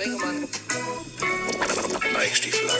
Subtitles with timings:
[0.00, 0.48] Sprengemann.
[2.18, 2.70] Eichstiefel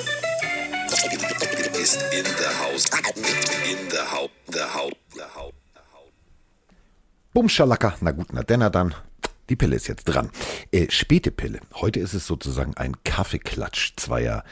[1.79, 2.87] ist in der Haus.
[3.71, 4.31] In der Haut.
[4.55, 4.97] Der Haut.
[5.15, 5.55] Der Haut.
[7.35, 8.95] Bumschalaka, na gut, na denn, na dann.
[9.51, 10.31] Die Pille ist jetzt dran.
[10.73, 11.61] Äh, späte Pille.
[11.75, 14.43] Heute ist es sozusagen ein Kaffeeklatsch zweier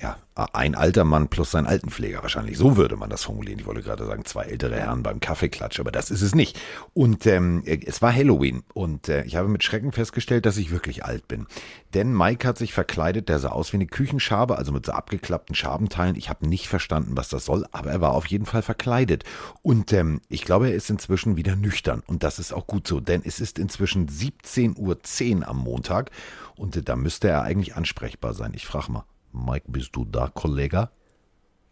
[0.00, 0.16] ja,
[0.52, 2.56] ein alter Mann plus sein Altenpfleger wahrscheinlich.
[2.56, 3.58] So würde man das formulieren.
[3.58, 6.58] Ich wollte gerade sagen, zwei ältere Herren beim Kaffeeklatsch, aber das ist es nicht.
[6.94, 11.04] Und ähm, es war Halloween und äh, ich habe mit Schrecken festgestellt, dass ich wirklich
[11.04, 11.46] alt bin.
[11.94, 15.56] Denn Mike hat sich verkleidet, der sah aus wie eine Küchenschabe, also mit so abgeklappten
[15.56, 16.14] Schabenteilen.
[16.14, 19.24] Ich habe nicht verstanden, was das soll, aber er war auf jeden Fall verkleidet.
[19.62, 22.02] Und ähm, ich glaube, er ist inzwischen wieder nüchtern.
[22.06, 26.12] Und das ist auch gut so, denn es ist inzwischen 17.10 Uhr am Montag
[26.54, 28.52] und äh, da müsste er eigentlich ansprechbar sein.
[28.54, 29.04] Ich frage mal.
[29.38, 30.90] Mike, bist du da, Kollege?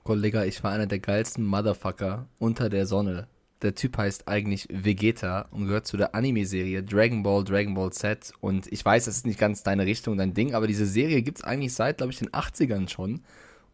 [0.04, 3.26] Kollege, ich war einer der geilsten Motherfucker unter der Sonne.
[3.62, 8.32] Der Typ heißt eigentlich Vegeta und gehört zu der Anime-Serie Dragon Ball, Dragon Ball Z.
[8.40, 11.38] Und ich weiß, das ist nicht ganz deine Richtung, dein Ding, aber diese Serie gibt
[11.38, 13.22] es eigentlich seit, glaube ich, den 80ern schon.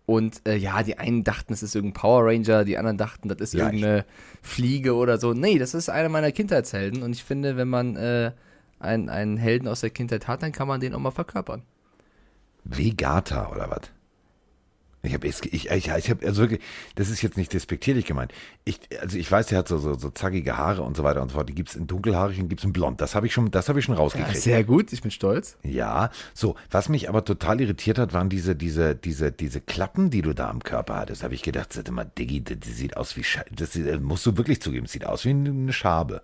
[0.07, 3.41] Und äh, ja, die einen dachten, es ist irgendein Power Ranger, die anderen dachten, das
[3.41, 4.05] ist ja, irgendeine
[4.41, 5.33] Fliege oder so.
[5.33, 7.03] Nee, das ist einer meiner Kindheitshelden.
[7.03, 8.33] Und ich finde, wenn man äh,
[8.79, 11.63] einen, einen Helden aus der Kindheit hat, dann kann man den auch mal verkörpern.
[12.65, 13.91] Vegata oder was?
[15.05, 16.61] Ich habe ich, ich, ich habe also wirklich,
[16.95, 18.33] das ist jetzt nicht despektierlich gemeint.
[18.65, 21.31] Ich, also ich weiß, der hat so, so, so zackige Haare und so weiter und
[21.31, 21.49] so fort.
[21.49, 23.01] Die gibt's in dunkelhaarig und gibt's in blond.
[23.01, 24.35] Das habe ich schon, das habe ich schon rausgekriegt.
[24.37, 25.59] Ja, sehr gut, ich bin stolz.
[25.65, 26.55] Ja, so.
[26.71, 30.49] Was mich aber total irritiert hat, waren diese, diese, diese, diese Klappen, die du da
[30.49, 31.25] am Körper hattest.
[31.25, 34.37] Habe ich gedacht, sag mal, Diggi, das, das sieht aus wie, das, das musst du
[34.37, 36.23] wirklich zugeben, sieht aus wie eine Schabe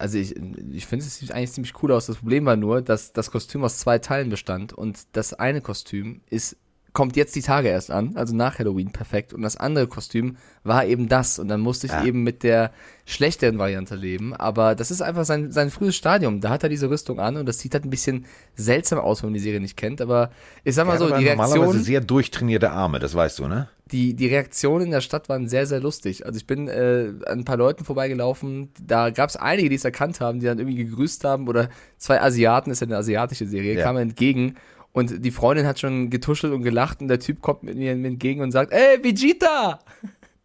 [0.00, 0.34] also ich,
[0.72, 2.06] ich finde es sieht eigentlich ziemlich cool aus.
[2.06, 6.22] Das Problem war nur, dass das Kostüm aus zwei Teilen bestand und das eine Kostüm
[6.30, 6.56] ist
[6.92, 9.32] kommt jetzt die Tage erst an, also nach Halloween perfekt.
[9.32, 11.38] Und das andere Kostüm war eben das.
[11.38, 12.04] Und dann musste ich ja.
[12.04, 12.72] eben mit der
[13.04, 14.34] schlechteren Variante leben.
[14.34, 16.40] Aber das ist einfach sein, sein frühes Stadium.
[16.40, 19.30] Da hat er diese Rüstung an und das sieht halt ein bisschen seltsam aus, wenn
[19.30, 20.00] man die Serie nicht kennt.
[20.00, 20.30] Aber
[20.64, 21.36] ich sag mal so, die Reaktion.
[21.36, 23.68] Normalerweise sehr durchtrainierte Arme, das weißt du, ne?
[23.92, 26.24] Die, die Reaktionen in der Stadt waren sehr, sehr lustig.
[26.24, 28.70] Also ich bin äh, an ein paar Leuten vorbeigelaufen.
[28.80, 31.48] Da gab es einige, die es erkannt haben, die dann irgendwie gegrüßt haben.
[31.48, 33.82] Oder zwei Asiaten, ist ja eine asiatische Serie, ja.
[33.82, 34.56] kamen entgegen
[34.92, 38.40] und die Freundin hat schon getuschelt und gelacht und der Typ kommt mit mir entgegen
[38.40, 39.80] und sagt, ey, Vegeta!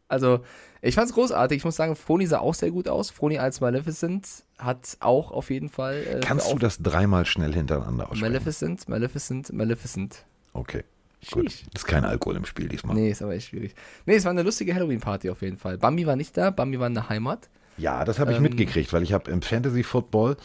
[0.08, 0.42] Also,
[0.84, 1.58] ich fand's großartig.
[1.58, 3.10] Ich muss sagen, Froni sah auch sehr gut aus.
[3.10, 4.28] Froni als Maleficent
[4.60, 5.96] hat auch auf jeden Fall.
[5.96, 8.32] Äh, Kannst du das dreimal schnell hintereinander aussprechen?
[8.32, 10.26] Maleficent, Maleficent, Maleficent.
[10.54, 10.84] Okay.
[11.32, 11.48] Gut.
[11.74, 12.96] Ist kein Alkohol im Spiel diesmal.
[12.96, 13.74] Nee, ist aber echt schwierig.
[14.06, 15.80] Nee, es war eine lustige Halloween-Party auf jeden Fall.
[15.80, 17.50] Bambi war nicht da, Bambi war in der Heimat.
[17.78, 20.38] Ja, das habe ich ähm, mitgekriegt, weil ich habe im Fantasy Football.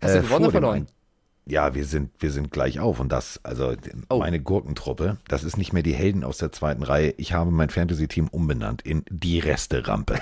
[0.00, 0.86] Hast äh, du gewonnen oder verloren?
[1.50, 3.00] Ja, wir sind, wir sind gleich auf.
[3.00, 3.74] Und das, also
[4.08, 4.18] oh.
[4.18, 7.12] meine Gurkentruppe, das ist nicht mehr die Helden aus der zweiten Reihe.
[7.16, 10.20] Ich habe mein Fantasy-Team umbenannt in die Reste-Rampe.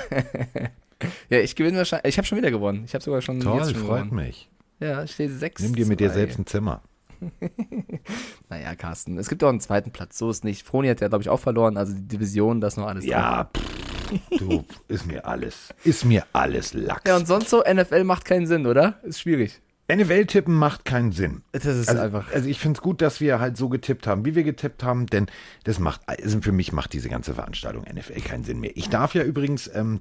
[1.28, 2.14] ja, ich gewinne wahrscheinlich.
[2.14, 2.84] Ich habe schon wieder gewonnen.
[2.86, 3.40] Ich habe sogar schon.
[3.40, 4.14] Toll, schon freut gewonnen.
[4.14, 4.48] mich.
[4.80, 5.60] Ja, ich stehe sechs.
[5.60, 6.80] Nimm dir mit dir selbst ein Zimmer.
[8.48, 10.16] naja, Carsten, es gibt auch einen zweiten Platz.
[10.16, 10.66] So ist nicht.
[10.66, 11.76] Froni hat ja, glaube ich, auch verloren.
[11.76, 13.04] Also die Division, das noch alles.
[13.04, 15.74] Ja, pff, du, ist mir alles.
[15.84, 17.02] Ist mir alles Lachs.
[17.06, 18.98] Ja, und sonst so, NFL macht keinen Sinn, oder?
[19.02, 19.60] Ist schwierig.
[19.90, 21.42] NFL-Tippen macht keinen Sinn.
[21.52, 22.32] Das ist also, einfach.
[22.32, 25.06] Also ich finde es gut, dass wir halt so getippt haben, wie wir getippt haben,
[25.06, 25.26] denn
[25.64, 28.76] das macht, also für mich macht diese ganze Veranstaltung NFL keinen Sinn mehr.
[28.76, 30.00] Ich darf ja übrigens, ähm,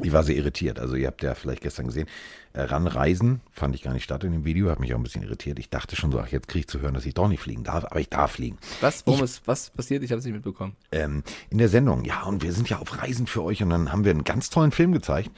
[0.00, 2.06] ich war sehr irritiert, also ihr habt ja vielleicht gestern gesehen,
[2.52, 5.24] äh, ranreisen, fand ich gar nicht statt in dem Video, hat mich auch ein bisschen
[5.24, 5.58] irritiert.
[5.58, 7.64] Ich dachte schon so, ach, jetzt kriege ich zu hören, dass ich doch nicht fliegen
[7.64, 8.58] darf, aber ich darf fliegen.
[8.80, 10.04] Was, warum ich, ist, was passiert?
[10.04, 10.76] Ich habe es nicht mitbekommen.
[10.92, 13.90] Ähm, in der Sendung, ja, und wir sind ja auf Reisen für euch und dann
[13.90, 15.30] haben wir einen ganz tollen Film gezeigt.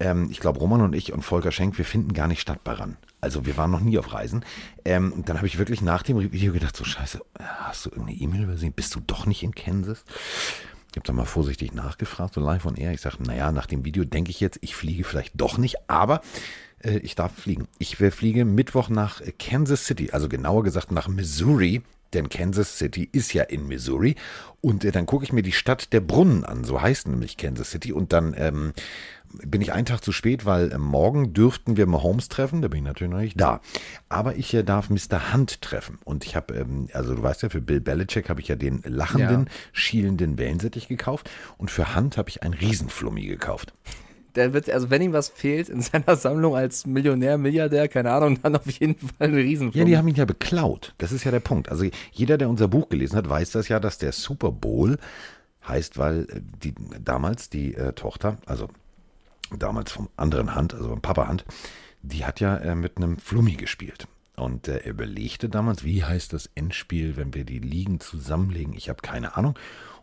[0.00, 2.96] Ähm, ich glaube, Roman und ich und Volker Schenk, wir finden gar nicht statt Baran.
[3.20, 4.44] Also wir waren noch nie auf Reisen.
[4.84, 8.44] Ähm, dann habe ich wirklich nach dem Video gedacht, so scheiße, hast du irgendeine E-Mail
[8.44, 8.72] übersehen?
[8.72, 10.04] Bist du doch nicht in Kansas?
[10.90, 12.92] Ich habe dann mal vorsichtig nachgefragt, so live on air.
[12.92, 16.20] Ich sage, naja, nach dem Video denke ich jetzt, ich fliege vielleicht doch nicht, aber
[16.82, 17.68] äh, ich darf fliegen.
[17.78, 21.82] Ich fliege Mittwoch nach Kansas City, also genauer gesagt nach Missouri,
[22.14, 24.16] denn Kansas City ist ja in Missouri.
[24.60, 27.70] Und äh, dann gucke ich mir die Stadt der Brunnen an, so heißt nämlich Kansas
[27.70, 27.92] City.
[27.92, 28.72] Und dann ähm,
[29.44, 32.78] bin ich einen Tag zu spät, weil äh, morgen dürften wir Mahomes treffen, da bin
[32.78, 33.60] ich natürlich noch nicht da.
[34.08, 35.32] Aber ich äh, darf Mr.
[35.32, 35.98] Hunt treffen.
[36.04, 38.82] Und ich habe, ähm, also du weißt ja, für Bill Belichick habe ich ja den
[38.84, 39.52] lachenden, ja.
[39.72, 41.30] schielenden Wellensittich gekauft.
[41.58, 43.72] Und für Hunt habe ich einen Riesenflummi gekauft
[44.34, 48.38] der wird, also wenn ihm was fehlt in seiner Sammlung als Millionär, Milliardär, keine Ahnung,
[48.42, 49.78] dann auf jeden Fall ein Riesenflug.
[49.78, 50.94] Ja, die haben ihn ja beklaut.
[50.98, 51.68] Das ist ja der Punkt.
[51.68, 54.98] Also jeder, der unser Buch gelesen hat, weiß das ja, dass der Super Bowl
[55.66, 58.68] heißt, weil äh, die damals die äh, Tochter, also
[59.56, 61.44] damals vom anderen Hand, also vom Papa Hand,
[62.02, 64.06] die hat ja äh, mit einem Flummi gespielt.
[64.36, 68.72] Und äh, er überlegte damals, wie heißt das Endspiel, wenn wir die Ligen zusammenlegen?
[68.74, 69.54] Ich habe keine Ahnung.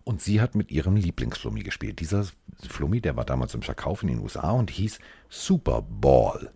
[0.07, 1.99] Und sie hat mit ihrem Lieblingsflummi gespielt.
[1.99, 2.25] Dieser
[2.65, 6.49] Flummi, der war damals im Verkauf in den USA und hieß Super Ball.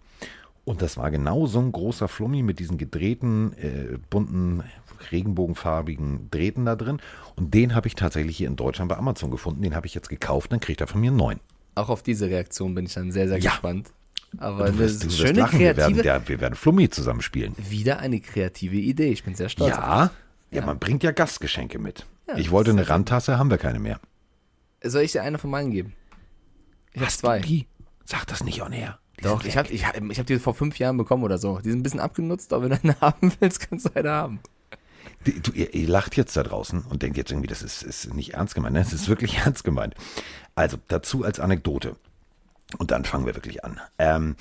[0.63, 4.63] Und das war genau so ein großer Flummi mit diesen gedrehten, äh, bunten,
[5.12, 7.01] regenbogenfarbigen Drähten da drin.
[7.36, 9.62] Und den habe ich tatsächlich hier in Deutschland bei Amazon gefunden.
[9.63, 11.39] Den habe ich jetzt gekauft, dann kriegt er von mir einen neuen.
[11.75, 13.51] Auch auf diese Reaktion bin ich dann sehr, sehr Ja.
[13.51, 13.89] gespannt.
[14.38, 16.89] Aber Du eine wirst, du wirst schöne lachen, wir werden, kreative, der, wir werden Flummi
[16.89, 17.54] zusammenspielen.
[17.57, 19.09] wieder eine kreative Idee.
[19.12, 19.74] Ich bin sehr stolz.
[19.74, 20.12] auf Ja,
[20.51, 22.06] ja, man bringt ja Gastgeschenke mit.
[22.33, 24.00] Ja, ich wollte eine Randtasse, haben wir keine mehr.
[24.83, 25.94] Soll ich dir eine von meinen geben?
[26.92, 27.39] Ich habe Hast zwei.
[27.39, 27.68] die?
[28.06, 28.98] Sag das nicht on air.
[29.19, 31.60] Die Doch, ich habe ich hab, ich hab die vor fünf Jahren bekommen oder so.
[31.60, 34.39] Die sind ein bisschen abgenutzt, aber wenn du eine haben willst, kannst du eine haben.
[35.25, 38.13] Die- Du, ihr, ihr lacht jetzt da draußen und denkt jetzt irgendwie, das ist, ist
[38.13, 38.74] nicht ernst gemeint.
[38.74, 39.94] Nein, es ist wirklich ernst gemeint.
[40.56, 41.95] Also dazu als Anekdote.
[42.78, 43.80] Und dann fangen wir wirklich an.
[44.00, 44.36] Ähm,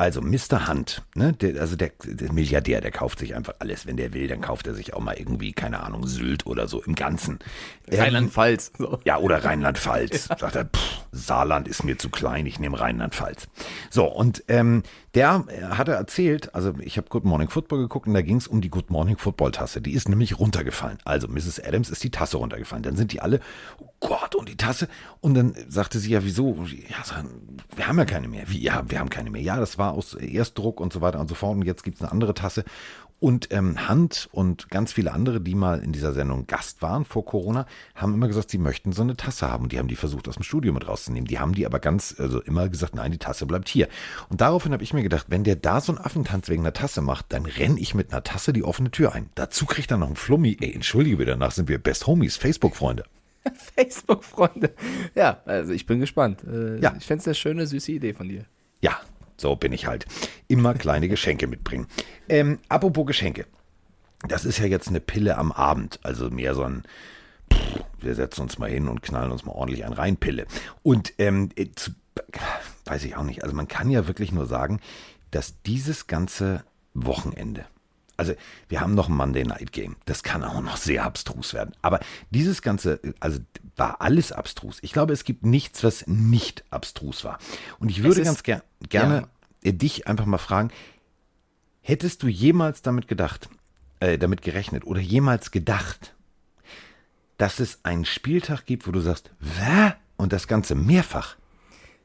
[0.00, 0.66] also Mr.
[0.66, 3.86] Hunt, ne, der, also der, der Milliardär, der kauft sich einfach alles.
[3.86, 6.82] Wenn der will, dann kauft er sich auch mal irgendwie, keine Ahnung, Sylt oder so
[6.82, 7.38] im Ganzen.
[7.90, 8.72] Rheinland-Pfalz.
[8.78, 8.98] So.
[9.04, 10.28] Ja, oder Rheinland-Pfalz.
[10.38, 13.48] Sagt er, pff, Saarland ist mir zu klein, ich nehme Rheinland-Pfalz.
[13.90, 14.84] So, und ähm,
[15.14, 18.46] der äh, hatte erzählt, also ich habe Good Morning Football geguckt und da ging es
[18.46, 19.80] um die Good Morning Football-Tasse.
[19.80, 20.98] Die ist nämlich runtergefallen.
[21.04, 21.60] Also Mrs.
[21.60, 22.82] Adams ist die Tasse runtergefallen.
[22.82, 23.40] Dann sind die alle,
[23.78, 24.88] oh Gott, und die Tasse.
[25.20, 26.56] Und dann sagte sie, ja, wieso?
[26.88, 27.24] Ja,
[27.74, 28.44] wir haben ja keine mehr.
[28.48, 29.42] Wie, ja, wir haben keine mehr.
[29.42, 31.56] Ja, das war aus Erstdruck und so weiter und so fort.
[31.56, 32.64] Und jetzt gibt es eine andere Tasse.
[33.20, 37.24] Und ähm, Hunt und ganz viele andere, die mal in dieser Sendung Gast waren vor
[37.24, 39.68] Corona, haben immer gesagt, sie möchten so eine Tasse haben.
[39.68, 41.26] Die haben die versucht, aus dem Studio mit rauszunehmen.
[41.26, 43.88] Die haben die aber ganz, also immer gesagt, nein, die Tasse bleibt hier.
[44.30, 47.02] Und daraufhin habe ich mir gedacht, wenn der da so einen Affentanz wegen einer Tasse
[47.02, 49.28] macht, dann renn ich mit einer Tasse die offene Tür ein.
[49.34, 50.56] Dazu kriegt er noch einen Flummi.
[50.58, 53.04] Ey, entschuldige bitte, danach sind wir Best Homies, Facebook-Freunde.
[53.76, 54.72] Facebook-Freunde.
[55.14, 56.42] Ja, also ich bin gespannt.
[56.44, 56.94] Äh, Ja.
[56.98, 58.46] Ich fände es eine schöne, süße Idee von dir.
[58.80, 58.98] Ja,
[59.40, 60.06] so bin ich halt.
[60.48, 61.86] Immer kleine Geschenke mitbringen.
[62.28, 63.46] Ähm, apropos Geschenke.
[64.28, 65.98] Das ist ja jetzt eine Pille am Abend.
[66.02, 66.82] Also mehr so ein,
[67.52, 70.46] pff, wir setzen uns mal hin und knallen uns mal ordentlich ein rein Pille.
[70.82, 71.66] Und ähm, äh,
[72.84, 73.42] weiß ich auch nicht.
[73.42, 74.80] Also man kann ja wirklich nur sagen,
[75.30, 77.64] dass dieses ganze Wochenende,
[78.20, 78.34] also
[78.68, 79.96] wir haben noch ein Monday Night Game.
[80.04, 81.72] Das kann auch noch sehr abstrus werden.
[81.82, 82.00] Aber
[82.30, 83.40] dieses ganze, also
[83.76, 84.78] war alles abstrus.
[84.82, 87.38] Ich glaube, es gibt nichts, was nicht abstrus war.
[87.78, 89.26] Und ich würde ist- ganz ger gerne
[89.64, 90.70] äh, dich einfach mal fragen,
[91.80, 93.48] hättest du jemals damit gedacht,
[94.00, 96.14] äh, damit gerechnet oder jemals gedacht,
[97.38, 99.92] dass es einen Spieltag gibt, wo du sagst, Wä?
[100.18, 101.36] Und das Ganze mehrfach.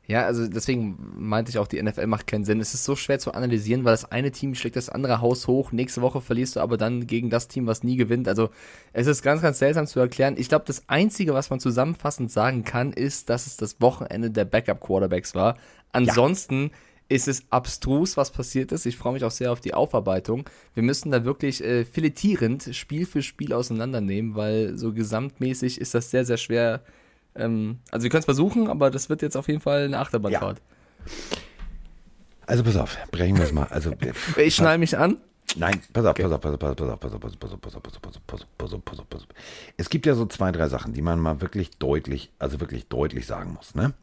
[0.07, 2.59] Ja, also deswegen meinte ich auch, die NFL macht keinen Sinn.
[2.59, 5.71] Es ist so schwer zu analysieren, weil das eine Team schlägt das andere Haus hoch.
[5.71, 8.27] Nächste Woche verlierst du aber dann gegen das Team, was nie gewinnt.
[8.27, 8.49] Also
[8.93, 10.35] es ist ganz, ganz seltsam zu erklären.
[10.37, 14.45] Ich glaube, das Einzige, was man zusammenfassend sagen kann, ist, dass es das Wochenende der
[14.45, 15.57] Backup-Quarterbacks war.
[15.91, 16.71] Ansonsten
[17.07, 18.85] ist es abstrus, was passiert ist.
[18.85, 20.49] Ich freue mich auch sehr auf die Aufarbeitung.
[20.73, 26.09] Wir müssen da wirklich äh, filetierend Spiel für Spiel auseinandernehmen, weil so gesamtmäßig ist das
[26.09, 26.81] sehr, sehr schwer.
[27.35, 30.61] Ähm, also wir können es versuchen, aber das wird jetzt auf jeden Fall eine Achterbahnfahrt.
[32.47, 33.67] Also pass auf, brechen wir es mal.
[33.69, 35.17] Also, äh, Ich schnall mich an.
[35.57, 37.61] Nein, pass auf, pass auf, pass auf, pass auf, pass auf, pass auf, pass auf,
[37.61, 39.21] pass auf, pass auf, pass auf, pass auf, pass auf, pass auf, pass auf, pass
[39.21, 39.27] auf.
[39.77, 43.25] Es gibt ja so zwei, drei Sachen, die man mal wirklich deutlich, also wirklich deutlich
[43.25, 43.93] sagen muss, ne?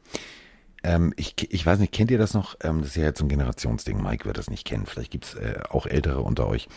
[0.84, 2.56] Ähm, ich, ich weiß nicht, kennt ihr das noch?
[2.62, 4.02] Ähm, das ist ja jetzt so ein Generationsding.
[4.02, 4.87] Mike wird das nicht kennen.
[4.87, 6.69] Vielleicht gibt es äh, auch Ältere unter euch,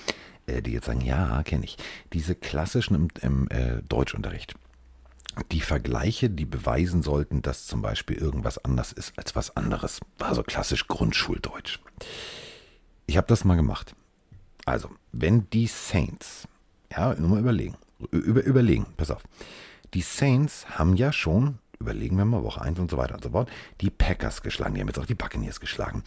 [0.45, 1.77] äh, die jetzt sagen, ja, kenne ich.
[2.13, 4.53] Diese klassischen im, im äh, Deutschunterricht.
[5.51, 9.99] Die Vergleiche, die beweisen sollten, dass zum Beispiel irgendwas anders ist als was anderes.
[10.17, 11.79] War so klassisch Grundschuldeutsch.
[13.07, 13.95] Ich habe das mal gemacht.
[14.65, 16.47] Also, wenn die Saints,
[16.91, 17.75] ja, nur mal überlegen,
[18.11, 19.23] über, überlegen, pass auf.
[19.93, 23.29] Die Saints haben ja schon, überlegen wir mal, Woche 1 und so weiter und so
[23.29, 23.49] fort,
[23.81, 26.03] die Packers geschlagen, die haben jetzt auch die Buccaneers geschlagen.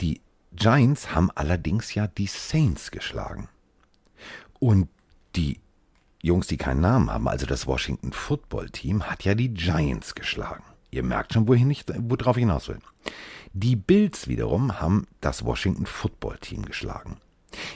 [0.00, 0.20] Die
[0.52, 3.48] Giants haben allerdings ja die Saints geschlagen.
[4.58, 4.88] Und
[5.36, 5.60] die
[6.22, 10.64] Jungs, die keinen Namen haben, also das Washington Football Team, hat ja die Giants geschlagen.
[10.90, 12.78] Ihr merkt schon, wohin ich, worauf ich hinaus will.
[13.52, 17.16] Die Bills wiederum haben das Washington Football Team geschlagen.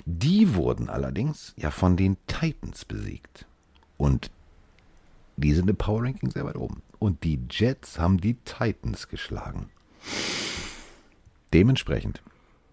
[0.05, 3.47] Die wurden allerdings ja von den Titans besiegt.
[3.97, 4.31] Und
[5.37, 6.83] die sind im Power Ranking sehr weit oben.
[6.99, 9.71] Und die Jets haben die Titans geschlagen.
[11.53, 12.23] Dementsprechend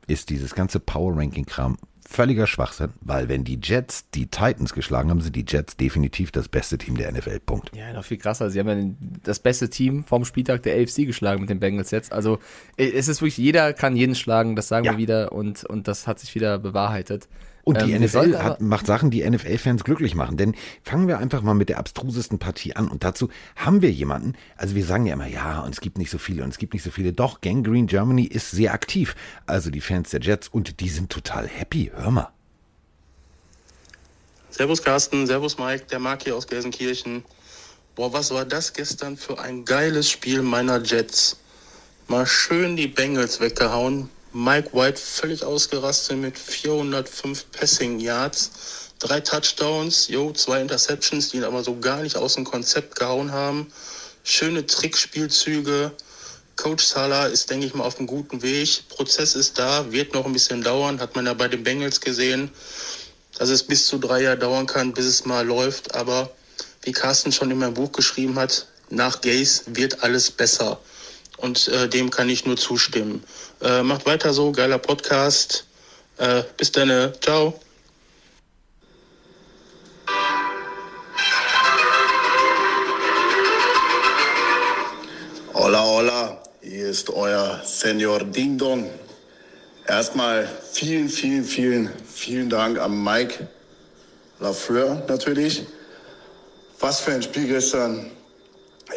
[0.08, 1.78] ist dieses ganze Power Ranking Kram
[2.12, 6.48] völliger Schwachsinn, weil wenn die Jets die Titans geschlagen haben, sind die Jets definitiv das
[6.50, 7.40] beste Team der NFL.
[7.40, 7.72] Punkt.
[7.76, 8.50] Ja, noch viel krasser.
[8.50, 12.12] Sie haben ja das beste Team vom Spieltag der AFC geschlagen mit den Bengals jetzt.
[12.12, 12.40] Also
[12.78, 14.92] äh, es ist wirklich, jeder kann jeden schlagen, das sagen Ja.
[14.92, 17.28] wir wieder und, und das hat sich wieder bewahrheitet.
[17.64, 20.38] Und die Ähm, NFL hat, macht Sachen, die NFL-Fans glücklich machen.
[20.38, 22.88] Denn fangen wir einfach mal mit der abstrusesten Partie an.
[22.88, 26.10] Und dazu haben wir jemanden, also wir sagen ja immer, ja, und es gibt nicht
[26.10, 27.14] so viele und es gibt nicht so viele.
[27.14, 29.16] Doch, Gangrene Germany ist sehr aktiv.
[29.46, 31.92] Also die Fans der Jets und die sind total happy.
[31.96, 32.30] Hör mal.
[34.50, 37.24] Servus Carsten, Servus Mike, der Mark hier aus Gelsenkirchen.
[37.96, 41.38] Boah, was war das gestern für ein geiles Spiel meiner Jets.
[42.08, 44.10] Mal schön die Bengals weggehauen.
[44.34, 48.52] Mike White völlig ausgerastet mit 405 Passing Yards,
[49.00, 53.34] drei Touchdowns, jo, zwei Interceptions, die ihn aber so gar nicht aus dem Konzept gehauen
[53.34, 53.74] haben.
[54.24, 55.92] Schöne Trickspielzüge.
[56.56, 58.88] Coach Salah ist, denke ich mal, auf einem guten Weg.
[58.88, 62.52] Prozess ist da, wird noch ein bisschen dauern, hat man ja bei den Bengals gesehen,
[63.38, 65.94] dass es bis zu drei Jahre dauern kann, bis es mal läuft.
[65.94, 66.32] Aber
[66.84, 70.80] wie Carsten schon in meinem Buch geschrieben hat, nach Gaze wird alles besser.
[71.42, 73.24] Und äh, dem kann ich nur zustimmen.
[73.62, 75.66] Äh, macht weiter so, geiler Podcast.
[76.18, 77.60] Äh, bis dann, ciao.
[85.54, 88.90] Hola, hola, hier ist euer Senior Ding Dong.
[89.88, 93.48] Erstmal vielen, vielen, vielen, vielen Dank an Mike
[94.40, 95.64] Lafleur natürlich.
[96.80, 98.12] Was für ein Spiel gestern.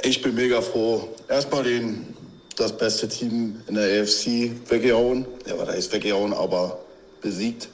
[0.03, 1.09] Ich bin mega froh.
[1.29, 2.14] Erstmal den,
[2.57, 5.27] das beste Team in der AFC weggehauen.
[5.47, 6.79] Ja, war da ist weggehauen, aber
[7.21, 7.69] besiegt.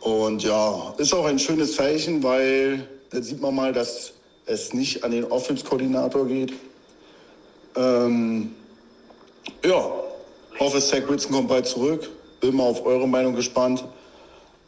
[0.00, 4.12] Und ja, ist auch ein schönes Zeichen, weil da sieht man mal, dass
[4.46, 6.52] es nicht an den Offense-Koordinator geht.
[7.76, 8.54] Ähm,
[9.64, 9.90] ja,
[10.58, 12.08] hoffe, Zach Wilson kommt bald zurück.
[12.40, 13.84] Bin mal auf eure Meinung gespannt.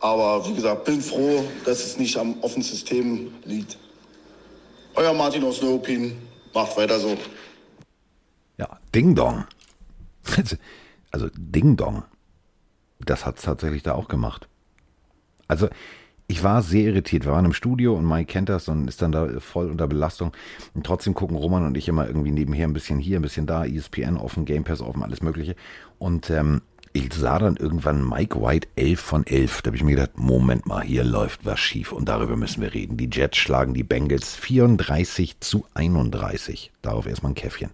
[0.00, 3.78] Aber wie gesagt, bin froh, dass es nicht am offenen System liegt.
[4.94, 6.16] Euer Martin aus Neuruppin.
[6.52, 7.16] Macht weiter so.
[8.58, 9.44] Ja, Ding Dong.
[11.11, 12.02] Also Ding Dong.
[12.99, 14.49] Das hat es tatsächlich da auch gemacht.
[15.46, 15.68] Also
[16.26, 17.25] ich war sehr irritiert.
[17.25, 20.32] Wir waren im Studio und Mike kennt das und ist dann da voll unter Belastung.
[20.73, 23.64] Und trotzdem gucken Roman und ich immer irgendwie nebenher ein bisschen hier, ein bisschen da,
[23.64, 25.54] ESPN offen, Game Pass offen, alles Mögliche.
[25.99, 26.62] Und ähm,
[26.94, 29.62] ich sah dann irgendwann Mike White 11 von 11.
[29.62, 32.73] Da habe ich mir gedacht, Moment mal, hier läuft was schief und darüber müssen wir
[32.73, 32.96] reden.
[32.96, 36.73] Die Jets schlagen die Bengals 34 zu 31.
[36.80, 37.70] Darauf erstmal ein Käffchen.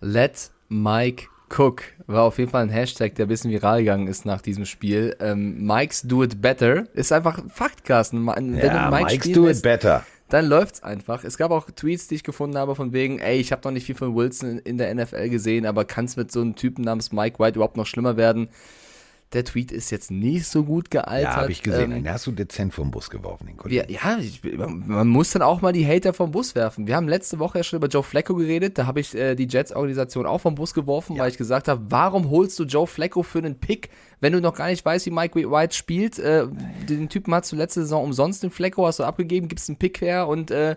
[0.00, 4.26] Let Mike Cook war auf jeden Fall ein Hashtag, der ein bisschen viral gegangen ist
[4.26, 5.16] nach diesem Spiel.
[5.20, 8.26] Ähm, Mike's Do It Better ist einfach Fakt, Carsten.
[8.26, 10.04] Wenn ja, du Mike Mike's Do It Better.
[10.28, 11.22] Dann läuft's einfach.
[11.22, 13.86] Es gab auch Tweets, die ich gefunden habe, von wegen, ey, ich habe noch nicht
[13.86, 17.12] viel von Wilson in der NFL gesehen, aber kann es mit so einem Typen namens
[17.12, 18.48] Mike White überhaupt noch schlimmer werden?
[19.32, 21.34] Der Tweet ist jetzt nicht so gut gealtert.
[21.34, 21.90] Ja, habe ich gesehen.
[21.90, 23.92] Ähm, Den hast du dezent vom Bus geworfen, den wir, Kollegen.
[23.92, 26.86] ja, ich, man muss dann auch mal die Hater vom Bus werfen.
[26.86, 28.78] Wir haben letzte Woche ja schon über Joe Flacco geredet.
[28.78, 32.30] Da habe ich äh, die Jets-Organisation auch vom Bus geworfen, weil ich gesagt habe, warum
[32.30, 33.90] holst du Joe Flacco für einen Pick,
[34.20, 36.18] wenn du noch gar nicht weißt, wie Mike White spielt?
[36.20, 36.46] Äh,
[36.88, 40.00] den Typen hast du letzte Saison umsonst den Flacco, hast du abgegeben, gibst einen Pick
[40.00, 40.76] her und äh,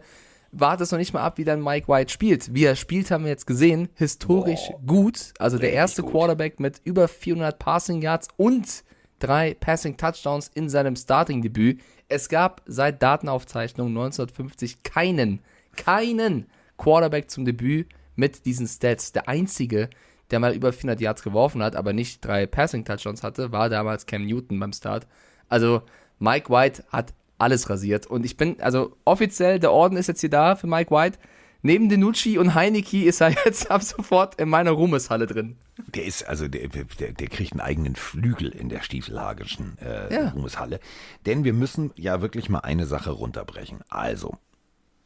[0.51, 2.53] wartest noch nicht mal ab, wie dann Mike White spielt.
[2.53, 3.89] Wie er spielt, haben wir jetzt gesehen.
[3.95, 5.33] Historisch gut.
[5.39, 6.11] Also der erste gut.
[6.11, 8.83] Quarterback mit über 400 Passing Yards und
[9.19, 11.81] drei Passing Touchdowns in seinem Starting-Debüt.
[12.07, 15.39] Es gab seit Datenaufzeichnung 1950 keinen,
[15.75, 19.11] keinen Quarterback zum Debüt mit diesen Stats.
[19.11, 19.89] Der einzige,
[20.31, 24.05] der mal über 400 Yards geworfen hat, aber nicht drei Passing Touchdowns hatte, war damals
[24.05, 25.05] Cam Newton beim Start.
[25.47, 25.83] Also
[26.19, 30.29] Mike White hat alles rasiert und ich bin, also offiziell, der Orden ist jetzt hier
[30.29, 31.17] da für Mike White.
[31.61, 35.57] Neben Denucci und Heineke ist er jetzt ab sofort in meiner Ruhmeshalle drin.
[35.93, 40.29] Der ist, also der, der, der kriegt einen eigenen Flügel in der Stiefelhagischen äh, Ja.
[40.29, 40.79] Ruhmeshalle.
[41.25, 43.79] Denn wir müssen ja wirklich mal eine Sache runterbrechen.
[43.89, 44.37] Also,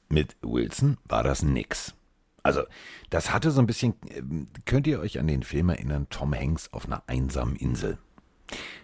[0.09, 1.95] mit Wilson war das nix.
[2.43, 2.63] Also,
[3.09, 6.71] das hatte so ein bisschen, ähm, könnt ihr euch an den Film erinnern, Tom Hanks
[6.71, 7.97] auf einer einsamen Insel.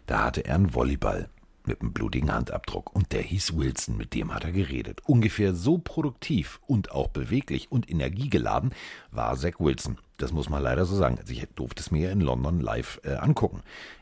[0.05, 1.29] Da hatte er einen Volleyball
[1.69, 5.01] mit einem blutigen Handabdruck und der hieß Wilson, mit dem hat er geredet.
[5.05, 8.73] Ungefähr so produktiv und auch beweglich und energiegeladen
[9.11, 9.99] war Zach Wilson.
[10.17, 11.17] Das muss man leider so sagen.
[11.19, 13.61] Also ich durfte es mir in London live äh, angucken.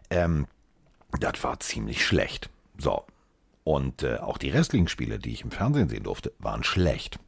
[0.10, 0.48] Ähm,
[1.20, 2.50] das war ziemlich schlecht.
[2.78, 3.06] So.
[3.64, 7.20] Und äh, auch die restlichen Spiele, die ich im Fernsehen sehen durfte, waren schlecht.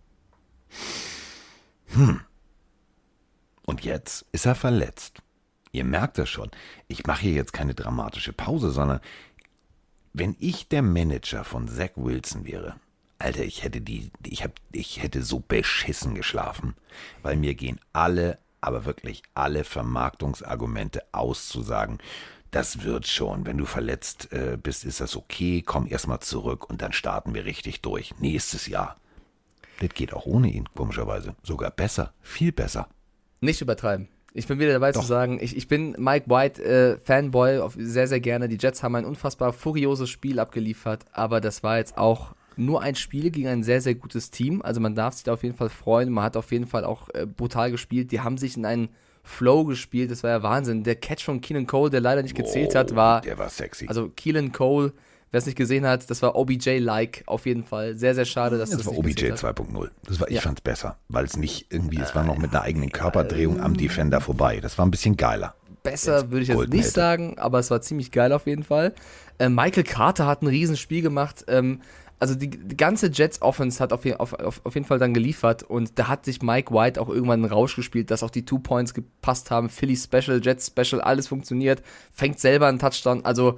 [1.87, 2.21] Hm.
[3.65, 5.21] Und jetzt ist er verletzt.
[5.71, 6.49] Ihr merkt das schon.
[6.87, 9.01] Ich mache hier jetzt keine dramatische Pause, sondern
[10.13, 12.75] wenn ich der Manager von Zach Wilson wäre,
[13.19, 16.75] Alter, ich hätte die, ich hab, ich hätte so beschissen geschlafen,
[17.21, 21.99] weil mir gehen alle, aber wirklich alle Vermarktungsargumente auszusagen.
[22.51, 26.81] Das wird schon, wenn du verletzt äh, bist, ist das okay, komm erstmal zurück und
[26.81, 28.17] dann starten wir richtig durch.
[28.19, 28.95] Nächstes Jahr.
[29.79, 31.35] Das geht auch ohne ihn, komischerweise.
[31.43, 32.89] Sogar besser, viel besser.
[33.41, 34.07] Nicht übertreiben.
[34.33, 38.07] Ich bin wieder dabei zu sagen, ich, ich bin Mike White äh, Fanboy, auf, sehr,
[38.07, 38.47] sehr gerne.
[38.47, 42.95] Die Jets haben ein unfassbar furioses Spiel abgeliefert, aber das war jetzt auch nur ein
[42.95, 44.61] Spiel gegen ein sehr, sehr gutes Team.
[44.61, 46.11] Also man darf sich da auf jeden Fall freuen.
[46.11, 48.11] Man hat auf jeden Fall auch äh, brutal gespielt.
[48.11, 48.89] Die haben sich in einen
[49.23, 50.11] Flow gespielt.
[50.11, 50.83] Das war ja Wahnsinn.
[50.83, 53.21] Der Catch von Keenan Cole, der leider nicht gezählt hat, war.
[53.21, 53.87] Der war sexy.
[53.87, 54.93] Also Keelan Cole,
[55.31, 57.95] wer es nicht gesehen hat, das war OBJ-like auf jeden Fall.
[57.95, 59.57] Sehr, sehr schade, dass Das das, war nicht OBJ gezählt hat.
[59.59, 59.89] 2.0.
[60.05, 60.41] Das war, ich Ja.
[60.41, 64.21] fand's besser, weil es nicht irgendwie, es war noch mit einer eigenen Körperdrehung am Defender
[64.21, 64.59] vorbei.
[64.61, 65.55] Das war ein bisschen geiler.
[65.83, 66.89] besser würde ich jetzt nicht hätte.
[66.91, 68.93] sagen, aber es war ziemlich geil auf jeden Fall.
[69.37, 71.45] Äh, Michael Carter hat ein Riesenspiel gemacht.
[71.47, 71.81] Ähm,
[72.21, 74.33] also die, die ganze Jets Offense hat auf, auf,
[74.65, 77.77] auf jeden Fall dann geliefert und da hat sich Mike White auch irgendwann einen Rausch
[77.77, 79.69] gespielt, dass auch die Two Points gepasst haben.
[79.69, 81.81] Philly Special, Jets Special, alles funktioniert.
[82.11, 83.23] Fängt selber einen Touchdown.
[83.23, 83.57] Also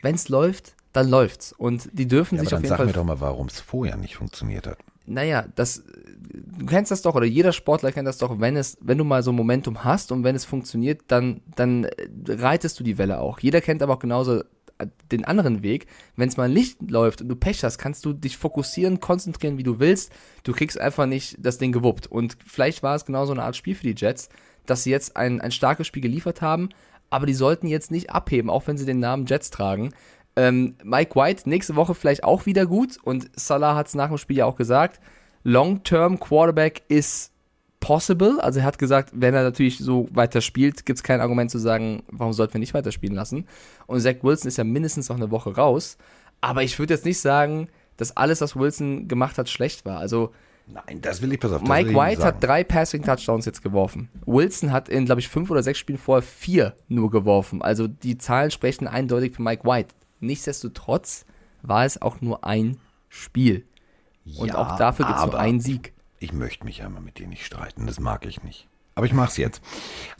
[0.00, 1.52] wenn es läuft, dann läuft's.
[1.52, 3.46] Und die dürfen Ja, aber sich auf dann jeden sag Fall mir doch mal, warum
[3.46, 4.78] es vorher nicht funktioniert hat.
[5.06, 5.84] naja, das,
[6.58, 9.22] du kennst das doch, oder jeder Sportler kennt das doch, wenn es, wenn du mal
[9.22, 11.90] so ein Momentum hast und wenn es funktioniert, dann, dann äh,
[12.28, 13.38] reitest du die Welle auch.
[13.40, 14.40] Jeder kennt aber auch genauso
[14.78, 15.86] äh, den anderen Weg.
[16.16, 19.62] Wenn es mal nicht läuft und du Pech hast, kannst du dich fokussieren, konzentrieren, wie
[19.62, 20.12] du willst.
[20.42, 22.06] Du kriegst einfach nicht das Ding gewuppt.
[22.06, 24.28] Und vielleicht war es genau so eine Art Spiel für die Jets,
[24.66, 26.68] dass sie jetzt ein, ein starkes Spiel geliefert haben,
[27.10, 29.94] aber die sollten jetzt nicht abheben, auch wenn sie den Namen Jets tragen.
[30.38, 34.18] Ähm, Mike White nächste Woche vielleicht auch wieder gut und Salah hat es nach dem
[34.18, 35.00] Spiel ja auch gesagt.
[35.42, 37.32] Long-Term Quarterback ist
[37.80, 38.38] possible.
[38.40, 41.58] Also er hat gesagt, wenn er natürlich so weiter spielt, gibt es kein Argument zu
[41.58, 43.48] sagen, warum sollten wir nicht weiterspielen lassen.
[43.88, 45.98] Und Zach Wilson ist ja mindestens noch eine Woche raus.
[46.40, 47.66] Aber ich würde jetzt nicht sagen,
[47.96, 49.98] dass alles, was Wilson gemacht hat, schlecht war.
[49.98, 50.32] Also
[50.68, 51.62] Nein, das will ich, pass auf.
[51.62, 54.08] Mike White hat drei Passing Touchdowns jetzt geworfen.
[54.24, 57.60] Wilson hat in, glaube ich, fünf oder sechs Spielen vorher vier nur geworfen.
[57.60, 59.94] Also die Zahlen sprechen eindeutig für Mike White.
[60.20, 61.24] Nichtsdestotrotz
[61.62, 63.66] war es auch nur ein Spiel.
[64.38, 65.92] Und Ja, auch dafür gibt es nur einen Sieg.
[66.18, 68.68] Ich möchte mich ja mal mit dir nicht streiten, das mag ich nicht.
[68.94, 69.62] Aber ich mach's jetzt.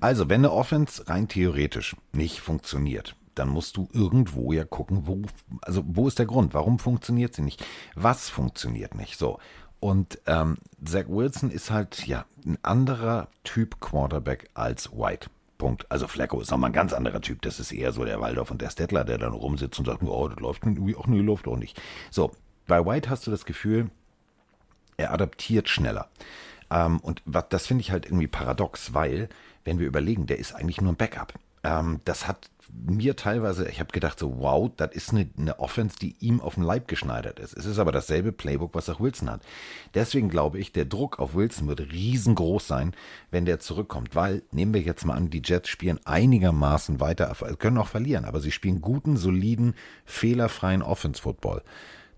[0.01, 5.23] Also, wenn eine Offense rein theoretisch nicht funktioniert, dann musst du irgendwo ja gucken, wo,
[5.63, 6.55] also wo ist der Grund?
[6.55, 7.65] Warum funktioniert sie nicht?
[7.95, 9.19] Was funktioniert nicht?
[9.19, 9.39] So.
[9.81, 15.31] Und ähm, Zach Wilson ist halt ja ein anderer Typ Quarterback als White.
[15.59, 15.91] Punkt.
[15.91, 17.43] Also Flacco ist nochmal ein ganz anderer Typ.
[17.43, 20.29] Das ist eher so der Waldorf und der Stettler, der dann rumsitzt und sagt, oh,
[20.29, 21.81] das läuft irgendwie, ach nee, läuft auch nicht.
[22.11, 22.33] So,
[22.67, 23.91] bei White hast du das Gefühl,
[24.97, 26.09] er adaptiert schneller.
[26.71, 29.29] Ähm, und was, das finde ich halt irgendwie paradox, weil,
[29.65, 31.35] wenn wir überlegen, der ist eigentlich nur ein Backup.
[31.65, 35.97] Ähm, das hat mir teilweise, ich habe gedacht, so, wow, das ist eine, eine Offense,
[35.99, 37.57] die ihm auf den Leib geschneidert ist.
[37.57, 39.43] Es ist aber dasselbe Playbook, was auch Wilson hat.
[39.95, 42.95] Deswegen glaube ich, der Druck auf Wilson wird riesengroß sein,
[43.31, 44.15] wenn der zurückkommt.
[44.15, 48.41] Weil, nehmen wir jetzt mal an, die Jets spielen einigermaßen weiter, können auch verlieren, aber
[48.41, 51.63] sie spielen guten, soliden, fehlerfreien Offense-Football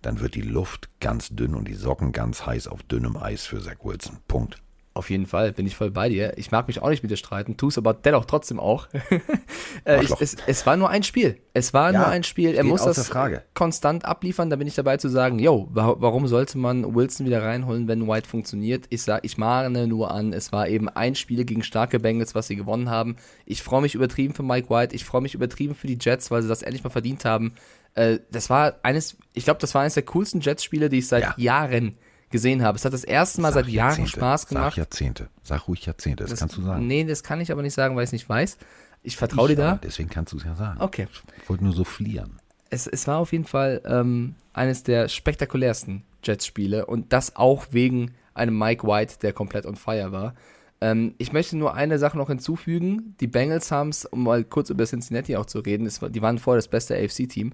[0.03, 3.61] dann wird die Luft ganz dünn und die Socken ganz heiß auf dünnem Eis für
[3.61, 4.18] Zach Wilson.
[4.27, 4.62] Punkt.
[4.92, 6.37] Auf jeden Fall, bin ich voll bei dir.
[6.37, 8.88] Ich mag mich auch nicht mit dir streiten, tue es aber dennoch trotzdem auch.
[9.85, 11.38] äh, ich, es, es war nur ein Spiel.
[11.55, 12.55] Es war Ja, nur ein Spiel.
[12.55, 13.44] Er muss das Frage.
[13.55, 14.50] konstant abliefern.
[14.50, 18.09] Da bin ich dabei zu sagen, yo, wa warum sollte man Wilson wieder reinholen, wenn
[18.09, 18.87] White funktioniert?
[18.90, 22.48] Ich sag, ich mahne nur an, es war eben ein Spiel gegen starke Bengals, was
[22.48, 23.14] sie gewonnen haben.
[23.46, 24.94] Ich freue mich übertrieben für Mike White.
[24.96, 27.55] Ich freue mich übertrieben für die Jets, weil sie das endlich mal verdient haben.
[27.94, 31.22] Äh, das war eines, ich glaube, das war eines der coolsten Jets-Spiele, die ich seit
[31.22, 31.35] Ja.
[31.37, 31.96] Jahren
[32.31, 32.77] gesehen habe.
[32.77, 34.07] Es hat das erste Mal Sag seit Jahren.
[34.07, 34.73] Spaß gemacht.
[34.73, 35.29] Sag Jahrzehnte.
[35.43, 36.87] Sag ruhig Jahrzehnte, das, kannst du sagen.
[36.87, 38.57] Nee, das kann ich aber nicht sagen, weil ich es nicht weiß.
[39.03, 39.81] Ich vertraue dir da.
[39.83, 40.81] Deswegen kannst du es ja sagen.
[40.81, 41.09] Okay.
[41.43, 42.38] Ich wollte nur so flieren.
[42.71, 48.12] Es, es war auf jeden Fall ähm, eines der spektakulärsten Jets-Spiele und das auch wegen
[48.35, 50.35] einem Mike White, der komplett on fire war.
[50.81, 53.16] Ähm, ich möchte nur eine Sache noch hinzufügen.
[53.21, 56.38] Die Bengals haben es, um mal kurz über Cincinnati auch zu reden, es, die waren
[56.38, 57.53] vorher das beste AFC-Team.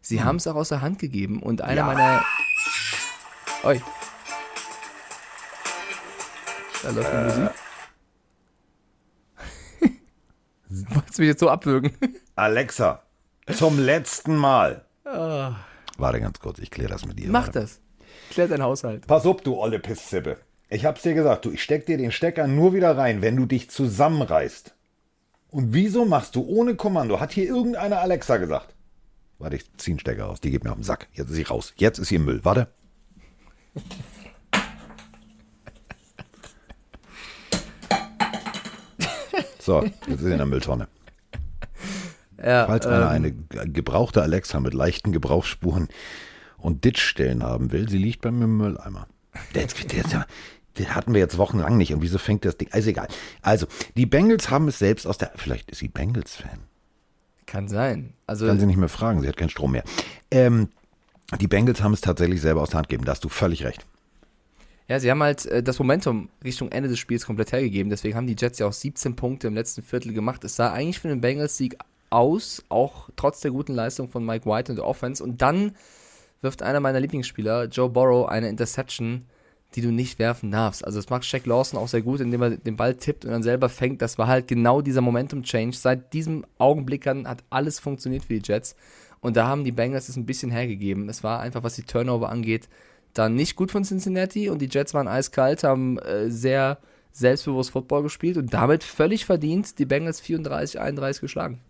[0.00, 1.86] Sie haben es auch aus der Hand gegeben und einer Ja.
[1.86, 2.24] meiner.
[3.64, 3.80] Oi.
[6.82, 7.50] Da läuft die Musik.
[10.94, 11.96] Wolltest du mich jetzt so abwürgen?
[12.34, 13.02] Alexa,
[13.54, 14.84] zum letzten Mal.
[15.04, 17.28] Warte ganz kurz, ich kläre das mit dir.
[17.30, 17.80] Mach das.
[18.30, 19.06] Klär deinen Haushalt.
[19.06, 20.38] Pass auf, du olle Pisszippe.
[20.68, 23.46] Ich hab's dir gesagt, du, ich steck dir den Stecker nur wieder rein, wenn du
[23.46, 24.74] dich zusammenreißt.
[25.50, 27.20] Und wieso machst du ohne Kommando?
[27.20, 28.74] Hat hier irgendeine Alexa gesagt?
[29.38, 30.40] Warte, ich zieh einen Stecker raus.
[30.40, 31.08] Die geht mir auf den Sack.
[31.12, 31.72] Jetzt ist sie raus.
[31.76, 32.44] Jetzt ist sie im Müll.
[32.44, 32.68] Warte.
[39.66, 40.88] So, jetzt ist in der Mülltonne.
[42.44, 45.88] Ja, Falls ähm, einer eine ge- gebrauchte Alexa mit leichten Gebrauchsspuren
[46.58, 49.06] und Ditchstellen haben will, sie liegt bei mir im Mülleimer.
[49.54, 50.26] Der, der, der,
[50.78, 51.94] den hatten wir jetzt wochenlang nicht.
[51.94, 52.68] Und wieso fängt das Ding?
[52.72, 53.08] Also egal.
[53.40, 55.32] Also, die Bengals haben es selbst aus der.
[55.36, 56.58] Vielleicht ist sie Bengals-Fan.
[57.46, 58.12] Kann sein.
[58.26, 59.84] Also, Kann sie nicht mehr fragen, sie hat keinen Strom mehr.
[60.30, 60.68] Ähm,
[61.40, 63.06] die Bengals haben es tatsächlich selber aus der Hand gegeben.
[63.06, 63.84] Da hast du völlig recht.
[64.88, 67.90] Ja, sie haben halt äh, das Momentum Richtung Ende des Spiels komplett hergegeben.
[67.90, 70.44] Deswegen haben die Jets ja auch 17 Punkte im letzten Viertel gemacht.
[70.44, 71.76] Es sah eigentlich für den Bengals-Sieg
[72.10, 75.22] aus, auch trotz der guten Leistung von Mike White und der Offense.
[75.22, 75.72] Und dann
[76.40, 79.26] wirft einer meiner Lieblingsspieler, Joe Burrow, eine Interception,
[79.74, 80.84] die du nicht werfen darfst.
[80.84, 83.42] Also das macht Shaq Lawson auch sehr gut, indem er den Ball tippt und dann
[83.42, 84.00] selber fängt.
[84.00, 85.76] Das war halt genau dieser Momentum-Change.
[85.76, 88.76] Seit diesem Augenblick an hat alles funktioniert für die Jets.
[89.20, 91.08] Und da haben die Bengals es ein bisschen hergegeben.
[91.08, 92.68] Es war einfach, was die Turnover angeht,
[93.18, 96.78] dann nicht gut von Cincinnati und die Jets waren eiskalt, haben äh, sehr,
[97.12, 101.60] selbstbewusst Football gespielt und damit völlig verdient die Bengals 34-31 geschlagen.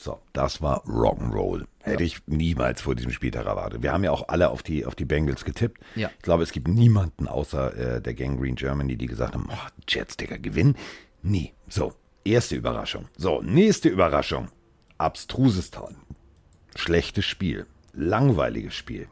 [0.00, 1.64] So, das war Rock'n'Roll.
[1.80, 3.82] Hätte ich niemals vor diesem Spieltag erwartet.
[3.82, 5.82] Wir haben ja auch alle auf die, auf die Bengals getippt.
[5.96, 6.10] Ja.
[6.16, 9.68] Ich glaube, es gibt niemanden außer äh, der Gang Green Germany, die gesagt haben, oh,
[9.88, 10.76] Jets, Digga, gewinnen.
[11.22, 11.52] Nie.
[11.68, 13.08] So, erste Überraschung.
[13.16, 14.48] So, nächste Überraschung.
[14.98, 15.96] Abstruses Tal.
[16.76, 17.66] Schlechtes Spiel.
[17.92, 19.08] Langweiliges Spiel.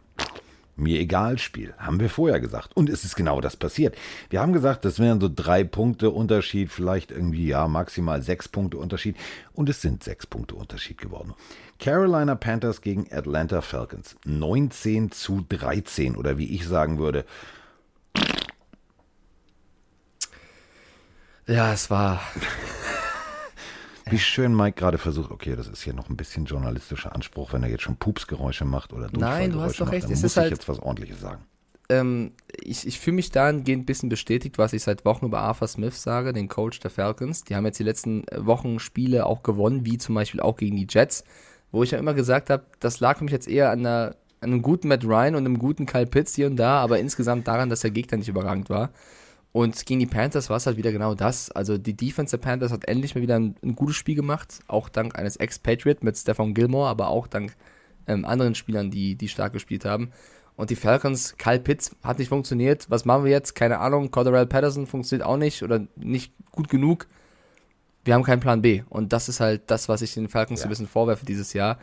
[0.77, 2.77] Mir egal Spiel, haben wir vorher gesagt.
[2.77, 3.97] Und es ist genau das passiert.
[4.29, 8.77] Wir haben gesagt, das wären so drei Punkte Unterschied, vielleicht irgendwie, ja, maximal sechs Punkte
[8.77, 9.17] Unterschied.
[9.55, 11.35] Und es sind sechs Punkte Unterschied geworden.
[11.79, 14.17] Carolina Panthers gegen Atlanta Falcons.
[14.25, 17.25] 19 zu 13 oder wie ich sagen würde,
[21.47, 22.21] Ja, es war.
[24.09, 27.62] wie schön Mike gerade versucht, okay, das ist hier noch ein bisschen journalistischer Anspruch, wenn
[27.62, 30.33] er jetzt schon Pupsgeräusche macht oder Nein, du hast doch macht, recht, dann es muss
[30.33, 31.45] ist ich halt- jetzt was ordentliches sagen.
[31.88, 35.69] Ähm, ich ich fühle mich dahingehend ein bisschen bestätigt, was ich seit Wochen über Arthur
[35.69, 37.45] Smith sage, den Coach der Falcons.
[37.45, 40.88] Die haben jetzt die letzten Wochen Spiele auch gewonnen, wie zum Beispiel auch gegen die
[40.90, 41.23] Jets,
[41.71, 44.62] wo ich ja immer gesagt habe, das lag mich jetzt eher an, einer, an einem
[44.62, 47.81] guten Matt Ryan und einem guten Kyle Pitts hier und da, aber insgesamt daran, dass
[47.81, 48.90] der Gegner nicht überragend war.
[49.57, 51.51] Und gegen die Panthers war es halt wieder genau das.
[51.51, 54.90] Also die Defense der Panthers hat endlich mal wieder ein, ein gutes Spiel gemacht, auch
[54.90, 57.57] dank eines Ex-Patriot mit Stefan Gilmore, aber auch dank
[58.07, 60.11] ähm, anderen Spielern, die, die stark gespielt haben.
[60.57, 62.90] Und die Falcons, Kyle Pitts hat nicht funktioniert.
[62.90, 63.55] Was machen wir jetzt?
[63.55, 64.11] Keine Ahnung.
[64.11, 67.07] Cordarrelle Patterson funktioniert auch nicht oder nicht gut genug.
[68.05, 68.83] Wir haben keinen Plan B.
[68.90, 71.79] Und das ist halt das, was ich den Falcons so ein bisschen vorwerfe dieses Jahr.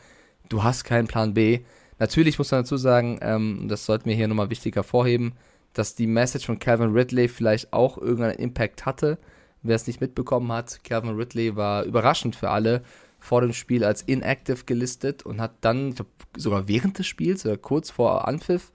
[0.48, 1.62] Du hast keinen Plan B.
[1.98, 5.34] Natürlich muss man dazu sagen, ähm, das sollten wir hier nochmal wichtig hervorheben,
[5.74, 9.18] dass die Message von Calvin Ridley vielleicht auch irgendeinen Impact hatte.
[9.62, 12.84] Wer es nicht mitbekommen hat, Calvin Ridley war überraschend für alle
[13.20, 17.46] vor dem Spiel als inactive gelistet und hat dann, ich glaube, sogar während des Spiels
[17.46, 18.72] oder kurz vor Anpfiff,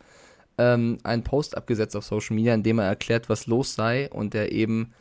[0.56, 4.34] ähm, einen Post abgesetzt auf Social Media, in dem er erklärt, was los sei und
[4.34, 4.92] er eben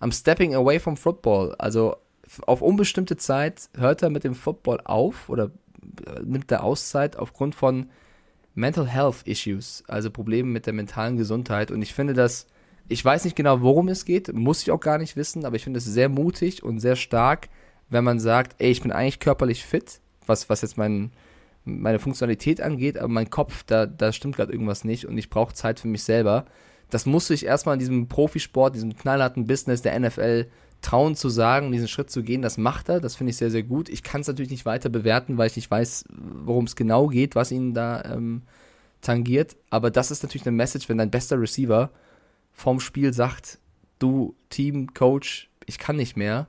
[0.00, 1.96] am Stepping away from Football, also
[2.46, 5.52] auf unbestimmte Zeit hört er mit dem Football auf oder
[6.06, 7.90] äh, nimmt er Auszeit aufgrund von
[8.56, 11.70] Mental Health Issues, also Probleme mit der mentalen Gesundheit.
[11.70, 12.46] Und ich finde das,
[12.88, 15.64] ich weiß nicht genau, worum es geht, muss ich auch gar nicht wissen, aber ich
[15.64, 17.48] finde es sehr mutig und sehr stark,
[17.90, 21.12] wenn man sagt, ey, ich bin eigentlich körperlich fit, was, was jetzt mein,
[21.64, 25.52] meine Funktionalität angeht, aber mein Kopf, da, da stimmt gerade irgendwas nicht und ich brauche
[25.54, 26.46] Zeit für mich selber.
[26.88, 30.46] Das musste ich erstmal in diesem Profisport, diesem knallharten Business der NFL
[30.86, 32.42] trauen zu sagen, diesen Schritt zu gehen.
[32.42, 33.88] Das macht er, das finde ich sehr, sehr gut.
[33.88, 37.34] Ich kann es natürlich nicht weiter bewerten, weil ich nicht weiß, worum es genau geht,
[37.34, 38.42] was ihn da ähm,
[39.00, 39.56] tangiert.
[39.68, 41.90] Aber das ist natürlich eine Message, wenn dein bester Receiver
[42.52, 43.58] vom Spiel sagt,
[43.98, 46.46] du Team, Coach, ich kann nicht mehr,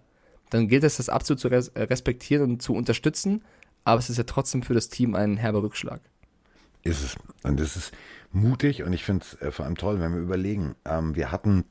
[0.52, 3.44] dann gilt es, das absolut zu res äh, respektieren und zu unterstützen.
[3.86, 6.02] Aber es ist ja trotzdem für das Team ein herber Rückschlag.
[6.84, 7.16] Ist es.
[7.42, 7.92] Und es ist
[8.32, 10.76] mutig und ich finde es äh, vor allem toll, wenn wir überlegen.
[10.86, 11.66] Ähm, wir hatten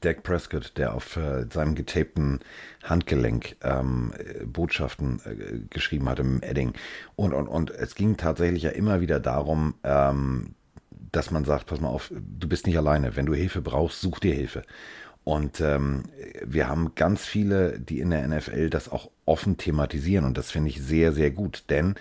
[0.00, 2.40] Dak Prescott, der auf äh, seinem getapten
[2.82, 6.72] Handgelenk ähm, äh, Botschaften äh, geschrieben hatte im Edding.
[7.16, 10.54] Und, und, und es ging tatsächlich ja immer wieder darum, ähm,
[11.10, 13.16] dass man sagt, pass mal auf, du bist nicht alleine.
[13.16, 14.62] Wenn du Hilfe brauchst, such dir Hilfe.
[15.24, 16.04] Und ähm,
[16.44, 20.70] wir haben ganz viele, die in der NFL das auch offen thematisieren und das finde
[20.70, 21.94] ich sehr, sehr gut, denn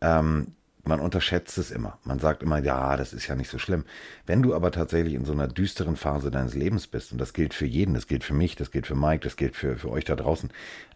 [0.00, 0.54] ähm,
[0.88, 1.98] man unterschätzt es immer.
[2.02, 3.84] Man sagt immer, ja, das ist ja nicht so schlimm.
[4.26, 7.54] Wenn du aber tatsächlich in so einer düsteren Phase deines Lebens bist, und das gilt
[7.54, 10.04] für jeden, das gilt für mich, das gilt für Mike, das gilt für, für euch
[10.04, 10.50] da draußen,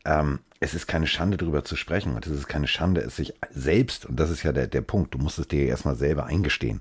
[0.05, 2.15] ähm, es ist keine Schande, darüber zu sprechen.
[2.15, 5.13] Und es ist keine Schande, es sich selbst, und das ist ja der, der Punkt,
[5.13, 6.81] du musst es dir erstmal selber eingestehen.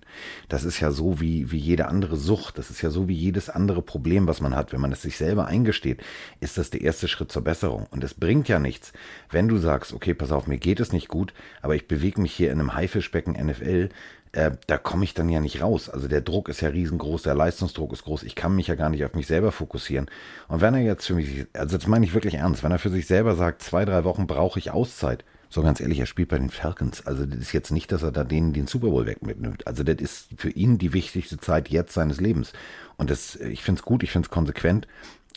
[0.49, 2.59] Das ist ja so wie, wie jede andere Sucht.
[2.59, 4.71] Das ist ja so wie jedes andere Problem, was man hat.
[4.71, 6.03] Wenn man es sich selber eingesteht,
[6.41, 7.87] ist das der erste Schritt zur Besserung.
[7.89, 8.93] Und es bringt ja nichts,
[9.31, 12.33] wenn du sagst, okay, pass auf, mir geht es nicht gut, aber ich bewege mich
[12.33, 13.89] hier in einem Haifischbecken NFL,
[14.33, 15.89] äh, da komme ich dann ja nicht raus.
[15.89, 18.23] Also der Druck ist ja riesengroß, der Leistungsdruck ist groß.
[18.23, 20.09] Ich kann mich ja gar nicht auf mich selber fokussieren.
[20.47, 22.89] Und wenn er jetzt für mich, also das meine ich wirklich ernst, wenn er für
[22.89, 26.39] sich selber sagt, zwei, drei Wochen brauche ich Auszeit, so ganz ehrlich, er spielt bei
[26.39, 27.05] den Falcons.
[27.05, 29.67] Also das ist jetzt nicht, dass er da denen den Super Bowl weg mitnimmt.
[29.67, 32.53] Also das ist für ihn die wichtigste Zeit jetzt seines Lebens.
[32.95, 34.87] Und das, ich finde es gut, ich finde es konsequent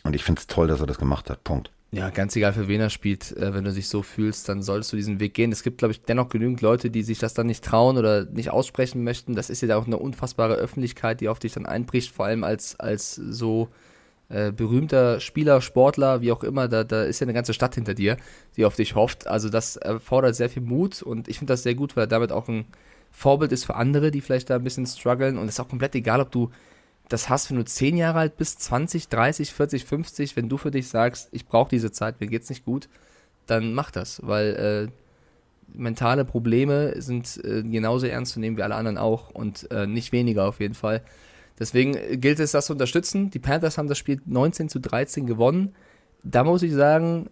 [0.03, 1.43] und ich finde es toll, dass er das gemacht hat.
[1.43, 1.69] Punkt.
[1.91, 4.91] Ja, ganz egal für wen er spielt, äh, wenn du dich so fühlst, dann solltest
[4.91, 5.51] du diesen Weg gehen.
[5.51, 8.49] Es gibt, glaube ich, dennoch genügend Leute, die sich das dann nicht trauen oder nicht
[8.49, 9.33] aussprechen möchten.
[9.35, 12.77] Das ist ja auch eine unfassbare Öffentlichkeit, die auf dich dann einbricht, vor allem als,
[12.79, 13.69] als so
[14.27, 17.93] äh, berühmter Spieler, Sportler, wie auch immer, da, da ist ja eine ganze Stadt hinter
[17.93, 18.17] dir,
[18.57, 19.27] die auf dich hofft.
[19.27, 22.31] Also das erfordert sehr viel Mut und ich finde das sehr gut, weil er damit
[22.31, 22.65] auch ein
[23.11, 25.95] Vorbild ist für andere, die vielleicht da ein bisschen strugglen und es ist auch komplett
[25.95, 26.49] egal, ob du
[27.09, 30.71] das hast, wenn du 10 Jahre alt bist, 20, 30, 40, 50, wenn du für
[30.71, 32.89] dich sagst, ich brauche diese Zeit, mir geht's nicht gut,
[33.45, 38.75] dann mach das, weil äh, mentale Probleme sind äh, genauso ernst zu nehmen wie alle
[38.75, 41.01] anderen auch und äh, nicht weniger auf jeden Fall.
[41.59, 43.29] Deswegen gilt es, das zu unterstützen.
[43.29, 45.73] Die Panthers haben das Spiel 19 zu 13 gewonnen.
[46.23, 47.29] Da muss ich sagen,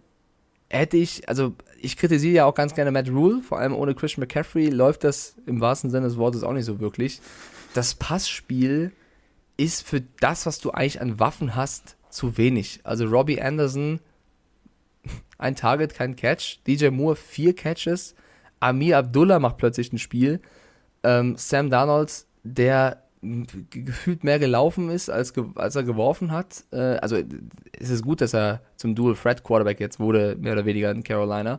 [0.70, 4.22] hätte ich, also ich kritisiere ja auch ganz gerne Matt Rule, vor allem ohne Christian
[4.22, 7.20] McCaffrey läuft das im wahrsten Sinne des Wortes auch nicht so wirklich.
[7.74, 8.92] Das Passspiel
[9.56, 12.80] ist für das, was du eigentlich an Waffen hast, zu wenig.
[12.84, 14.00] Also Robbie Anderson,
[15.38, 16.60] ein Target, kein Catch.
[16.66, 18.14] DJ Moore, vier Catches.
[18.60, 20.40] Amir Abdullah macht plötzlich ein Spiel.
[21.02, 23.02] Ähm, Sam Darnold, der
[23.70, 26.64] gefühlt mehr gelaufen ist, als, ge als er geworfen hat.
[26.72, 27.16] Äh, also
[27.78, 31.02] es ist gut, dass er zum Dual Threat Quarterback jetzt wurde, mehr oder weniger in
[31.02, 31.58] Carolina.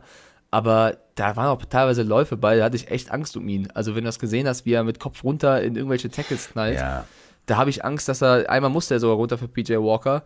[0.50, 3.68] Aber da waren auch teilweise Läufe bei, da hatte ich echt Angst um ihn.
[3.72, 6.76] Also wenn du das gesehen hast, wie er mit Kopf runter in irgendwelche Tackles knallt,
[6.78, 7.04] Ja.
[7.46, 10.22] Da habe ich Angst, dass er, einmal musste er sogar runter für PJ Walker,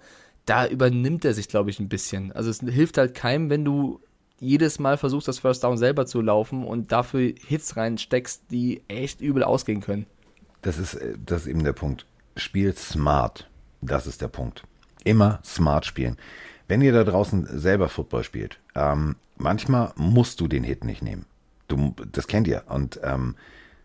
[0.46, 2.32] da übernimmt er sich, glaube ich, ein bisschen.
[2.32, 4.00] Also es hilft halt keinem, wenn du
[4.38, 9.20] jedes Mal versuchst, das First Down selber zu laufen und dafür Hits reinsteckst, die echt
[9.20, 10.06] übel ausgehen können.
[10.62, 12.06] Das ist, äh, das ist eben der Punkt.
[12.36, 13.48] Spiel smart.
[13.82, 14.64] Das ist der Punkt.
[15.04, 16.16] Immer smart spielen.
[16.68, 21.26] Wenn ihr da draußen selber Football spielt, ähm, manchmal musst du den Hit nicht nehmen.
[21.68, 22.64] Du, das kennt ihr.
[22.68, 23.36] Und ähm,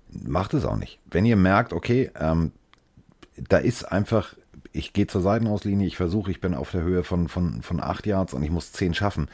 [0.10, 1.00] macht es auch nicht.
[1.10, 2.52] Wenn ihr merkt, okay, ähm,
[3.38, 4.36] da ist einfach,
[4.72, 8.06] ich gehe zur Seitenauslinie, ich versuche, ich bin auf der Höhe von, von, von 8
[8.06, 9.30] Yards und ich muss 10 schaffen.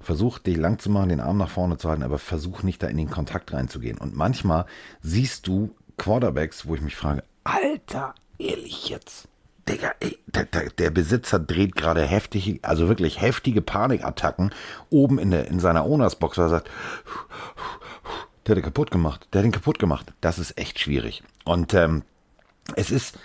[0.00, 2.86] Versuch dich lang zu machen, den Arm nach vorne zu halten, aber versuch nicht da
[2.86, 3.98] in den Kontakt reinzugehen.
[3.98, 4.66] Und manchmal
[5.02, 9.28] siehst du Quarterbacks, wo ich mich frage, Alter, ehrlich jetzt?
[9.68, 14.50] Digga, ey, der, der, der Besitzer dreht gerade heftige, also wirklich heftige Panikattacken
[14.88, 16.70] oben in, der, in seiner Ownersbox, weil er sagt,
[18.46, 20.12] der hat den kaputt gemacht, der hat den kaputt gemacht.
[20.22, 21.22] Das ist echt schwierig.
[21.44, 22.02] Und ähm,
[22.76, 23.18] es ist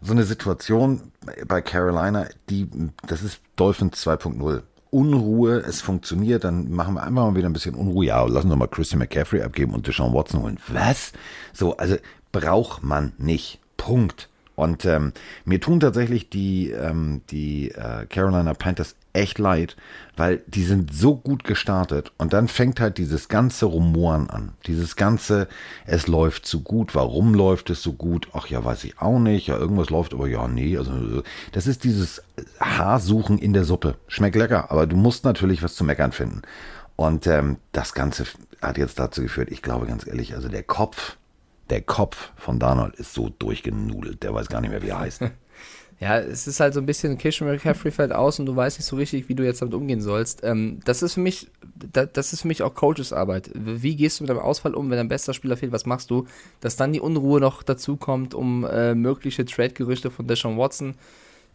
[0.00, 1.12] so eine Situation
[1.46, 2.68] bei Carolina, die,
[3.06, 4.62] das ist Dolphins 2.0.
[4.90, 8.06] Unruhe, es funktioniert, dann machen wir einfach mal wieder ein bisschen Unruhe.
[8.06, 10.58] Ja, lassen wir mal Christian McCaffrey abgeben und Deshaun Watson holen.
[10.68, 11.12] Was?
[11.52, 11.96] So, also
[12.30, 13.58] braucht man nicht.
[13.76, 14.28] Punkt.
[14.54, 15.12] Und ähm,
[15.44, 19.76] mir tun tatsächlich die, ähm, die äh, Carolina Panthers echt leid,
[20.16, 24.52] weil die sind so gut gestartet und dann fängt halt dieses ganze Rumoren an.
[24.66, 25.48] Dieses ganze,
[25.86, 28.28] es läuft so gut, warum läuft es so gut?
[28.32, 29.46] Ach ja, weiß ich auch nicht.
[29.46, 30.76] Ja, irgendwas läuft, aber ja, nee.
[30.76, 31.22] Also
[31.52, 32.22] das ist dieses
[32.60, 33.96] Haarsuchen in der Suppe.
[34.08, 36.42] Schmeckt lecker, aber du musst natürlich was zu meckern finden.
[36.96, 38.26] Und ähm, das Ganze
[38.60, 41.16] hat jetzt dazu geführt, ich glaube ganz ehrlich, also der Kopf,
[41.70, 45.22] der Kopf von Darnold ist so durchgenudelt, der weiß gar nicht mehr, wie er heißt.
[46.00, 48.86] Ja, es ist halt so ein bisschen, Christian McCaffrey fällt aus und du weißt nicht
[48.86, 50.42] so richtig, wie du jetzt damit umgehen sollst.
[50.42, 51.50] Ähm, das ist für mich,
[51.92, 53.50] da, das ist für mich auch Coaches Arbeit.
[53.54, 55.72] Wie gehst du mit einem Ausfall um, wenn dein bester Spieler fehlt?
[55.72, 56.26] Was machst du?
[56.60, 60.94] Dass dann die Unruhe noch dazu kommt um äh, mögliche Trade-Gerüchte von Deshaun Watson.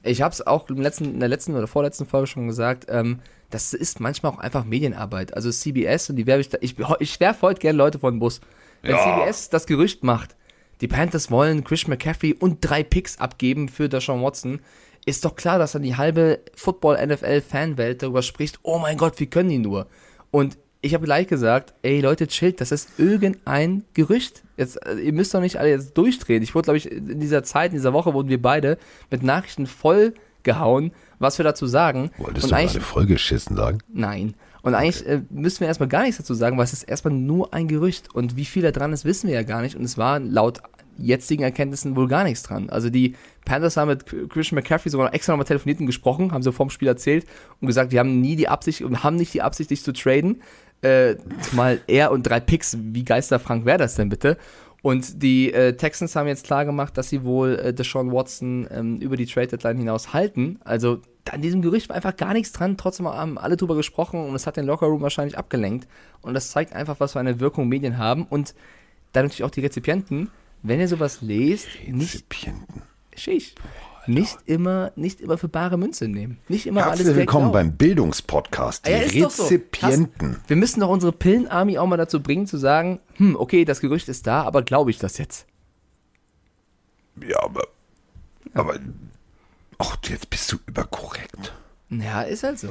[0.04, 2.86] Ich habe es auch im letzten, in der letzten oder vorletzten Folge schon gesagt.
[2.88, 5.34] Ähm, das ist manchmal auch einfach Medienarbeit.
[5.34, 8.20] Also CBS und die werbe ich da, ich, ich werfe heute gerne Leute vor den
[8.20, 8.40] Bus.
[8.82, 10.38] Wenn CBS das Gerücht macht,
[10.82, 14.60] die Panthers wollen Christian McCaffrey und drei Picks abgeben für Deshaun Watson,
[15.06, 19.50] ist doch klar, dass dann die halbe Football-NFL-Fanwelt darüber spricht, oh mein Gott, wie können
[19.50, 19.88] die nur?
[20.32, 24.44] Und ich habe gleich gesagt, ey Leute, chillt, das ist irgendein Gerücht.
[24.56, 26.42] Jetzt, äh, ihr müsst doch nicht alle jetzt durchdrehen.
[26.42, 28.78] Ich wurde, glaube ich, in dieser Zeit, in dieser Woche wurden wir beide
[29.10, 30.14] mit Nachrichten voll
[30.44, 32.12] gehauen, was wir dazu sagen.
[32.18, 33.80] Wolltest Und du gerade vollgeschissen sagen?
[33.92, 34.36] Nein.
[34.70, 37.56] Und eigentlich äh, müssen wir erstmal gar nichts dazu sagen, weil es ist erstmal nur
[37.56, 38.14] ein Gerücht.
[38.14, 39.76] Und wie viel da dran ist, wissen wir ja gar nicht.
[39.76, 40.62] Und es war laut
[40.96, 42.70] jetzigen Erkenntnissen wohl gar nichts dran.
[42.70, 46.44] Also die Panthers haben mit Christian McCaffrey sogar noch extra nochmal telefoniert und gesprochen, haben
[46.44, 47.26] sie vorm Spiel erzählt
[47.60, 50.44] und gesagt, wir haben nie die Absicht und haben nicht die Absicht, dich zu traden.
[50.82, 54.38] Äh, zumal er und drei Picks, wie geisterfrank wäre das denn bitte?
[54.82, 58.98] Und die äh, Texans haben jetzt klar gemacht, dass sie wohl äh, Deshaun Watson ähm,
[58.98, 60.60] über die Trade Deadline hinaus halten.
[60.64, 61.02] Also
[61.32, 62.78] an diesem Gerücht war einfach gar nichts dran.
[62.78, 65.88] Trotzdem haben alle drüber gesprochen und es hat den Lockerroom wahrscheinlich abgelenkt.
[66.22, 68.26] Und das zeigt einfach, was für eine Wirkung Medien haben.
[68.26, 68.56] Und
[69.14, 70.30] dann natürlich auch die Rezipienten.
[70.62, 72.82] Wenn ihr sowas lest, nicht, Rezipienten.
[73.16, 73.56] Schisch,
[74.08, 76.40] nicht immer, nicht immer für bare Münze nehmen.
[76.48, 78.88] Nicht immer alles Herzlich direkt willkommen beim Bildungspodcast.
[78.88, 79.44] Die Ja, doch so.
[79.44, 80.38] Rezipienten.
[80.48, 84.10] Wir müssen doch unsere Pillen-Army auch mal dazu bringen, zu sagen, hm, okay, das Gerücht
[84.10, 85.46] ist da, aber glaube ich das jetzt?
[87.22, 87.68] Ja, aber.
[88.54, 88.80] Aber.
[89.80, 91.54] Ach, jetzt bist du überkorrekt.
[91.90, 92.70] Ja, ist halt so.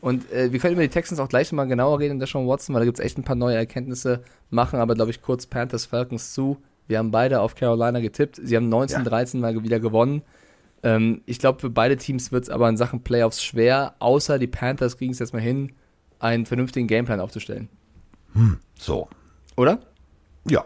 [0.00, 2.74] Und äh, wir können über die Texans auch gleich mal genauer reden, der Sean Watson,
[2.74, 4.22] weil da gibt es echt ein paar neue Erkenntnisse.
[4.50, 6.58] Machen aber, glaube ich, kurz Panthers Falcons zu.
[6.86, 8.40] Wir haben beide auf Carolina getippt.
[8.42, 10.22] Sie haben 19-13 mal wieder gewonnen.
[10.82, 14.46] Ähm, ich glaube, für beide Teams wird es aber in Sachen Playoffs schwer, außer die
[14.46, 15.72] Panthers kriegen es jetzt mal hin,
[16.18, 17.68] einen vernünftigen Gameplan aufzustellen.
[18.78, 19.08] So.
[19.56, 19.80] Oder?
[20.48, 20.64] Ja.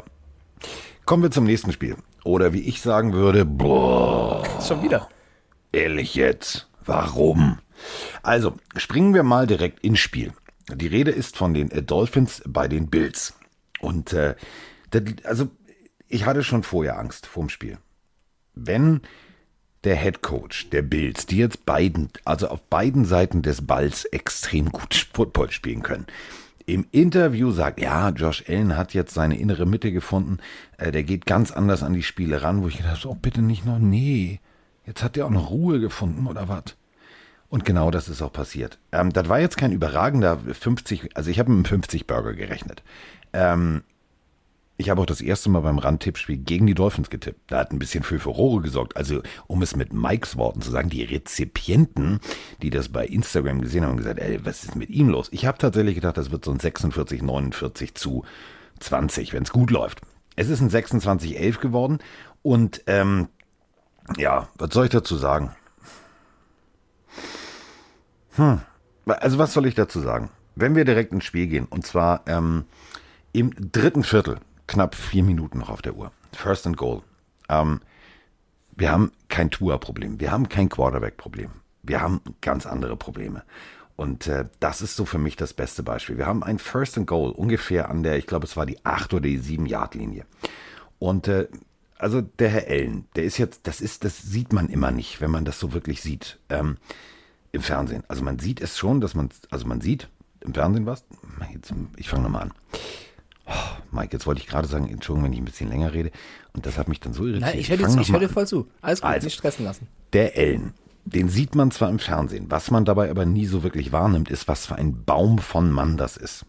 [1.04, 1.96] Kommen wir zum nächsten Spiel.
[2.24, 5.08] Oder wie ich sagen würde, boah, Schon wieder.
[5.74, 7.58] Ehrlich jetzt, warum?
[8.22, 10.32] Also, springen wir mal direkt ins Spiel.
[10.72, 13.34] Die Rede ist von den äh, Dolphins bei den Bills.
[13.80, 14.34] Und, äh,
[14.90, 15.48] das, also,
[16.08, 17.78] ich hatte schon vorher Angst vorm Spiel.
[18.54, 19.00] wenn
[19.82, 24.70] der Head Coach der Bills, die jetzt beiden, also auf beiden Seiten des Balls extrem
[24.70, 26.06] gut Football spielen können,
[26.66, 30.38] im Interview sagt, ja, Josh Allen hat jetzt seine innere Mitte gefunden,
[30.78, 33.42] äh, der geht ganz anders an die Spiele ran, wo ich gedacht habe, oh, bitte
[33.42, 34.40] nicht noch, nee,
[34.86, 36.76] jetzt hat der auch noch Ruhe gefunden oder was?
[37.48, 38.78] Und genau das ist auch passiert.
[38.90, 42.82] Ähm, das war jetzt kein überragender 50, also ich habe mit einem 50 Burger gerechnet.
[43.32, 43.82] Ähm,
[44.76, 47.40] ich habe auch das erste Mal beim Randtippspiel gegen die Dolphins getippt.
[47.46, 48.96] Da hat ein bisschen für Furore gesorgt.
[48.96, 52.18] Also, um es mit Mikes Worten zu sagen, die Rezipienten,
[52.60, 55.28] die das bei Instagram gesehen haben, haben gesagt, ey, was ist mit ihm los?
[55.30, 58.24] Ich habe tatsächlich gedacht, das wird so ein 46, 49 zu
[58.80, 60.00] 20, wenn es gut läuft.
[60.34, 61.98] Es ist ein 26-11 geworden
[62.42, 63.28] und ähm,
[64.16, 65.54] ja, was soll ich dazu sagen?
[68.36, 68.60] Hm.
[69.06, 70.30] Also was soll ich dazu sagen?
[70.56, 72.64] Wenn wir direkt ins Spiel gehen, und zwar ähm,
[73.32, 77.02] im dritten Viertel, knapp vier Minuten noch auf der Uhr, First and Goal.
[77.48, 77.80] Ähm,
[78.76, 81.50] wir haben kein Tour-Problem, wir haben kein Quarterback-Problem,
[81.82, 83.42] wir haben ganz andere Probleme.
[83.96, 86.18] Und äh, das ist so für mich das beste Beispiel.
[86.18, 89.14] Wir haben ein First and Goal ungefähr an der, ich glaube, es war die 8
[89.14, 90.24] oder die 7 Yard Linie.
[90.98, 91.46] Und äh,
[91.98, 95.30] also der Herr Ellen, der ist jetzt, das ist, das sieht man immer nicht, wenn
[95.30, 96.38] man das so wirklich sieht.
[96.48, 96.76] Ähm,
[97.54, 98.02] im Fernsehen.
[98.08, 100.08] Also man sieht es schon, dass man, also man sieht
[100.40, 101.04] im Fernsehen was.
[101.52, 102.52] Jetzt, ich fange nochmal an.
[103.46, 103.52] Oh,
[103.92, 106.10] Mike, jetzt wollte ich gerade sagen, Entschuldigung, wenn ich ein bisschen länger rede.
[106.52, 107.50] Und das hat mich dann so irritiert.
[107.52, 108.68] Nein, ich höre dir, hör dir voll zu.
[108.80, 109.86] Alles gut, also, nicht stressen lassen.
[110.12, 113.92] Der Ellen, den sieht man zwar im Fernsehen, was man dabei aber nie so wirklich
[113.92, 116.46] wahrnimmt, ist, was für ein Baum von Mann das ist.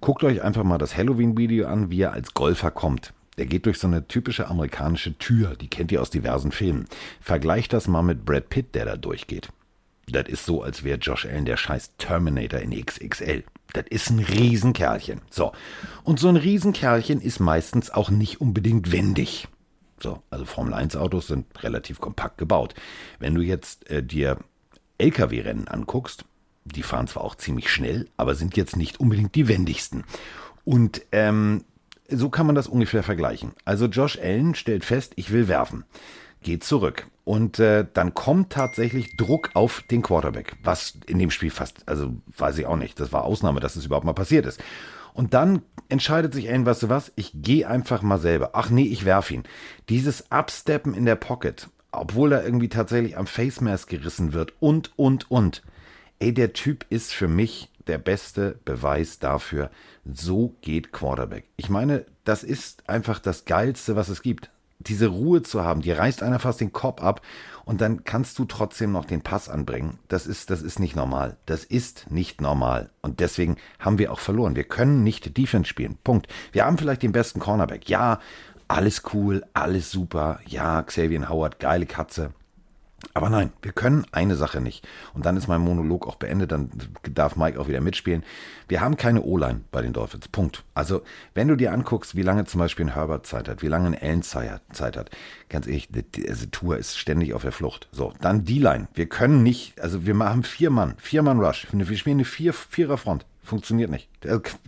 [0.00, 3.12] Guckt euch einfach mal das Halloween-Video an, wie er als Golfer kommt.
[3.38, 6.86] Der geht durch so eine typische amerikanische Tür, die kennt ihr aus diversen Filmen.
[7.20, 9.48] Vergleicht das mal mit Brad Pitt, der da durchgeht.
[10.10, 13.44] Das ist so, als wäre Josh Allen der scheiß Terminator in XXL.
[13.74, 15.20] Das ist ein Riesenkerlchen.
[15.30, 15.52] So.
[16.02, 19.48] Und so ein Riesenkerlchen ist meistens auch nicht unbedingt wendig.
[20.00, 22.74] So, also Formel 1 Autos sind relativ kompakt gebaut.
[23.18, 24.38] Wenn du jetzt äh, dir
[24.98, 26.24] LKW-Rennen anguckst,
[26.64, 30.04] die fahren zwar auch ziemlich schnell, aber sind jetzt nicht unbedingt die wendigsten.
[30.64, 31.64] Und ähm,
[32.08, 33.52] so kann man das ungefähr vergleichen.
[33.64, 35.84] Also Josh Allen stellt fest, ich will werfen
[36.42, 37.06] geht zurück.
[37.24, 42.14] Und äh, dann kommt tatsächlich Druck auf den Quarterback, was in dem Spiel fast, also
[42.36, 44.62] weiß ich auch nicht, das war Ausnahme, dass es das überhaupt mal passiert ist.
[45.12, 48.50] Und dann entscheidet sich ein, weißt du was, ich gehe einfach mal selber.
[48.54, 49.42] Ach nee, ich werf ihn.
[49.88, 54.92] Dieses Absteppen in der Pocket, obwohl er irgendwie tatsächlich am Face Mask gerissen wird und,
[54.96, 55.62] und, und.
[56.20, 59.70] Ey, der Typ ist für mich der beste Beweis dafür,
[60.04, 61.44] so geht Quarterback.
[61.56, 65.98] Ich meine, das ist einfach das Geilste, was es gibt diese Ruhe zu haben, dir
[65.98, 67.20] reißt einer fast den Kopf ab
[67.64, 69.98] und dann kannst du trotzdem noch den Pass anbringen.
[70.08, 71.36] Das ist, das ist nicht normal.
[71.46, 72.90] Das ist nicht normal.
[73.02, 74.56] Und deswegen haben wir auch verloren.
[74.56, 75.98] Wir können nicht Defense spielen.
[76.04, 76.28] Punkt.
[76.52, 77.88] Wir haben vielleicht den besten Cornerback.
[77.88, 78.20] Ja,
[78.68, 80.40] alles cool, alles super.
[80.46, 82.32] Ja, Xavier Howard, geile Katze.
[83.14, 84.86] Aber nein, wir können eine Sache nicht.
[85.14, 86.70] Und dann ist mein Monolog auch beendet, dann
[87.02, 88.24] darf Mike auch wieder mitspielen.
[88.66, 90.26] Wir haben keine O-Line bei den Dolphins.
[90.28, 90.64] Punkt.
[90.74, 93.86] Also, wenn du dir anguckst, wie lange zum Beispiel ein Herbert Zeit hat, wie lange
[93.86, 95.10] ein Allen Zeit hat,
[95.48, 97.88] ganz ehrlich, die also Tour ist ständig auf der Flucht.
[97.92, 98.88] So, dann D-Line.
[98.94, 101.68] Wir können nicht, also wir haben vier Mann, vier Mann Rush.
[101.70, 103.26] Wir spielen eine vier, vierer Front.
[103.44, 104.10] Funktioniert nicht.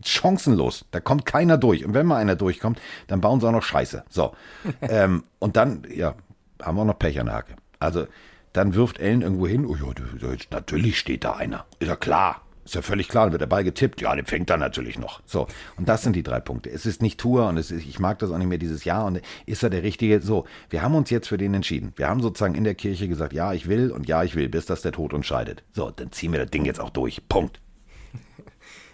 [0.03, 0.87] Chancenlos.
[0.91, 1.85] Da kommt keiner durch.
[1.85, 4.05] Und wenn mal einer durchkommt, dann bauen sie auch noch Scheiße.
[4.09, 4.35] So.
[4.81, 6.15] ähm, und dann, ja,
[6.63, 7.57] haben wir auch noch Pech an der Hacke.
[7.81, 8.07] Also,
[8.53, 9.67] dann wirft Ellen irgendwo hin.
[9.67, 11.67] Oh ja, natürlich steht da einer.
[11.79, 12.43] Ist ja klar.
[12.65, 14.01] Ist ja völlig klar, dann wird der Ball getippt.
[14.01, 15.23] Ja, den fängt er natürlich noch.
[15.25, 15.47] So.
[15.77, 16.71] Und das sind die drei Punkte.
[16.71, 19.07] Es ist nicht Tour und es ist, ich mag das auch nicht mehr dieses Jahr
[19.07, 20.21] und ist er der Richtige?
[20.21, 20.45] So.
[20.69, 21.93] Wir haben uns jetzt für den entschieden.
[21.97, 24.67] Wir haben sozusagen in der Kirche gesagt, ja, ich will und ja, ich will, bis
[24.67, 25.65] das der Tod uns scheidet.
[25.73, 27.27] So, dann ziehen wir das Ding jetzt auch durch.
[27.29, 27.61] Punkt.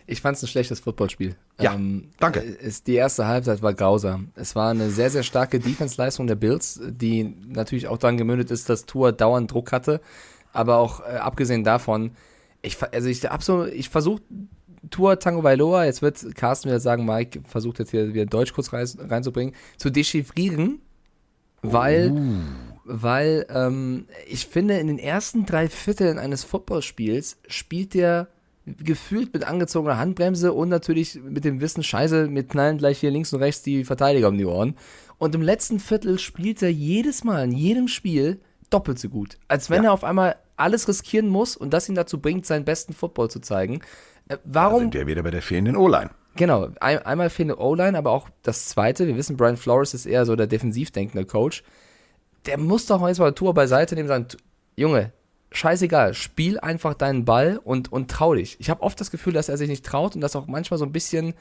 [0.07, 1.35] Ich fand es ein schlechtes Footballspiel.
[1.61, 2.41] Ja, ähm, danke.
[2.41, 4.31] Ist, die erste Halbzeit war grausam.
[4.37, 8.69] Es war eine sehr, sehr starke Defense-Leistung der Bills, die natürlich auch daran gemündet ist,
[8.69, 10.01] dass Tour dauernd Druck hatte.
[10.53, 12.13] Aber auch äh, abgesehen davon,
[12.63, 14.23] ich, also ich, so, ich versuche
[14.91, 18.73] Tour Tango Bailoa, jetzt wird Carsten wieder sagen, Mike versucht jetzt hier wieder Deutsch kurz
[18.73, 20.81] rein, reinzubringen, zu dechiffrieren,
[21.63, 22.41] weil, uh.
[22.85, 28.29] weil ähm, ich finde, in den ersten drei Vierteln eines Footballspiels spielt der
[28.67, 33.33] gefühlt mit angezogener Handbremse und natürlich mit dem Wissen, scheiße, mit knallen gleich hier links
[33.33, 34.77] und rechts die Verteidiger um die Ohren.
[35.19, 39.39] Und im letzten Viertel spielt er jedes Mal, in jedem Spiel, doppelt so gut.
[39.49, 39.91] Als wenn ja.
[39.91, 43.41] er auf einmal alles riskieren muss und das ihn dazu bringt, seinen besten Football zu
[43.41, 43.81] zeigen.
[44.29, 44.79] Äh, warum?
[44.79, 46.11] Da sind wir wieder bei der fehlenden O-Line.
[46.35, 49.07] Genau, ein, einmal fehlende O-Line, aber auch das zweite.
[49.07, 51.63] Wir wissen, Brian Flores ist eher so der defensiv denkende Coach.
[52.47, 54.43] Der muss doch jetzt mal Tour beiseite nehmen und sagen,
[54.77, 55.13] Junge,
[55.53, 58.57] scheißegal, spiel einfach deinen Ball und, und trau dich.
[58.61, 60.85] Ich habe oft das Gefühl, dass er sich nicht traut und dass auch manchmal so
[60.85, 61.35] ein bisschen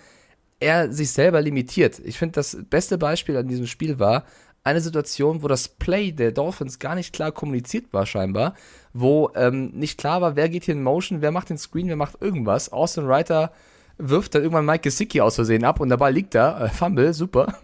[0.60, 2.00] er sich selber limitiert.
[2.04, 4.26] Ich finde, das beste Beispiel an diesem Spiel war,
[4.64, 8.56] eine Situation, wo das Play der Dolphins gar nicht klar kommuniziert war, scheinbar,
[8.94, 11.96] wo ähm, nicht klar war, wer geht hier in Motion, wer macht den Screen, wer
[11.96, 12.74] macht irgendwas.
[12.74, 13.52] Austin Reiter
[13.98, 16.66] wirft dann irgendwann Mike Gesicki aus Versehen ab und der Ball liegt da.
[16.66, 17.56] Äh, Fumble, super.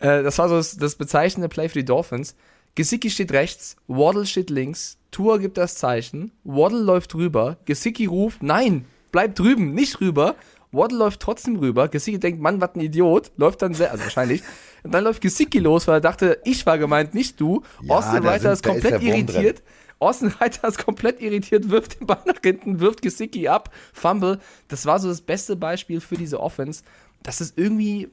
[0.00, 2.34] Äh, das war so das, das bezeichnende Play für die Dolphins.
[2.74, 8.42] Gesicki steht rechts, Waddle steht links, Tour gibt das Zeichen, Waddle läuft rüber, Gesicki ruft,
[8.42, 10.36] nein, bleib drüben, nicht rüber.
[10.74, 14.42] Waddle läuft trotzdem rüber, Gesicki denkt, Mann, was ein Idiot, läuft dann sehr, also wahrscheinlich.
[14.82, 17.62] Und dann läuft Gesicki los, weil er dachte, ich war gemeint, nicht du.
[17.82, 19.62] Ja, Austin Reiter ist ist komplett Wurm irritiert.
[19.98, 24.40] Austin Reiter ist komplett irritiert, wirft den Ball nach hinten, wirft Gesicki ab, Fumble.
[24.68, 26.82] Das war so das beste Beispiel für diese Offense.
[27.22, 28.08] Das ist irgendwie,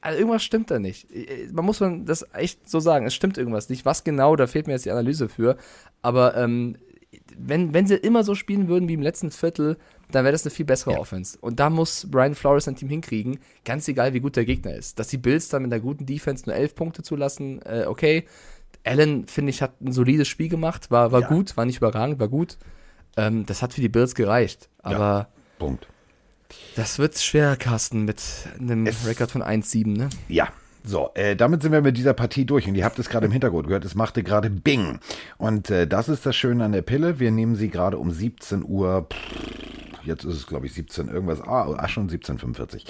[0.00, 1.08] also irgendwas stimmt da nicht.
[1.52, 3.84] Man muss man das echt so sagen, es stimmt irgendwas nicht.
[3.84, 5.56] Was genau, da fehlt mir jetzt die Analyse für.
[6.02, 6.76] Aber ähm,
[7.36, 9.76] wenn, wenn sie immer so spielen würden wie im letzten Viertel,
[10.10, 11.38] dann wäre das eine viel bessere Offense.
[11.40, 14.98] Und da muss Brian Flores sein Team hinkriegen, ganz egal wie gut der Gegner ist.
[14.98, 18.24] Dass die Bills dann mit einer guten Defense nur elf Punkte zulassen, äh, okay.
[18.84, 22.28] Allen, finde ich, hat ein solides Spiel gemacht, war, war gut, war nicht überragend, war
[22.28, 22.56] gut.
[23.16, 24.70] Ähm, das hat für die Bills gereicht.
[24.82, 25.28] Aber
[25.58, 25.88] Punkt.
[26.76, 28.22] Das wird schwer, Carsten, mit
[28.58, 30.08] einem Rekord von 1-7, ne?
[30.28, 30.48] Ja.
[30.84, 33.32] So, äh, damit sind wir mit dieser Partie durch und ihr habt es gerade im
[33.32, 35.00] Hintergrund gehört, es machte gerade Bing.
[35.36, 38.64] Und äh, das ist das Schöne an der Pille, wir nehmen sie gerade um 17
[38.64, 42.84] Uhr, pff, jetzt ist es glaube ich 17 irgendwas, ah, ah schon 17.45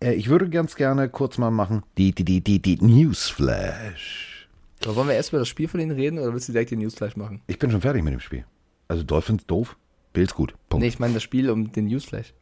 [0.00, 4.48] äh, Ich würde ganz gerne kurz mal machen, die, die, die, die, die Newsflash.
[4.84, 6.80] Aber wollen wir erst über das Spiel von denen reden oder willst du direkt den
[6.80, 7.40] Newsflash machen?
[7.46, 8.44] Ich bin schon fertig mit dem Spiel.
[8.86, 9.76] Also Dolphins doof,
[10.12, 10.54] Bills gut.
[10.68, 10.82] Punkt.
[10.82, 12.34] Nee, ich meine das Spiel um den Newsflash.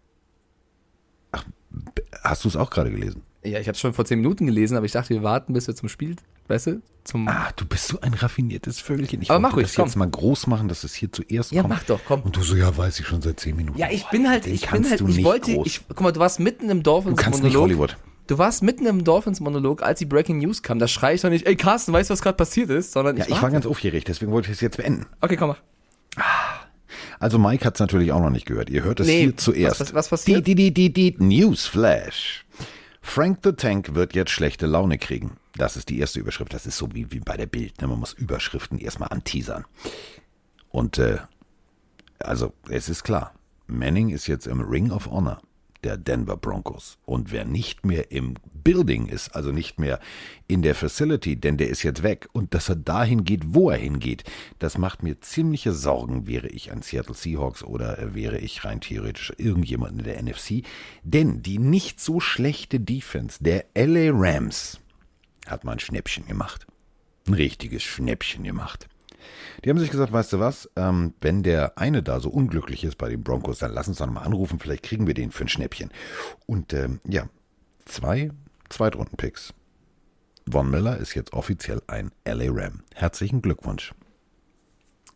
[2.22, 3.22] Hast du es auch gerade gelesen?
[3.42, 5.66] Ja, ich habe es schon vor 10 Minuten gelesen, aber ich dachte, wir warten, bis
[5.66, 6.16] wir zum Spiel,
[6.48, 7.26] weißt du, zum...
[7.26, 9.22] Ah, du bist so ein raffiniertes Vögelchen.
[9.22, 9.86] Ich Aber mach ruhig, das komm.
[9.86, 11.74] jetzt mal groß machen, dass es hier zuerst Ja, kommt.
[11.74, 12.20] mach doch, komm.
[12.22, 13.78] Und du so, ja, weiß ich schon seit 10 Minuten.
[13.78, 15.66] Ja, ich bin halt, Den ich bin halt, du ich nicht wollte, groß.
[15.66, 17.18] ich, guck mal, du warst mitten im Du Dolphins-Monolog.
[17.24, 17.96] kannst nicht Hollywood.
[18.26, 20.78] Du warst mitten im Dolphins-Monolog, als die Breaking News kam.
[20.78, 22.92] Da schrei ich doch nicht, ey Carsten, weißt du, was gerade passiert ist?
[22.92, 25.06] Sondern Ja, ich, ich war ganz aufgeregt, deswegen wollte ich es jetzt beenden.
[25.22, 25.60] Okay, komm, mach.
[27.20, 28.68] Also Mike hat es natürlich auch noch nicht gehört.
[28.70, 29.78] Ihr hört es Nee, hier zuerst.
[29.80, 30.46] was- was- passiert?
[30.46, 32.44] Die, die, die, die, die Newsflash.
[33.02, 35.36] Frank the Tank wird jetzt schlechte Laune kriegen.
[35.56, 36.52] Das ist die erste Überschrift.
[36.52, 37.80] Das ist so wie, wie bei der Bild.
[37.80, 37.88] Ne?
[37.88, 39.64] Man muss Überschriften erstmal anteasern.
[40.70, 41.18] Und äh,
[42.18, 43.34] also es ist klar,
[43.66, 45.40] Manning ist jetzt im Ring of Honor
[45.84, 46.98] der Denver Broncos.
[47.04, 50.00] Und wer nicht mehr im Building ist, also nicht mehr
[50.46, 53.78] in der Facility, denn der ist jetzt weg und dass er dahin geht, wo er
[53.78, 54.24] hingeht,
[54.58, 59.32] das macht mir ziemliche Sorgen, wäre ich ein Seattle Seahawks oder wäre ich rein theoretisch
[59.38, 60.64] irgendjemand in der NFC.
[61.02, 64.80] Denn die nicht so schlechte Defense der LA Rams
[65.46, 66.66] hat mal ein Schnäppchen gemacht.
[67.26, 68.89] Ein richtiges Schnäppchen gemacht.
[69.64, 72.96] Die haben sich gesagt, weißt du was, ähm, wenn der eine da so unglücklich ist
[72.96, 75.48] bei den Broncos, dann lass uns doch mal anrufen, vielleicht kriegen wir den für ein
[75.48, 75.90] Schnäppchen.
[76.46, 77.28] Und ähm, ja,
[77.84, 78.30] zwei
[78.70, 79.52] Zweitrunden-Picks.
[80.50, 82.82] Von Miller ist jetzt offiziell ein LA Ram.
[82.94, 83.92] Herzlichen Glückwunsch.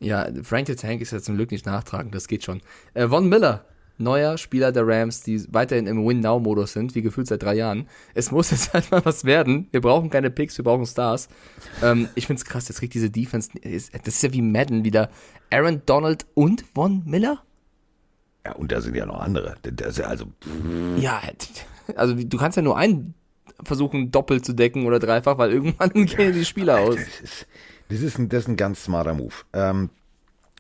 [0.00, 2.60] Ja, Frank the Tank ist ja zum Glück nicht nachtragend, das geht schon.
[2.92, 3.64] Äh, Von Miller,
[3.98, 7.88] neuer Spieler der Rams, die weiterhin im Win-Now-Modus sind, wie gefühlt seit drei Jahren.
[8.14, 9.68] Es muss jetzt halt mal was werden.
[9.70, 11.28] Wir brauchen keine Picks, wir brauchen Stars.
[11.82, 15.10] Ähm, ich find's krass, jetzt kriegt diese Defense, das ist ja wie Madden wieder.
[15.50, 17.42] Aaron Donald und Von Miller?
[18.44, 19.54] Ja, und da sind ja noch andere.
[19.62, 20.26] Das ja also,
[20.98, 21.22] Ja,
[21.96, 23.14] also du kannst ja nur einen
[23.62, 26.96] versuchen, doppelt zu decken oder dreifach, weil irgendwann gehen die Spieler aus.
[26.96, 27.46] Das ist,
[27.88, 29.34] das ist, ein, das ist ein ganz smarter Move.
[29.52, 29.90] Ähm,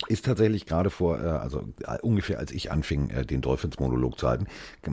[0.08, 4.28] ist tatsächlich gerade vor, äh, also äh, ungefähr als ich anfing, äh, den Dolphins-Monolog zu
[4.28, 4.46] halten,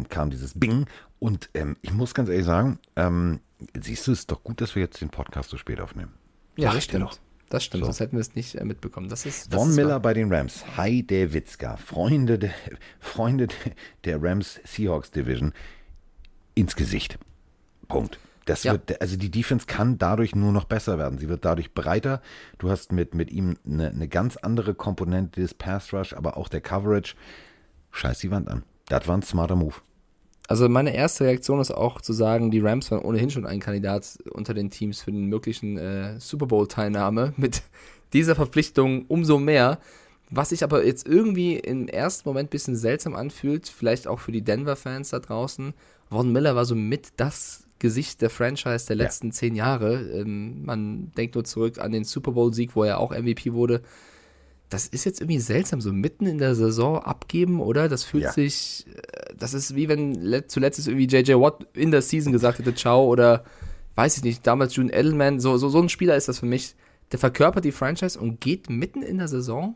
[0.09, 0.86] kam- dieses Bing.
[1.20, 3.39] Und ähm, ich muss ganz ehrlich sagen, ähm,
[3.80, 6.14] siehst du, es ist doch gut, dass wir jetzt den Podcast so spät aufnehmen.
[6.57, 7.03] Ja, das stimmt.
[7.03, 7.18] doch.
[7.49, 7.86] Das stimmt, So.
[7.88, 9.09] sonst hätten wir es nicht äh, mitbekommen.
[9.09, 9.99] Das ist, das Von ist Miller wahr.
[10.01, 10.64] bei den Rams.
[10.78, 11.76] Hi, der Witzka.
[11.76, 12.51] Freunde, der,
[13.01, 13.47] Freunde
[14.05, 15.51] der Rams Seahawks Division
[16.55, 17.20] ins Gesicht.
[17.89, 18.20] Punkt.
[18.46, 18.72] Das Ja.
[18.74, 21.20] wird, also die Defense kann dadurch nur noch besser werden.
[21.20, 22.22] Sie wird dadurch breiter.
[22.58, 26.50] Du hast mit, mit ihm eine, eine ganz andere Komponente des Pass Rush, aber auch
[26.50, 27.16] der Coverage.
[27.92, 28.64] Scheiß die Wand an.
[28.88, 29.76] Das war ein smarter Move.
[30.48, 34.18] Also meine erste Reaktion ist auch zu sagen, die Rams waren ohnehin schon ein Kandidat
[34.32, 37.34] unter den Teams für den möglichen äh, Super Bowl-Teilnahme.
[37.38, 37.62] Mit
[38.14, 39.80] dieser Verpflichtung umso mehr.
[40.30, 44.32] Was sich aber jetzt irgendwie im ersten Moment ein bisschen seltsam anfühlt, vielleicht auch für
[44.32, 45.74] die Denver-Fans da draußen.
[46.10, 50.01] Von Miller war so mit das Gesicht der Franchise der letzten zehn Jahre.
[50.11, 53.82] Ähm, man denkt nur zurück an den Super Bowl-Sieg, wo er auch MVP wurde.
[54.69, 57.89] Das ist jetzt irgendwie seltsam, so mitten in der Saison abgeben, oder?
[57.89, 58.32] Das fühlt Ja.
[58.32, 62.32] sich, äh, das ist wie wenn let, zuletzt ist irgendwie JJ Watt in der Season
[62.32, 63.43] gesagt hätte, ciao, oder
[63.95, 66.75] weiß ich nicht, damals June Edelman, so, so, so ein Spieler ist das für mich.
[67.11, 69.75] Der verkörpert die Franchise und geht mitten in der Saison.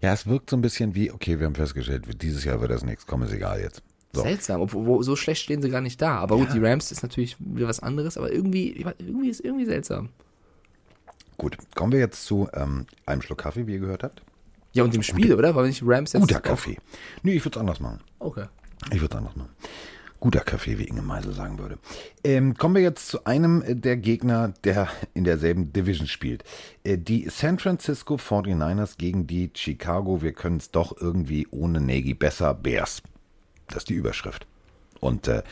[0.00, 2.84] Ja, es wirkt so ein bisschen wie, okay, wir haben festgestellt, dieses Jahr wird das
[2.84, 3.82] nichts, komm, ist egal jetzt.
[4.16, 4.22] So.
[4.22, 6.18] Seltsam, obwohl so schlecht stehen sie gar nicht da.
[6.18, 10.08] Aber gut, die Rams ist natürlich wieder was anderes, aber irgendwie, irgendwie ist irgendwie seltsam.
[11.36, 14.22] Gut, kommen wir jetzt zu ähm, einem Schluck Kaffee, wie ihr gehört habt.
[14.72, 15.54] Ja, und dem Spiel, oder?
[15.54, 16.20] Weil nicht Rams jetzt.
[16.20, 16.78] Guter Kaffee.
[17.22, 18.00] Nee, ich würde es anders machen.
[18.18, 18.46] Okay.
[18.90, 19.50] Ich würde es anders machen.
[20.18, 21.78] Guter Kaffee, wie Inge Meisel sagen würde.
[22.24, 26.42] Ähm, kommen wir jetzt zu einem äh, der Gegner, der in derselben Division spielt.
[26.84, 32.14] Äh, die San Francisco 49ers gegen die Chicago, wir können es doch irgendwie ohne Nagy
[32.14, 33.02] besser, Bears.
[33.68, 34.46] Das ist die Überschrift.
[35.00, 35.42] Und äh,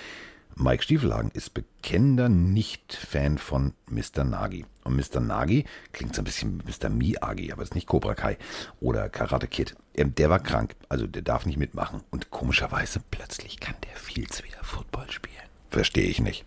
[0.57, 4.23] Mike Stiefelhagen ist bekennender Nicht-Fan von Mr.
[4.25, 4.65] Nagi.
[4.85, 5.21] Und Mr.
[5.21, 6.91] Nagi klingt so ein bisschen Mr.
[6.91, 8.39] Miyagi, aber ist nicht Cobra Kai
[8.81, 9.75] oder Karate Kid.
[9.95, 12.03] Ähm, der war krank, also der darf nicht mitmachen.
[12.11, 15.35] Und komischerweise plötzlich kann der Fields wieder Football spielen.
[15.71, 16.45] Verstehe ich nicht.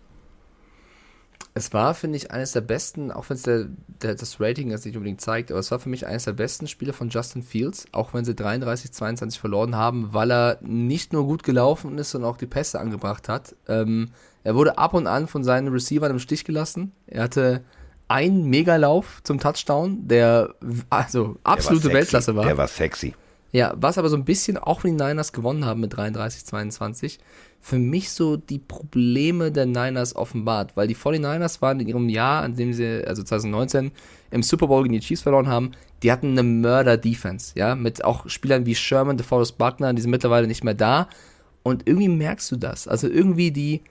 [1.58, 3.66] Es war, finde ich, eines der besten, auch wenn es der,
[4.00, 6.68] der, das Rating jetzt nicht unbedingt zeigt, aber es war für mich eines der besten
[6.68, 11.42] Spiele von Justin Fields, auch wenn sie 33-22 verloren haben, weil er nicht nur gut
[11.42, 13.56] gelaufen ist, sondern auch die Pässe angebracht hat.
[13.66, 14.10] Ähm,
[14.44, 16.92] er wurde ab und an von seinen Receivern im Stich gelassen.
[17.08, 17.64] Er hatte
[18.06, 20.54] einen Megalauf zum Touchdown, der
[20.90, 22.44] also absolute der war Weltklasse war.
[22.44, 23.14] Der war sexy.
[23.50, 27.18] Ja, was aber so ein bisschen, auch wenn die Niners gewonnen haben mit 33-22,
[27.60, 32.42] für mich so die Probleme der Niners offenbart, weil die 49ers waren in ihrem Jahr,
[32.42, 33.90] an dem sie, also 2019,
[34.30, 35.72] im Super Bowl gegen die Chiefs verloren haben,
[36.02, 40.46] die hatten eine Mörder-Defense, ja, mit auch Spielern wie Sherman, DeForest Buckner, die sind mittlerweile
[40.46, 41.08] nicht mehr da.
[41.62, 43.82] Und irgendwie merkst du das, also irgendwie die,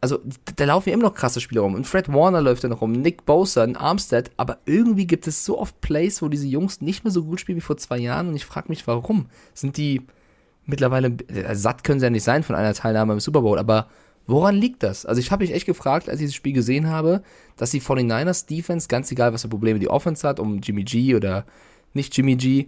[0.00, 0.20] also
[0.56, 1.74] da laufen ja immer noch krasse Spieler rum.
[1.74, 5.44] Und Fred Warner läuft da noch rum, Nick Bosa, ein Armstead, aber irgendwie gibt es
[5.44, 8.28] so oft Plays, wo diese Jungs nicht mehr so gut spielen wie vor zwei Jahren
[8.28, 9.26] und ich frage mich, warum?
[9.54, 10.02] Sind die
[10.66, 13.88] mittlerweile, äh, satt können sie ja nicht sein von einer Teilnahme im Super Bowl, aber
[14.26, 15.06] woran liegt das?
[15.06, 17.22] Also ich habe mich echt gefragt, als ich das Spiel gesehen habe,
[17.56, 21.14] dass die 49ers Defense, ganz egal was für Probleme die Offense hat, um Jimmy G
[21.14, 21.46] oder
[21.94, 22.66] nicht Jimmy G,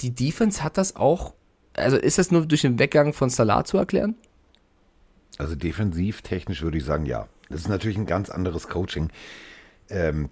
[0.00, 1.34] die Defense hat das auch,
[1.74, 4.16] also ist das nur durch den Weggang von Salah zu erklären?
[5.36, 7.28] Also defensiv, technisch würde ich sagen, ja.
[7.48, 9.10] Das ist natürlich ein ganz anderes Coaching,
[9.88, 10.28] ähm,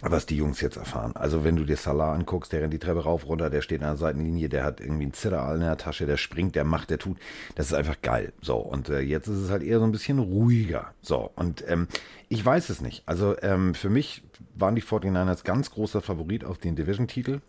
[0.00, 1.12] was die Jungs jetzt erfahren.
[1.14, 3.88] Also wenn du dir Salah anguckst, der rennt die Treppe rauf, runter, der steht an
[3.88, 6.98] der Seitenlinie, der hat irgendwie ein Zitteral in der Tasche, der springt, der macht, der
[6.98, 7.16] tut.
[7.54, 8.32] Das ist einfach geil.
[8.42, 10.92] So, und äh, jetzt ist es halt eher so ein bisschen ruhiger.
[11.00, 11.88] So, und ähm,
[12.28, 13.04] ich weiß es nicht.
[13.06, 14.22] Also ähm, für mich
[14.54, 17.40] waren die 49ers ganz großer Favorit auf den Division-Titel.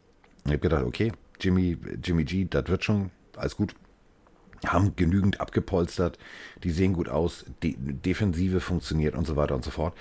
[0.45, 1.11] Ich habe gedacht, okay,
[1.41, 3.75] Jimmy, Jimmy G, das wird schon, alles gut
[4.67, 6.17] haben genügend abgepolstert,
[6.63, 9.95] die sehen gut aus, die Defensive funktioniert und so weiter und so fort.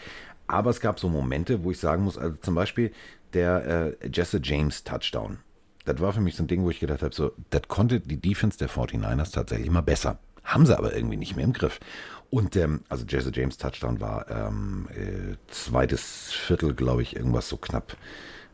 [0.46, 2.92] Aber es gab so Momente, wo ich sagen muss, also zum Beispiel
[3.32, 5.38] der äh, Jesse James Touchdown.
[5.84, 8.16] Das war für mich so ein Ding, wo ich gedacht habe, so, das konnte die
[8.16, 10.18] Defense der 49ers tatsächlich immer besser.
[10.42, 11.80] Haben sie aber irgendwie nicht mehr im Griff.
[12.30, 17.56] Und ähm, also Jesse James Touchdown war ähm, äh, zweites Viertel, glaube ich, irgendwas so
[17.56, 17.96] knapp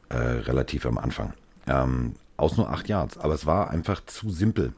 [0.08, 1.34] äh, relativ am Anfang.
[1.66, 3.18] Ähm, aus nur acht Yards.
[3.18, 4.72] Aber es war einfach zu simpel.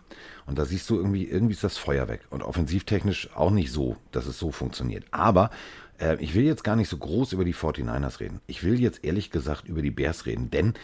[0.46, 2.22] Und da siehst du irgendwie, irgendwie ist das Feuer weg.
[2.30, 5.04] Und offensivtechnisch auch nicht so, dass es so funktioniert.
[5.10, 5.50] Aber
[5.98, 8.40] äh, ich will jetzt gar nicht so groß über die 49ers reden.
[8.46, 10.50] Ich will jetzt ehrlich gesagt über die Bears reden.
[10.50, 10.74] Denn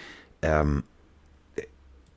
[0.43, 0.85] ähm,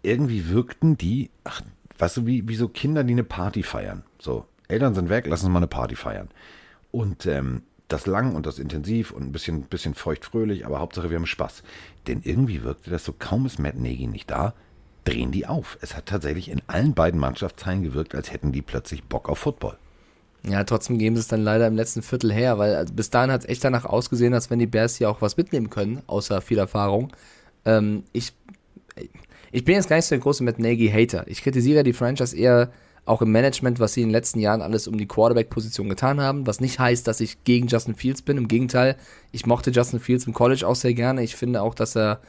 [0.03, 1.61] irgendwie wirkten die, ach,
[1.97, 4.03] weißt du, wie, wie so Kinder, die eine Party feiern.
[4.19, 6.29] So, Eltern sind weg, lassen uns mal eine Party feiern.
[6.91, 11.17] Und ähm, das lang und das intensiv und ein bisschen, bisschen feucht-fröhlich, aber Hauptsache wir
[11.17, 11.63] haben Spaß.
[12.07, 14.53] Denn irgendwie wirkte das so, kaum ist Matt Nagy nicht da,
[15.03, 15.77] drehen die auf.
[15.81, 19.77] Es hat tatsächlich in allen beiden Mannschaftsteilen gewirkt, als hätten die plötzlich Bock auf Football.
[20.47, 23.31] Ja, trotzdem geben sie es dann leider im letzten Viertel her, weil also bis dahin
[23.31, 26.41] hat es echt danach ausgesehen, als wenn die Bears hier auch was mitnehmen können, außer
[26.41, 27.11] viel Erfahrung.
[27.63, 28.33] Ähm, ich,
[29.51, 31.27] ich bin jetzt gar nicht so ein großer Matt Nagy-Hater.
[31.27, 32.71] Ich kritisiere die Franchise eher
[33.05, 36.47] auch im Management, was sie in den letzten Jahren alles um die Quarterback-Position getan haben,
[36.47, 38.37] was nicht heißt, dass ich gegen Justin Fields bin.
[38.37, 38.95] Im Gegenteil,
[39.31, 41.23] ich mochte Justin Fields im College auch sehr gerne.
[41.23, 42.19] Ich finde auch, dass er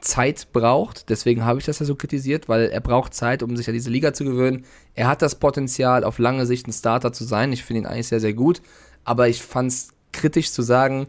[0.00, 1.08] Zeit braucht.
[1.08, 3.90] Deswegen habe ich das ja so kritisiert, weil er braucht Zeit, um sich an diese
[3.90, 4.64] Liga zu gewöhnen.
[4.94, 7.52] Er hat das Potenzial, auf lange Sicht ein Starter zu sein.
[7.52, 8.60] Ich finde ihn eigentlich sehr, sehr gut.
[9.04, 11.08] Aber ich fand es kritisch zu sagen,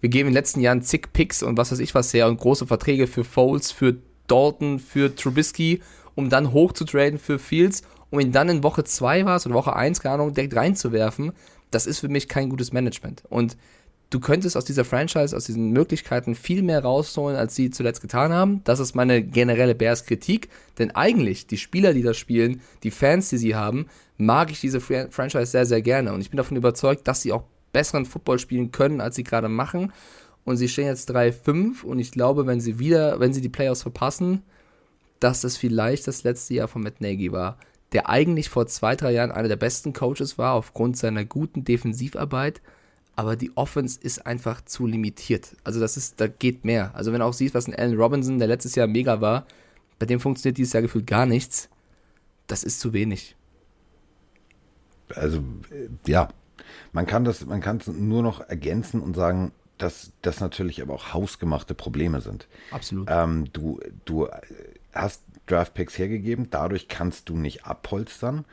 [0.00, 2.38] wir geben in den letzten Jahren zig Picks und was weiß ich was her und
[2.38, 5.80] große Verträge für Foles, für Dalton, für Trubisky,
[6.14, 9.46] um dann hoch zu traden für Fields um ihn dann in Woche 2 war es
[9.46, 11.32] oder Woche 1, keine Ahnung, direkt reinzuwerfen,
[11.70, 13.24] das ist für mich kein gutes Management.
[13.28, 13.56] Und
[14.10, 18.32] du könntest aus dieser Franchise, aus diesen Möglichkeiten viel mehr rausholen, als sie zuletzt getan
[18.32, 18.60] haben.
[18.64, 20.48] Das ist meine generelle Bears-Kritik.
[20.78, 23.86] Denn eigentlich, die Spieler, die das spielen, die Fans, die sie haben,
[24.16, 26.12] mag ich diese Franchise sehr, sehr gerne.
[26.12, 29.48] Und ich bin davon überzeugt, dass sie auch besseren Football spielen können, als sie gerade
[29.48, 29.92] machen.
[30.44, 33.82] Und sie stehen jetzt 3-5 und ich glaube, wenn sie wieder, wenn sie die Playoffs
[33.82, 34.42] verpassen,
[35.18, 37.58] dass das vielleicht das letzte Jahr von Matt Nagy war
[37.92, 42.60] der eigentlich vor zwei, drei Jahren einer der besten Coaches war, aufgrund seiner guten Defensivarbeit.
[43.16, 45.56] Aber die Offense ist einfach zu limitiert.
[45.64, 46.94] Also das ist, da geht mehr.
[46.94, 49.46] Also wenn du auch siehst, was ein Allen Robinson, der letztes Jahr mega war,
[49.98, 51.70] bei dem funktioniert dieses Jahr gefühlt gar nichts.
[52.46, 53.34] Das ist zu wenig.
[55.14, 55.38] also
[55.70, 56.28] äh, ja,
[56.92, 60.94] man kann das, man kann es nur noch ergänzen und sagen, dass das natürlich aber
[60.94, 62.48] auch hausgemachte Probleme sind.
[62.70, 63.08] Absolut.
[63.10, 64.28] Ähm, du, du
[64.92, 68.44] hast Draftpicks hergegeben, dadurch kannst du nicht abholstern.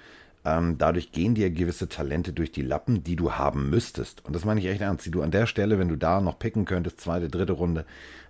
[0.46, 4.26] Ähm, dadurch gehen dir gewisse Talente durch die Lappen, die du haben müsstest.
[4.26, 5.06] Und das meine ich echt ernst.
[5.06, 7.86] Die du an der Stelle, wenn du da noch picken könntest, zweite, dritte Runde,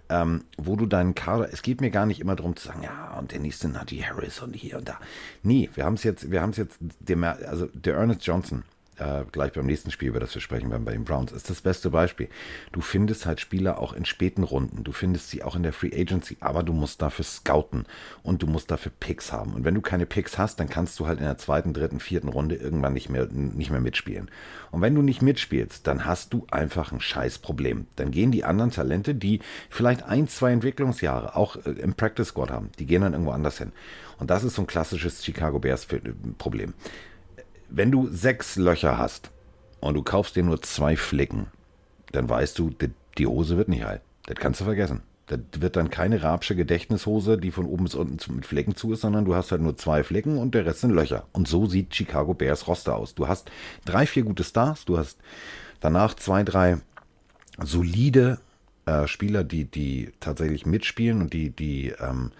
[0.09, 3.17] ähm, wo du deinen Kader, es geht mir gar nicht immer darum zu sagen, ja,
[3.17, 4.99] und der nächste Najee Harris und hier und da.
[5.41, 7.17] Nee, wir haben es jetzt, wir haben es jetzt, der,
[7.49, 8.63] also der Ernest Johnson,
[8.97, 11.61] äh, gleich beim nächsten Spiel, über das wir sprechen werden bei den Browns, ist das
[11.61, 12.29] beste Beispiel.
[12.71, 15.91] Du findest halt Spieler auch in späten Runden, du findest sie auch in der Free
[15.93, 17.85] Agency, aber du musst dafür scouten
[18.23, 19.53] und du musst dafür Picks haben.
[19.53, 22.29] Und wenn du keine Picks hast, dann kannst du halt in der zweiten, dritten, vierten
[22.29, 24.29] Runde irgendwann nicht mehr, nicht mehr mitspielen.
[24.71, 27.87] Und wenn du nicht mitspielst, dann hast du einfach ein Scheißproblem.
[27.95, 29.39] Dann gehen die anderen Talente, die
[29.69, 33.57] vielleicht ein, zwei Entwicklungsjahre auch äh, im Practice Squad haben, die gehen dann irgendwo anders
[33.57, 33.71] hin.
[34.19, 35.87] Und das ist so ein klassisches Chicago Bears
[36.37, 36.73] Problem
[37.69, 39.31] wenn du sechs Löcher hast
[39.79, 41.47] und du kaufst dir nur zwei Flicken,
[42.11, 42.71] dann weißt du,
[43.17, 44.01] die Hose wird nicht heil.
[44.25, 45.01] Das kannst du vergessen.
[45.27, 49.01] Das wird dann keine rapsche Gedächtnishose, die von oben bis unten mit Flecken zu ist,
[49.01, 51.25] sondern du hast halt nur zwei Flecken und der Rest sind Löcher.
[51.31, 53.15] Und so sieht Chicago Bears Roster aus.
[53.15, 53.49] Du hast
[53.85, 55.17] drei, vier gute Stars, du hast
[55.79, 56.77] danach zwei, drei
[57.57, 58.39] solide
[58.85, 62.31] äh, Spieler, die, die tatsächlich mitspielen und die, die ähm,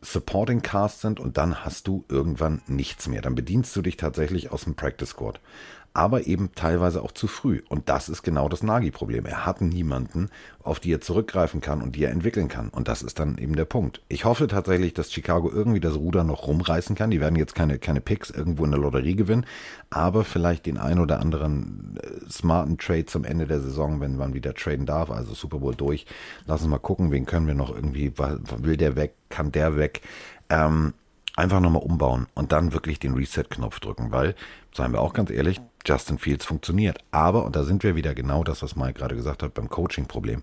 [0.00, 3.22] Supporting Cast sind und dann hast du irgendwann nichts mehr.
[3.22, 5.40] Dann bedienst du dich tatsächlich aus dem Practice Squad.
[5.94, 7.62] Aber eben teilweise auch zu früh.
[7.68, 9.26] Und das ist genau das Nagi-Problem.
[9.26, 10.28] Er hat niemanden,
[10.62, 12.68] auf die er zurückgreifen kann und die er entwickeln kann.
[12.68, 14.02] Und das ist dann eben der Punkt.
[14.08, 17.10] Ich hoffe tatsächlich, dass Chicago irgendwie das Ruder noch rumreißen kann.
[17.10, 19.46] Die werden jetzt keine, keine Picks irgendwo in der Lotterie gewinnen,
[19.90, 24.34] aber vielleicht den ein oder anderen äh, smarten Trade zum Ende der Saison, wenn man
[24.34, 26.06] wieder traden darf, also Super Bowl durch.
[26.46, 30.02] Lass uns mal gucken, wen können wir noch irgendwie, will der weg, kann der weg.
[30.50, 30.94] Ähm,
[31.38, 34.34] einfach nochmal umbauen und dann wirklich den Reset-Knopf drücken, weil,
[34.74, 36.98] seien wir auch ganz ehrlich, Justin Fields funktioniert.
[37.10, 40.42] Aber, und da sind wir wieder genau das, was Mike gerade gesagt hat, beim Coaching-Problem.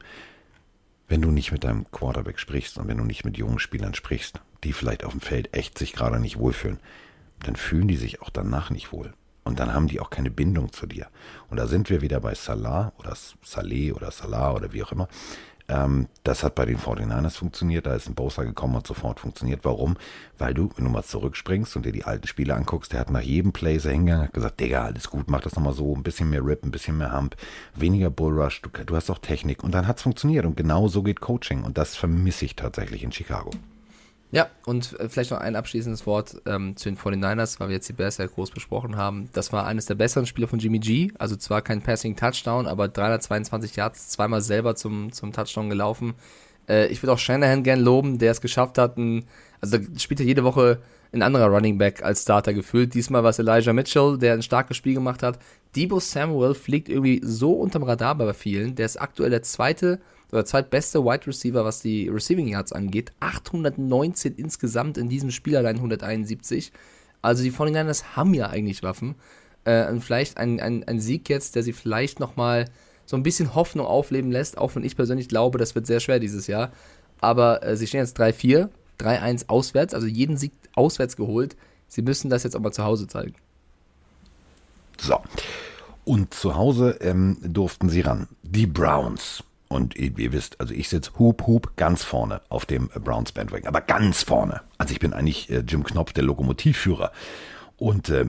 [1.07, 4.41] Wenn du nicht mit deinem Quarterback sprichst und wenn du nicht mit jungen Spielern sprichst,
[4.63, 6.79] die vielleicht auf dem Feld echt sich gerade nicht wohlfühlen,
[7.43, 9.13] dann fühlen die sich auch danach nicht wohl.
[9.43, 11.07] Und dann haben die auch keine Bindung zu dir.
[11.49, 15.07] Und da sind wir wieder bei Salah oder Saleh oder Salah oder wie auch immer.
[15.67, 19.61] Ähm, das hat bei den 49ers funktioniert, da ist ein Bosa gekommen und sofort funktioniert.
[19.63, 19.97] Warum?
[20.37, 23.21] Weil du, wenn du mal zurückspringst und dir die alten Spiele anguckst, der hat nach
[23.21, 26.29] jedem Play so hingegangen, hat gesagt, Digga, alles gut, mach das nochmal so, ein bisschen
[26.29, 27.35] mehr Rip, ein bisschen mehr Hump,
[27.75, 31.01] weniger Bullrush, du, du hast auch Technik und dann hat es funktioniert und genau so
[31.01, 33.49] geht Coaching und das vermisse ich tatsächlich in Chicago.
[34.31, 37.87] Ja, und äh, vielleicht noch ein abschließendes Wort ähm, zu den 49ers, weil wir jetzt
[37.87, 39.29] die Bears ja groß besprochen haben.
[39.33, 41.11] Das war eines der besseren Spiele von Jimmy G.
[41.17, 46.15] Also zwar kein Passing Touchdown, aber 322 Yards, zweimal selber zum, zum Touchdown gelaufen.
[46.67, 48.97] Äh, ich würde auch Shanahan gern loben, der es geschafft hat.
[48.97, 49.25] Ein,
[49.61, 50.79] also spielt er jede Woche
[51.13, 52.93] ein anderer Running Back als Starter gefühlt.
[52.93, 55.39] Diesmal war es Elijah Mitchell, der ein starkes Spiel gemacht hat.
[55.75, 58.75] Debo Samuel fliegt irgendwie so unterm Radar bei vielen.
[58.75, 59.99] Der ist aktuell der zweite
[60.31, 63.11] oder zweitbeste Wide Receiver, was die Receiving Yards angeht.
[63.19, 66.71] 819 insgesamt in diesem Spiel allein 171.
[67.21, 69.15] Also die 49ers haben ja eigentlich Waffen.
[69.63, 72.65] Äh, und vielleicht ein, ein, ein Sieg jetzt, der sie vielleicht nochmal
[73.05, 76.19] so ein bisschen Hoffnung aufleben lässt, auch wenn ich persönlich glaube, das wird sehr schwer
[76.19, 76.71] dieses Jahr.
[77.21, 78.69] Aber äh, sie stehen jetzt 3-4,
[78.99, 81.55] 3-1 auswärts, also jeden Sieg auswärts geholt.
[81.87, 83.35] Sie müssen das jetzt auch mal zu Hause zeigen.
[84.99, 85.19] So.
[86.03, 88.27] Und zu Hause ähm, durften sie ran.
[88.43, 89.43] Die Browns.
[89.67, 93.81] Und ihr wisst, also ich sitze Hub, Hub ganz vorne auf dem Browns Bandwagon, aber
[93.81, 94.61] ganz vorne.
[94.77, 97.11] Also ich bin eigentlich äh, Jim Knopf, der Lokomotivführer.
[97.77, 98.27] Und äh,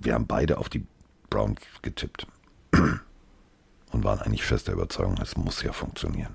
[0.00, 0.86] wir haben beide auf die
[1.30, 2.26] Browns getippt.
[3.92, 6.34] Und waren eigentlich fester Überzeugung, es muss ja funktionieren.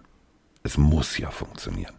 [0.62, 1.96] Es muss ja funktionieren.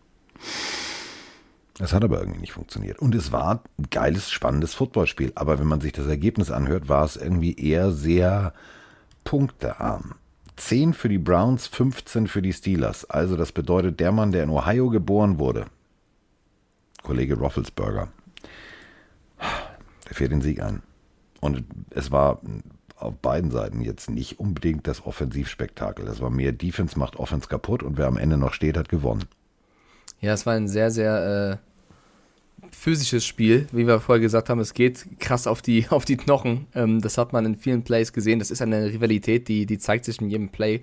[1.81, 2.99] Es hat aber irgendwie nicht funktioniert.
[2.99, 5.33] Und es war ein geiles, spannendes Footballspiel.
[5.35, 8.53] Aber wenn man sich das Ergebnis anhört, war es irgendwie eher sehr
[9.25, 10.15] punktearm.
[10.59, 13.09] 10 für die Browns, 15 für die Steelers.
[13.09, 15.67] Also das bedeutet, der Mann, der in Ohio geboren wurde,
[17.03, 18.09] Kollege Roethlisberger,
[20.09, 20.83] der fährt den Sieg ein.
[21.41, 22.41] Und es war
[22.97, 26.05] auf beiden Seiten jetzt nicht unbedingt das Offensivspektakel.
[26.05, 29.25] Das war mehr Defense macht Offense kaputt und wer am Ende noch steht, hat gewonnen.
[30.21, 31.68] Ja, es war ein sehr, sehr äh,
[32.79, 34.61] physisches Spiel, wie wir vorher gesagt haben.
[34.61, 36.67] Es geht krass auf die, auf die Knochen.
[36.75, 38.39] Ähm, das hat man in vielen Plays gesehen.
[38.39, 40.83] Das ist eine Rivalität, die, die zeigt sich in jedem Play.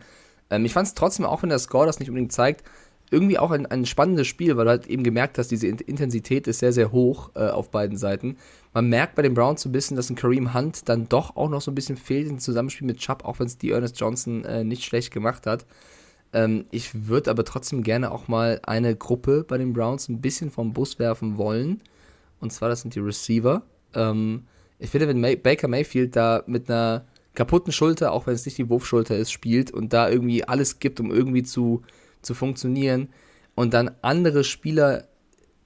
[0.49, 2.63] Ähm, ich fand es trotzdem, auch wenn der Score das nicht unbedingt zeigt,
[3.11, 6.59] irgendwie auch ein, ein spannendes Spiel, weil du halt eben gemerkt hast, diese Intensität ist
[6.59, 8.37] sehr, sehr hoch äh, auf beiden Seiten.
[8.73, 11.49] Man merkt bei den Browns so ein bisschen, dass ein Kareem Hunt dann doch auch
[11.49, 14.43] noch so ein bisschen fehlt im Zusammenspiel mit Chubb, auch wenn es die Ernest Johnson
[14.43, 15.65] äh, nicht schlecht gemacht hat.
[16.36, 20.51] Ähm, ich würde aber trotzdem gerne auch mal eine Gruppe bei den Browns ein bisschen
[20.51, 21.81] vom Bus werfen wollen.
[22.39, 23.63] Und zwar, das sind die Receiver.
[23.95, 24.43] Ähm,
[24.77, 28.57] Ich finde, wenn May Baker Mayfield da mit einer kaputten Schulter, auch wenn es nicht
[28.57, 31.81] die Wurfschulter ist, spielt und da irgendwie alles gibt, um irgendwie zu,
[32.21, 33.07] zu funktionieren
[33.55, 35.05] und dann andere Spieler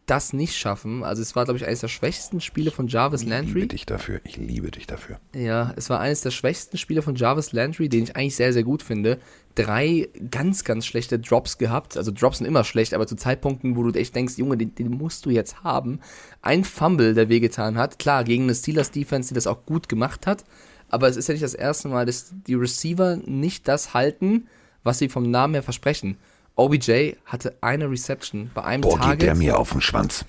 [0.10, 1.04] das nicht schaffen.
[1.04, 3.50] Also es war, glaube ich, eines der schwächsten Spiele von Jarvis Landry.
[3.50, 4.22] Ich liebe dich dafür.
[4.24, 5.20] Ich liebe dich dafür.
[5.36, 8.64] Ja, es war eines der schwächsten Spiele von Jarvis Landry, den ich eigentlich sehr, sehr
[8.64, 9.20] gut finde.
[9.56, 11.98] Drei ganz, ganz schlechte Drops gehabt.
[11.98, 14.90] Also Drops sind immer schlecht, aber zu Zeitpunkten, wo du echt denkst, Junge, den, den
[14.90, 16.00] musst du jetzt haben.
[16.42, 18.00] Ein Fumble, der wehgetan hat.
[18.00, 20.44] Klar, gegen eine Steelers-Defense, die das auch gut gemacht hat.
[20.90, 24.48] Aber es ist ja nicht das erste Mal, dass die Receiver nicht das halten,
[24.84, 26.18] was sie vom Namen her versprechen.
[26.60, 29.20] OBJ hatte eine Reception bei einem Boah, Target.
[29.20, 30.26] geht der mir auf den Schwanz.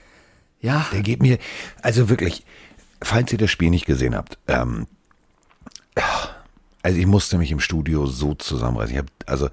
[0.60, 1.38] ja, Der geht mir,
[1.82, 2.44] also wirklich,
[3.02, 4.86] falls ihr das Spiel nicht gesehen habt, ähm,
[6.82, 8.94] also ich musste mich im Studio so zusammenreißen.
[8.94, 9.48] Ich hab, also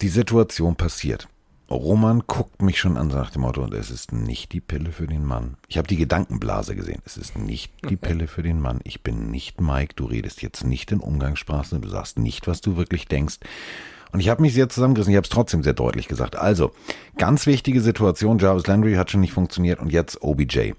[0.00, 1.28] die Situation passiert.
[1.70, 5.06] Roman guckt mich schon an, sagt dem Motto, und es ist nicht die Pille für
[5.06, 5.56] den Mann.
[5.66, 7.00] Ich habe die Gedankenblase gesehen.
[7.06, 8.80] Es ist nicht die Pille für den Mann.
[8.84, 9.94] Ich bin nicht Mike.
[9.96, 11.80] Du redest jetzt nicht in Umgangssprache.
[11.80, 13.38] Du sagst nicht, was du wirklich denkst.
[14.14, 15.10] Und ich habe mich sehr zusammengerissen.
[15.10, 16.36] Ich habe es trotzdem sehr deutlich gesagt.
[16.36, 16.70] Also,
[17.18, 18.38] ganz wichtige Situation.
[18.38, 20.74] Jarvis Landry hat schon nicht funktioniert und jetzt OBJ.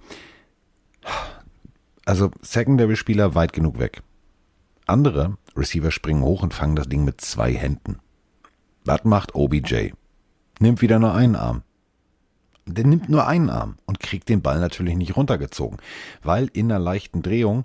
[2.06, 4.04] Also, Secondary-Spieler weit genug weg.
[4.86, 8.00] Andere Receiver springen hoch und fangen das Ding mit zwei Händen.
[8.86, 9.90] Was macht OBJ?
[10.62, 11.64] Nimmt wieder nur einen Arm.
[12.66, 15.80] Der nimmt nur einen Arm und kriegt den Ball natürlich nicht runtergezogen,
[16.24, 17.64] weil in einer leichten Drehung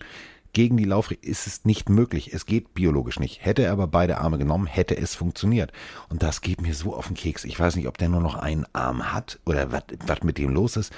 [0.52, 2.32] gegen die Laufrichtung ist es nicht möglich.
[2.32, 3.44] Es geht biologisch nicht.
[3.44, 5.72] Hätte er aber beide Arme genommen, hätte es funktioniert.
[6.08, 7.44] Und das geht mir so auf den Keks.
[7.44, 10.76] Ich weiß nicht, ob der nur noch einen Arm hat oder was mit dem los
[10.76, 10.92] ist.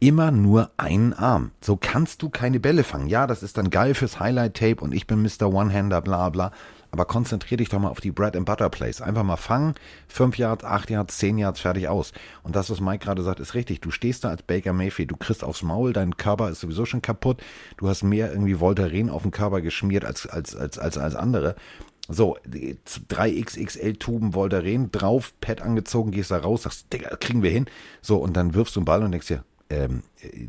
[0.00, 1.52] Immer nur einen Arm.
[1.60, 3.08] So kannst du keine Bälle fangen.
[3.08, 5.52] Ja, das ist dann geil fürs Highlight-Tape und ich bin Mr.
[5.52, 6.52] One-Hander, bla bla.
[6.90, 9.00] Aber konzentrier dich doch mal auf die Bread and Butter Plays.
[9.00, 9.74] Einfach mal fangen,
[10.08, 12.12] fünf Yards, acht Yards, zehn Yards, fertig aus.
[12.42, 13.80] Und das, was Mike gerade sagt, ist richtig.
[13.80, 17.02] Du stehst da als Baker Mayfield, du kriegst aufs Maul, dein Körper ist sowieso schon
[17.02, 17.42] kaputt.
[17.76, 21.56] Du hast mehr irgendwie Voltaren auf den Körper geschmiert als, als, als, als, als andere.
[22.10, 22.78] So, die
[23.10, 27.66] 3XXL-Tuben Voltaren drauf, Pad angezogen, gehst da raus, sagst, Digga, kriegen wir hin.
[28.00, 30.48] So, und dann wirfst du einen Ball und denkst dir, ähm, äh,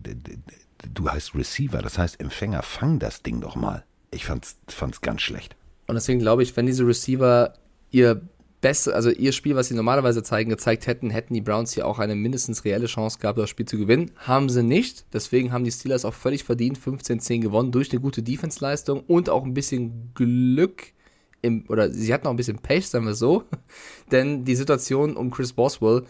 [0.94, 3.84] du heißt Receiver, das heißt Empfänger, fang das Ding doch mal.
[4.12, 5.58] Ich fand's, fand's ganz schlecht.
[5.90, 7.54] Und deswegen glaube ich, wenn diese Receiver
[7.90, 8.22] ihr
[8.62, 11.98] Beste, also ihr Spiel, was sie normalerweise zeigen, gezeigt hätten, hätten die Browns hier auch
[11.98, 14.12] eine mindestens reelle Chance gehabt, das Spiel zu gewinnen.
[14.18, 15.06] Haben sie nicht.
[15.14, 19.44] Deswegen haben die Steelers auch völlig verdient 15-10 gewonnen durch eine gute Defense-Leistung und auch
[19.44, 20.94] ein bisschen Glück
[21.42, 23.46] im, oder sie hatten auch ein bisschen Pech, sagen wir so.
[24.12, 26.04] Denn die Situation um Chris Boswell,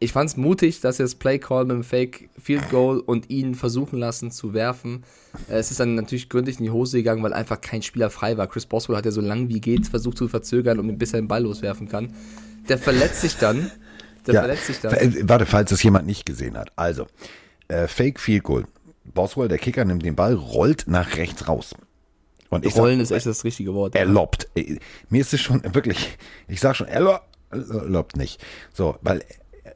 [0.00, 3.30] ich fand es mutig, dass sie das Play Call mit dem Fake Field Goal und
[3.30, 5.04] ihn versuchen lassen zu werfen.
[5.48, 8.36] Äh, Es ist dann natürlich gründlich in die Hose gegangen, weil einfach kein Spieler frei
[8.36, 8.46] war.
[8.46, 11.20] Chris Boswell hat ja so lange wie geht versucht zu verzögern, um ihn bis er
[11.20, 12.12] den Ball loswerfen kann.
[12.68, 13.70] Der verletzt sich dann.
[14.26, 14.92] Der verletzt sich dann.
[14.94, 16.70] Äh, Warte, falls das jemand nicht gesehen hat.
[16.76, 17.06] Also,
[17.68, 18.64] äh, Fake Field Goal.
[19.14, 21.74] Boswell, der Kicker, nimmt den Ball, rollt nach rechts raus.
[22.50, 23.94] Und ich Rollen sag, ist echt das richtige Wort.
[23.94, 24.48] er lobt.
[24.54, 24.78] Äh,
[25.10, 28.44] Mir ist es schon wirklich, ich sag schon, er er lobt nicht.
[28.74, 29.22] So, weil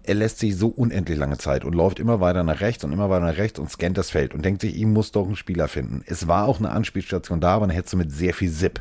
[0.04, 3.08] er lässt sich so unendlich lange Zeit und läuft immer weiter nach rechts und immer
[3.10, 5.68] weiter nach rechts und scannt das Feld und denkt sich, ihm muss doch ein Spieler
[5.68, 6.02] finden.
[6.06, 8.80] Es war auch eine Anspielstation da, aber dann hättest du mit sehr viel Zip.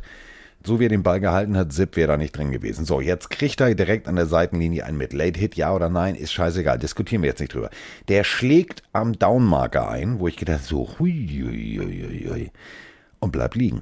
[0.64, 2.86] So wie er den Ball gehalten hat, Zip wäre da nicht drin gewesen.
[2.86, 5.12] So, jetzt kriegt er direkt an der Seitenlinie einen mit.
[5.12, 6.78] Late Hit, ja oder nein, ist scheißegal.
[6.78, 7.72] Diskutieren wir jetzt nicht drüber.
[8.10, 12.52] Der schlägt am Downmarker ein, wo ich gedacht so, hui, hui, hui, hui,
[13.20, 13.82] und bleibt liegen.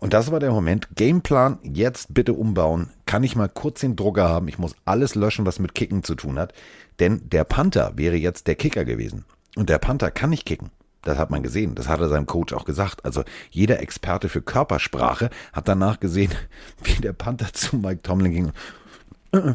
[0.00, 0.88] Und das war der Moment.
[0.96, 2.88] Gameplan, jetzt bitte umbauen.
[3.04, 4.48] Kann ich mal kurz den Drucker haben?
[4.48, 6.54] Ich muss alles löschen, was mit Kicken zu tun hat.
[6.98, 9.26] Denn der Panther wäre jetzt der Kicker gewesen.
[9.56, 10.70] Und der Panther kann nicht kicken.
[11.02, 11.74] Das hat man gesehen.
[11.74, 13.04] Das hat er seinem Coach auch gesagt.
[13.04, 16.32] Also jeder Experte für Körpersprache hat danach gesehen,
[16.82, 19.52] wie der Panther zu Mike Tomlin ging.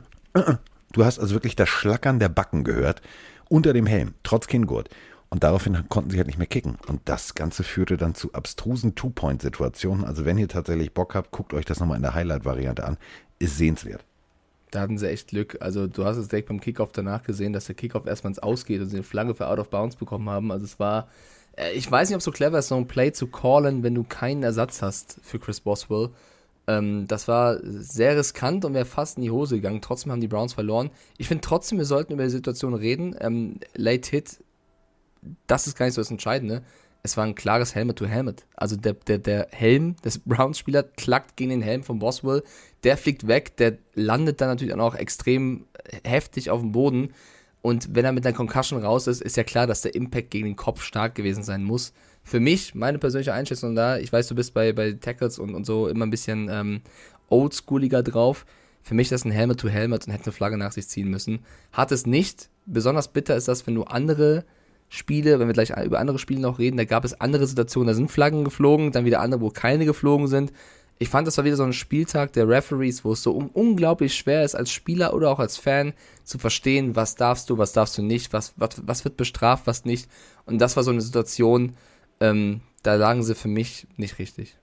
[0.92, 3.02] Du hast also wirklich das Schlackern der Backen gehört.
[3.50, 4.90] Unter dem Helm, trotz Kinngurt.
[5.30, 6.78] Und daraufhin konnten sie halt nicht mehr kicken.
[6.88, 10.06] Und das Ganze führte dann zu abstrusen Two-Point-Situationen.
[10.06, 12.98] Also wenn ihr tatsächlich Bock habt, guckt euch das nochmal in der Highlight-Variante an.
[13.40, 14.06] Ist sehenswert.
[14.72, 15.58] Da hatten sie echt Glück.
[15.62, 18.82] Also du hast es direkt beim Kickoff danach gesehen, dass der Kickoff erstmal ins Ausgeht
[18.82, 20.52] und sie eine Flagge für Out of Bounds bekommen haben.
[20.52, 21.08] Also es war,
[21.58, 23.96] äh, ich weiß nicht, ob es so clever ist, so ein Play zu callen, wenn
[23.96, 26.10] du keinen Ersatz hast für Chris Boswell.
[26.68, 29.82] Ähm, das war sehr riskant und wäre fast in die Hose gegangen.
[29.82, 30.90] Trotzdem haben die Browns verloren.
[31.18, 33.16] Ich finde trotzdem, wir sollten über die Situation reden.
[33.20, 34.40] Ähm, Late Hit,
[35.48, 36.64] das ist gar nicht so das Entscheidende.
[37.04, 38.46] Es war ein klares Helmet-to-Helmet.
[38.56, 42.44] Also der, der, der Helm des Browns-Spielers klackt gegen den Helm von Boswell.
[42.84, 45.66] Der fliegt weg, der landet dann natürlich auch extrem
[46.04, 47.14] heftig auf dem Boden.
[47.62, 50.46] Und wenn er mit einer Concussion raus ist, ist ja klar, dass der Impact gegen
[50.46, 51.94] den Kopf stark gewesen sein muss.
[52.24, 55.66] Für mich, meine persönliche Einschätzung da, ich weiß, du bist bei, bei Tackles und, und
[55.66, 56.82] so immer ein bisschen ähm,
[57.30, 58.46] oldschooliger drauf.
[58.82, 61.46] Für mich das ein Helmet-to-Helmet und hätte eine Flagge nach sich ziehen müssen.
[61.72, 62.50] Hat es nicht.
[62.68, 64.46] Besonders bitter ist das, wenn du andere
[64.96, 67.94] Spiele, wenn wir gleich über andere Spiele noch reden, da gab es andere Situationen, da
[67.94, 70.52] sind Flaggen geflogen, dann wieder andere, wo keine geflogen sind.
[70.98, 74.16] Ich fand, das war wieder so ein Spieltag der Referees, wo es so un unglaublich
[74.16, 75.94] schwer ist, als Spieler oder auch als Fan
[76.24, 79.84] zu verstehen, was darfst du, was darfst du nicht, was, was, was wird bestraft, was
[79.84, 80.10] nicht.
[80.46, 81.76] Und das war so eine Situation,
[82.22, 84.56] ähm, da lagen sie für mich nicht richtig.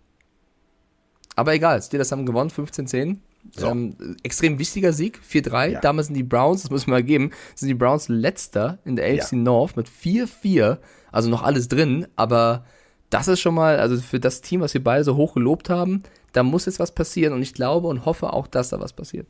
[1.36, 3.18] Aber egal, Steelers haben gewonnen, 15-10.
[3.50, 3.68] So.
[3.68, 5.66] Ähm, extrem wichtiger Sieg, 4-3.
[5.68, 5.80] Ja.
[5.80, 9.06] Damals sind die Browns, das müssen wir mal geben, sind die Browns letzter in der
[9.06, 9.38] AFC Ja.
[9.38, 10.78] North mit 4-4.
[11.10, 12.64] Also noch alles drin, aber
[13.10, 16.02] das ist schon mal, also für das Team, was wir beide so hoch gelobt haben,
[16.32, 19.28] da muss jetzt was passieren und ich glaube und hoffe auch, dass da was passiert.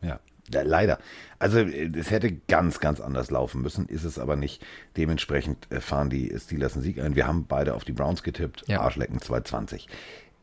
[0.00, 0.20] Ja,
[0.52, 0.98] ja, leider.
[1.38, 4.64] Also äh, es hätte ganz, ganz anders laufen müssen, ist es aber nicht.
[4.96, 7.16] Dementsprechend äh, fahren die Steelers einen Sieg ein.
[7.16, 8.64] Wir haben beide auf die Browns getippt.
[8.66, 8.80] Ja.
[8.80, 9.88] Arschlecken 220.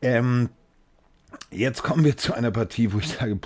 [0.02, 0.50] Ähm,
[1.50, 3.38] jetzt kommen wir zu einer Partie, wo ich sage,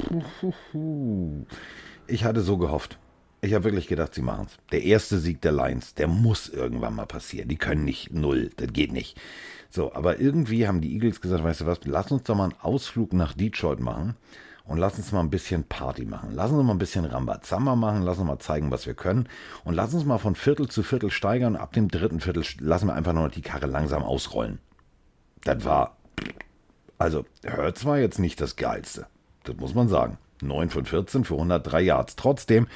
[2.07, 2.99] ich hatte so gehofft.
[3.43, 4.59] Ich habe wirklich gedacht, sie machen es.
[4.71, 7.49] Der erste Sieg der Lions, der muss irgendwann mal passieren.
[7.49, 9.19] Die können nicht null, das geht nicht.
[9.71, 12.61] So, aber irgendwie haben die Eagles gesagt, weißt du was, lass uns doch mal einen
[12.61, 14.17] Ausflug nach Detroit machen
[14.65, 16.31] und lass uns mal ein bisschen Party machen.
[16.33, 19.29] Lass uns mal ein bisschen Rambazamba machen, lass uns mal zeigen, was wir können
[19.65, 21.57] und lass uns mal von Viertel zu Viertel steigern.
[21.57, 24.59] Ab dem dritten Viertel lassen wir einfach nur die Karre langsam ausrollen.
[25.45, 25.97] Das war,
[27.01, 29.07] also Hurts war jetzt nicht das Geilste.
[29.45, 30.19] Das muss man sagen.
[30.43, 32.15] 9 von 14 für 103 Yards.
[32.15, 32.67] Trotzdem,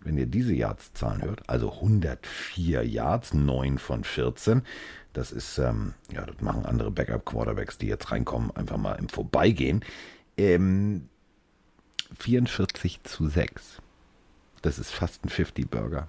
[0.00, 4.62] wenn ihr diese Yards-Zahlen hört, also 104 Yards, 9 von 14,
[5.12, 9.84] das ist, ähm, ja, das machen andere Backup-Quarterbacks, die jetzt reinkommen, einfach mal im Vorbeigehen.
[10.38, 11.08] Ähm,
[12.18, 13.82] 44 zu 6.
[14.62, 16.06] Das ist fast ein 50-Burger.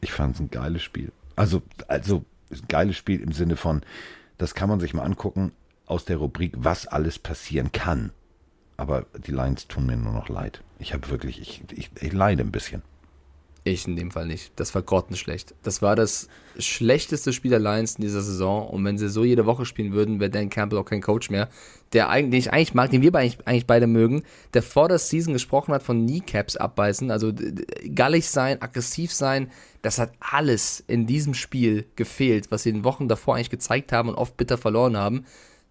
[0.00, 1.10] Ich fand es ein geiles Spiel.
[1.34, 3.82] Also, also, ein geiles Spiel im Sinne von,
[4.36, 5.52] das kann man sich mal angucken
[5.88, 8.12] aus der Rubrik, was alles passieren kann.
[8.76, 10.62] Aber die Lions tun mir nur noch leid.
[10.78, 12.82] Ich habe wirklich, ich, ich, ich leide ein bisschen.
[13.64, 14.52] Ich in dem Fall nicht.
[14.56, 15.54] Das war grottenschlecht.
[15.62, 16.28] Das war das
[16.58, 18.68] schlechteste Spiel der Lions in dieser Saison.
[18.68, 21.48] Und wenn sie so jede Woche spielen würden, wäre Dan Campbell auch kein Coach mehr.
[21.92, 24.22] Der eigentlich, den ich eigentlich mag, den wir eigentlich, eigentlich beide mögen,
[24.54, 27.32] der vor der Season gesprochen hat von Kneecaps abbeißen, also
[27.94, 29.50] gallig sein, aggressiv sein.
[29.82, 33.92] Das hat alles in diesem Spiel gefehlt, was sie in den Wochen davor eigentlich gezeigt
[33.92, 35.24] haben und oft bitter verloren haben.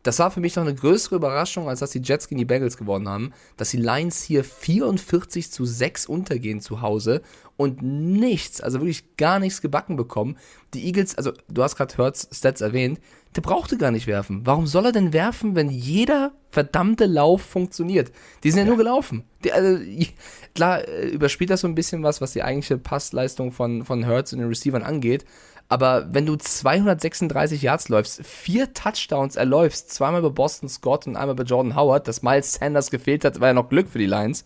[0.07, 2.77] Das war für mich noch eine größere Überraschung, als dass die Jets gegen die Bengals
[2.77, 7.21] gewonnen haben, dass die Lions hier 44 zu 6 untergehen zu Hause
[7.57, 10.37] und nichts, also wirklich gar nichts gebacken bekommen.
[10.73, 13.01] Die Eagles, also du hast gerade Hurts Stats erwähnt,
[13.35, 14.45] der brauchte gar nicht werfen.
[14.45, 18.13] Warum soll er denn werfen, wenn jeder verdammte Lauf funktioniert?
[18.45, 19.25] Die sind ja, nur gelaufen.
[19.43, 19.77] Die, also,
[20.55, 24.31] klar, äh, überspielt das so ein bisschen was, was die eigentliche Passleistung von, von Hurts
[24.31, 25.25] und den Receivern angeht.
[25.69, 31.35] Aber wenn du 236 Yards läufst, vier Touchdowns erläufst, zweimal bei Boston Scott und einmal
[31.35, 34.45] bei Jordan Howard, dass Miles Sanders gefehlt hat, war ja noch Glück für die Lions.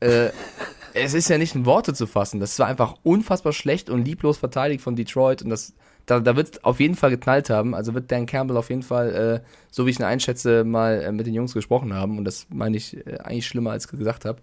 [0.00, 0.30] Äh,
[0.94, 2.40] es ist ja nicht in Worte zu fassen.
[2.40, 5.74] Das war einfach unfassbar schlecht und lieblos verteidigt von Detroit und das,
[6.06, 7.74] da, da wird es auf jeden Fall geknallt haben.
[7.74, 11.12] Also wird Dan Campbell auf jeden Fall, äh, so wie ich ihn einschätze, mal äh,
[11.12, 14.24] mit den Jungs gesprochen haben und das meine ich äh, eigentlich schlimmer, als ich gesagt
[14.24, 14.40] habe.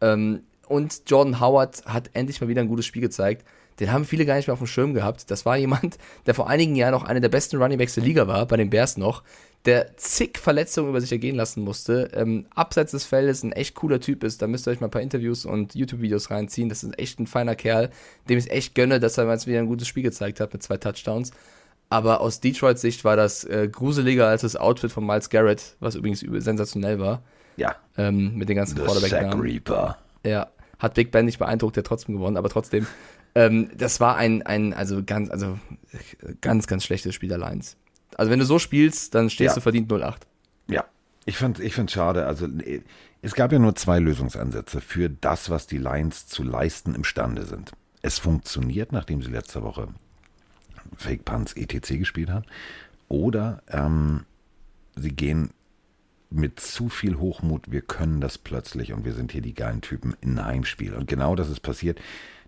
[0.00, 3.44] Ähm, und Jordan Howard hat endlich mal wieder ein gutes Spiel gezeigt.
[3.80, 5.30] Den haben viele gar nicht mehr auf dem Schirm gehabt.
[5.30, 8.46] Das war jemand, der vor einigen Jahren noch einer der besten Runningbacks der Liga war,
[8.46, 9.22] bei den Bears noch,
[9.66, 14.00] der zig Verletzungen über sich ergehen lassen musste, ähm, abseits des Feldes ein echt cooler
[14.00, 14.40] Typ ist.
[14.40, 16.68] Da müsst ihr euch mal ein paar Interviews und YouTube-Videos reinziehen.
[16.68, 17.90] Das ist echt ein feiner Kerl,
[18.28, 20.76] dem ich echt gönne, dass er jetzt wieder ein gutes Spiel gezeigt hat mit zwei
[20.76, 21.32] Touchdowns.
[21.88, 25.94] Aber aus Detroits Sicht war das äh, gruseliger als das Outfit von Miles Garrett, was
[25.94, 27.22] übrigens sensationell war,
[27.56, 27.76] Ja.
[27.96, 29.40] ähm, mit den ganzen The Sack Quarterback-Namen.
[29.40, 29.98] Reaper.
[30.24, 30.48] Ja,
[30.78, 32.86] hat Big Ben nicht beeindruckt, der trotzdem gewonnen, aber trotzdem,
[33.36, 35.58] ähm, das war ein, ein, also ganz, also
[36.40, 37.76] ganz, ganz schlechtes Spiel der Lions.
[38.16, 39.54] Also wenn du so spielst, dann stehst Ja.
[39.56, 40.22] du verdient 0-8.
[40.68, 40.84] Ja,
[41.26, 42.26] ich fand ich find's schade.
[42.26, 42.48] Also
[43.20, 47.72] es gab ja nur zwei Lösungsansätze für das, was die Lions zu leisten imstande sind.
[48.00, 49.88] Es funktioniert, nachdem sie letzte Woche
[50.96, 51.98] Fake Punts etc.
[51.98, 52.46] gespielt haben.
[53.08, 54.24] Oder ähm,
[54.94, 55.50] sie gehen
[56.30, 60.16] mit zu viel Hochmut, wir können das plötzlich und wir sind hier die geilen Typen
[60.20, 60.94] in Heimspiel.
[60.94, 62.00] Und genau das ist passiert.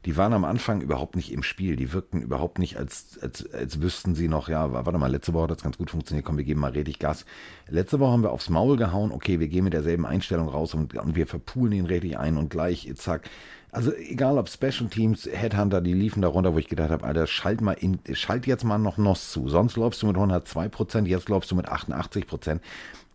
[0.05, 1.76] Die waren am Anfang überhaupt nicht im Spiel.
[1.76, 5.44] Die wirkten überhaupt nicht, als, als, als wüssten sie noch, ja, warte mal, letzte Woche
[5.44, 7.24] hat das ganz gut funktioniert, komm, wir geben mal richtig Gas.
[7.68, 10.94] Letzte Woche haben wir aufs Maul gehauen, okay, wir gehen mit derselben Einstellung raus und,
[10.94, 13.28] und wir verpulen ihn richtig ein und gleich, zack.
[13.70, 17.26] Also egal ob Special Teams, Headhunter, die liefen da runter, wo ich gedacht habe, Alter,
[17.26, 19.49] schalt mal in, schalt jetzt mal noch NOS zu.
[19.49, 22.62] Sonst läufst du mit 102 Prozent, jetzt läufst du mit 88 Prozent.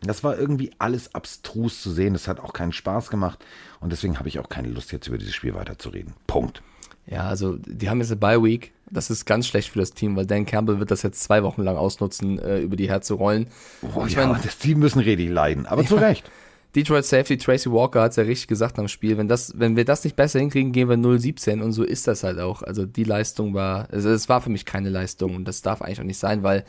[0.02, 2.14] Das war irgendwie alles abstrus zu sehen.
[2.14, 3.44] Das hat auch keinen Spaß gemacht.
[3.80, 6.14] Und deswegen habe ich auch keine Lust, jetzt über dieses Spiel weiterzureden.
[6.28, 6.62] Punkt.
[7.06, 8.72] Ja, also die haben jetzt eine Bye Week.
[8.90, 11.64] Das ist ganz schlecht für das Team, weil Dan Campbell wird das jetzt zwei Wochen
[11.64, 13.48] lang ausnutzen, äh, über die herzurollen.
[13.96, 15.66] Oh, ich ja, mein, das Team müssen richtig leiden.
[15.66, 16.30] Aber zu Recht.
[16.76, 19.18] Detroit Safety Tracy Walker hat es ja richtig gesagt am Spiel.
[19.18, 22.24] Wenn, das, wenn wir das nicht besser hinkriegen, gehen wir 0-17 und so ist das
[22.24, 22.64] halt auch.
[22.64, 26.00] Also die Leistung war, also es war für mich keine Leistung und das darf eigentlich
[26.00, 26.64] auch nicht sein, weil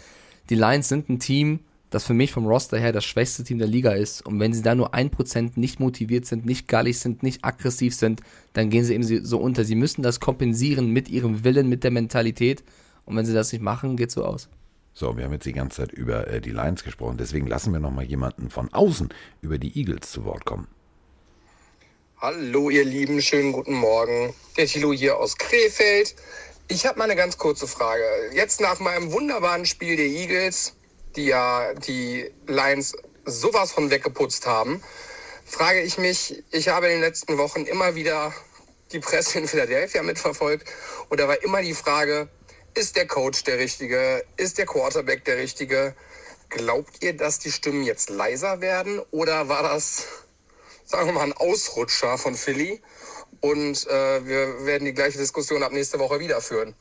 [0.51, 1.61] die Lions sind ein Team,
[1.95, 4.26] das für mich vom Roster her das schwächste Team der Liga ist.
[4.26, 7.95] Und wenn sie da nur ein Prozent nicht motiviert sind, nicht gallig sind, nicht aggressiv
[7.95, 8.20] sind,
[8.53, 9.64] dann gehen sie eben so unter.
[9.64, 12.64] Sie müssen das kompensieren mit ihrem Willen, mit der Mentalität.
[13.05, 14.49] Und wenn sie das nicht machen, geht so aus.
[14.92, 17.80] So, wir haben jetzt die ganze Zeit über äh, die Lions gesprochen, deswegen lassen wir
[17.80, 19.09] nochmal jemanden von außen
[19.40, 20.68] über die Eagles zu Wort kommen.
[22.18, 24.32] Hallo ihr Lieben, schönen guten Morgen.
[24.57, 26.14] Der Thilo hier aus Krefeld.
[26.68, 28.05] Ich habe mal eine ganz kurze Frage.
[28.34, 30.74] Jetzt nach meinem wunderbaren Spiel der Eagles,
[31.16, 32.94] die ja die Lions
[33.24, 34.82] sowas von weggeputzt haben,
[35.46, 38.34] frage ich mich, ich habe in den letzten Wochen immer wieder
[38.92, 40.68] die Presse in Philadelphia mitverfolgt
[41.08, 42.28] und da war immer die Frage,
[42.76, 44.24] ist der Coach der Richtige?
[44.36, 45.94] Ist der Quarterback der Richtige?
[46.48, 49.00] Glaubt ihr, dass die Stimmen jetzt leiser werden?
[49.12, 50.06] Oder war das,
[50.84, 52.82] sagen wir mal, ein Ausrutscher von Philly?
[53.40, 56.74] Und äh, wir werden die gleiche Diskussion ab nächste Woche wieder führen.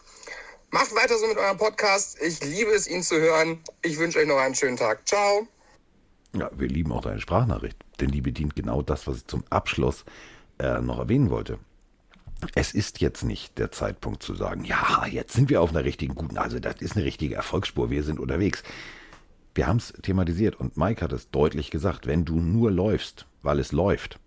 [0.73, 2.17] Macht weiter so mit eurem Podcast.
[2.19, 3.59] Ich liebe es, ihn zu hören.
[3.83, 5.07] Ich wünsche euch noch einen schönen Tag.
[5.07, 5.47] Ciao.
[6.35, 10.03] Ja, wir lieben auch deine Sprachnachricht, denn die bedient genau das, was ich zum Abschluss
[10.57, 11.59] äh, noch erwähnen wollte
[12.55, 16.15] es ist jetzt nicht der Zeitpunkt zu sagen, ja, jetzt sind wir auf einer richtigen
[16.15, 18.63] guten, also das ist eine richtige Erfolgsspur, wir sind unterwegs.
[19.55, 23.59] Wir haben es thematisiert und Mike hat es deutlich gesagt, wenn du nur läufst, weil
[23.59, 24.19] es läuft,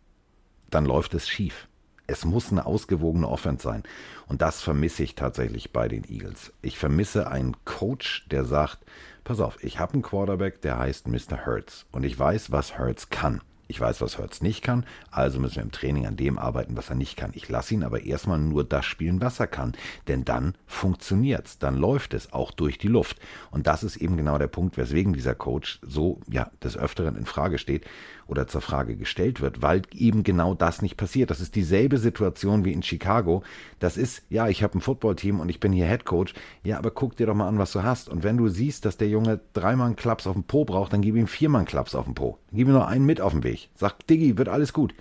[0.70, 1.68] dann läuft es schief.
[2.06, 3.82] Es muss eine ausgewogene Offense sein.
[4.28, 6.52] Und das vermisse ich tatsächlich bei den Eagles.
[6.62, 8.78] Ich vermisse einen Coach, der sagt,
[9.24, 11.44] pass auf, ich habe einen Quarterback, der heißt Mr.
[11.44, 11.86] Hertz.
[11.92, 13.40] Und ich weiß, was Hertz kann.
[13.68, 16.88] Ich weiß, was Hurts nicht kann, also müssen wir im Training an dem arbeiten, was
[16.88, 17.32] er nicht kann.
[17.34, 19.72] Ich lasse ihn aber erstmal nur das spielen, was er kann,
[20.06, 23.18] denn dann funktioniert's, dann läuft es auch durch die Luft.
[23.50, 27.26] Und das ist eben genau der Punkt, weswegen dieser Coach so ja des Öfteren in
[27.26, 27.86] Frage steht
[28.28, 31.30] oder zur Frage gestellt wird, weil eben genau das nicht passiert.
[31.30, 33.42] Das ist dieselbe Situation wie in Chicago.
[33.78, 36.34] Das ist, ja, ich habe ein Footballteam und ich bin hier Head Coach.
[36.64, 38.08] Ja, aber guck dir doch mal an, was du hast.
[38.08, 41.02] Und wenn du siehst, dass der Junge dreimal einen Klaps auf dem Po braucht, dann
[41.02, 42.38] gib ihm viermal einen Klaps auf dem Po.
[42.50, 43.68] Dann gib ihm noch einen mit auf den Weg.
[43.74, 44.94] Sag, Diggi, wird alles gut.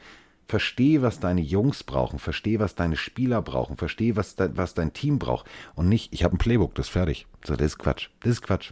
[0.48, 4.94] Versteh, was deine Jungs brauchen, versteh, was deine Spieler brauchen, versteh, was, de, was dein
[4.94, 5.48] Team braucht.
[5.74, 7.26] Und nicht, ich habe ein Playbook, das ist fertig.
[7.44, 8.10] So, das ist Quatsch.
[8.20, 8.72] Das ist Quatsch.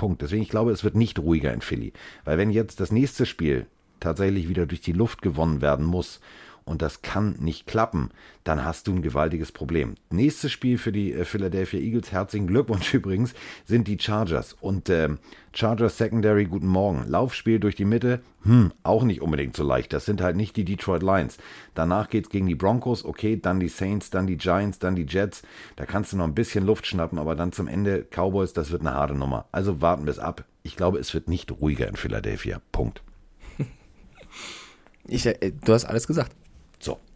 [0.00, 0.22] Punkt.
[0.22, 1.92] Deswegen, ich glaube, es wird nicht ruhiger in Philly.
[2.24, 3.66] Weil wenn jetzt das nächste Spiel
[4.00, 6.20] tatsächlich wieder durch die Luft gewonnen werden muss
[6.64, 8.10] und das kann nicht klappen,
[8.44, 9.94] dann hast du ein gewaltiges Problem.
[10.10, 13.34] Nächstes Spiel für die äh, Philadelphia Eagles, herzlichen Glückwunsch übrigens,
[13.64, 14.56] sind die Chargers.
[14.60, 15.10] Und äh,
[15.52, 17.04] Chargers Secondary, guten Morgen.
[17.06, 19.92] Laufspiel durch die Mitte, hm, auch nicht unbedingt so leicht.
[19.92, 21.38] Das sind halt nicht die Detroit Lions.
[21.74, 25.06] Danach geht es gegen die Broncos, okay, dann die Saints, dann die Giants, dann die
[25.06, 25.42] Jets.
[25.76, 28.82] Da kannst du noch ein bisschen Luft schnappen, aber dann zum Ende Cowboys, das wird
[28.82, 29.46] eine harte Nummer.
[29.52, 30.44] Also warten wir es ab.
[30.62, 32.60] Ich glaube, es wird nicht ruhiger in Philadelphia.
[32.72, 33.02] Punkt.
[35.08, 36.36] Ich, äh, du hast alles gesagt.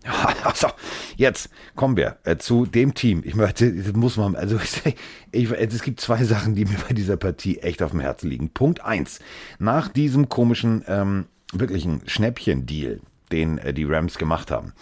[0.05, 0.11] So,
[0.44, 0.68] also,
[1.16, 3.22] jetzt kommen wir äh, zu dem Team.
[3.24, 4.96] Ich möchte, muss man, also ich,
[5.32, 8.50] ich, es gibt zwei Sachen, die mir bei dieser Partie echt auf dem Herzen liegen.
[8.50, 9.20] Punkt eins:
[9.59, 13.00] Nach diesem komischen, ähm, wirklichen Schnäppchen-Deal,
[13.32, 14.72] den äh, die Rams gemacht haben,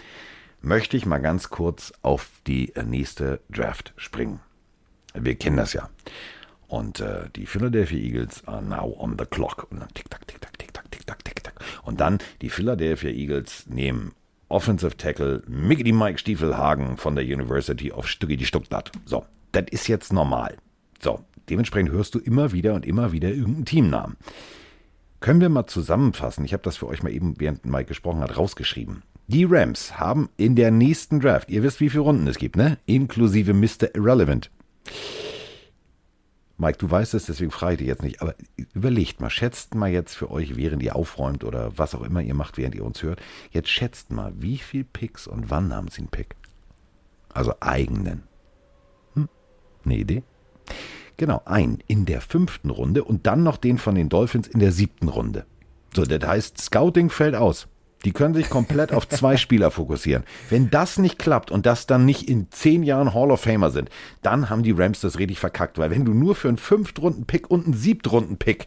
[0.60, 4.40] möchte ich mal ganz kurz auf die äh, nächste Draft springen.
[5.14, 5.88] Wir kennen das ja.
[6.68, 9.66] Und äh, die Philadelphia Eagles are now on the clock.
[9.70, 11.60] Und dann tick, tack, tick, tack, tick, tack, tick, tack, tick, tack.
[11.82, 14.12] Und dann die Philadelphia Eagles nehmen
[14.52, 18.46] Offensive Tackle Mickey Mike Stiefelhagen von der University of Stuttgart.
[18.46, 18.92] Stuttgart.
[19.06, 20.56] So, das ist jetzt normal.
[21.00, 24.16] So, dementsprechend hörst du immer wieder und immer wieder irgendeinen Teamnamen.
[25.20, 26.44] Können wir mal zusammenfassen?
[26.44, 29.02] Ich habe das für euch mal eben, während Mike gesprochen hat, rausgeschrieben.
[29.26, 32.76] Die Rams haben in der nächsten Draft, ihr wisst, wie viele Runden es gibt, ne?
[32.84, 33.94] Inklusive Mr.
[33.94, 34.50] Irrelevant.
[36.62, 38.36] Mike, du weißt es, deswegen frage ich dich jetzt nicht, aber
[38.72, 42.34] überlegt mal, schätzt mal jetzt für euch, während ihr aufräumt oder was auch immer ihr
[42.34, 46.02] macht, während ihr uns hört, jetzt schätzt mal, wie viel Picks und wann haben sie
[46.02, 46.36] einen Pick?
[47.34, 48.22] Also eigenen.
[49.14, 49.28] Hm?
[49.84, 50.22] Eine Idee?
[51.16, 54.70] Genau, einen in der fünften Runde und dann noch den von den Dolphins in der
[54.70, 55.46] siebten Runde.
[55.96, 57.66] So, das heißt, Scouting fällt aus.
[58.04, 60.24] Die können sich komplett auf zwei Spieler fokussieren.
[60.50, 63.90] Wenn das nicht klappt und das dann nicht in zehn Jahren Hall of Famer sind,
[64.22, 65.78] dann haben die Rams das richtig verkackt.
[65.78, 68.66] Weil wenn du nur für einen Fünftrunden-Pick und einen Siebtrunden-Pick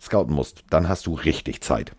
[0.00, 1.92] scouten musst, dann hast du richtig Zeit.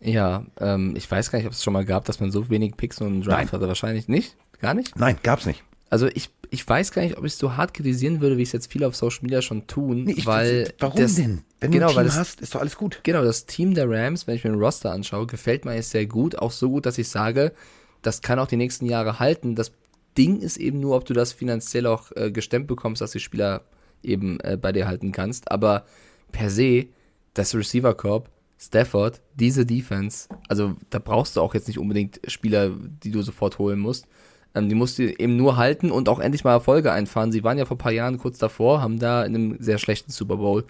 [0.00, 2.76] Ja, ähm, ich weiß gar nicht, ob es schon mal gab, dass man so wenig
[2.76, 3.52] Picks und einen Draft Nein.
[3.52, 3.68] hatte.
[3.68, 4.36] Wahrscheinlich nicht.
[4.60, 4.96] Gar nicht?
[4.98, 5.64] Nein, gab's nicht.
[5.88, 8.52] Also ich, ich weiß gar nicht, ob ich es so hart kritisieren würde, wie es
[8.52, 10.04] jetzt viele auf Social Media schon tun.
[10.04, 11.42] Nee, ich, weil warum das, denn?
[11.64, 13.00] Wenn genau, du weil ein Team das, hast, ist doch alles gut.
[13.02, 16.06] Genau, das Team der Rams, wenn ich mir den Roster anschaue, gefällt mir eigentlich sehr
[16.06, 16.38] gut.
[16.38, 17.52] Auch so gut, dass ich sage,
[18.02, 19.54] das kann auch die nächsten Jahre halten.
[19.54, 19.72] Das
[20.18, 23.62] Ding ist eben nur, ob du das finanziell auch äh, gestemmt bekommst, dass die Spieler
[24.02, 25.50] eben äh, bei dir halten kannst.
[25.50, 25.84] Aber
[26.32, 26.86] per se,
[27.32, 32.70] das Receiver Corp Stafford, diese Defense, also da brauchst du auch jetzt nicht unbedingt Spieler,
[33.02, 34.06] die du sofort holen musst.
[34.54, 37.32] Ähm, die musst du eben nur halten und auch endlich mal Erfolge einfahren.
[37.32, 40.12] Sie waren ja vor ein paar Jahren kurz davor, haben da in einem sehr schlechten
[40.12, 40.64] Super Bowl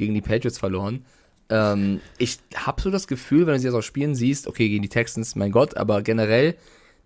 [0.00, 1.04] gegen die Patriots verloren.
[1.50, 4.82] Ähm, ich habe so das Gefühl, wenn du sie jetzt auch spielen siehst, okay, gegen
[4.82, 6.56] die Texans, mein Gott, aber generell,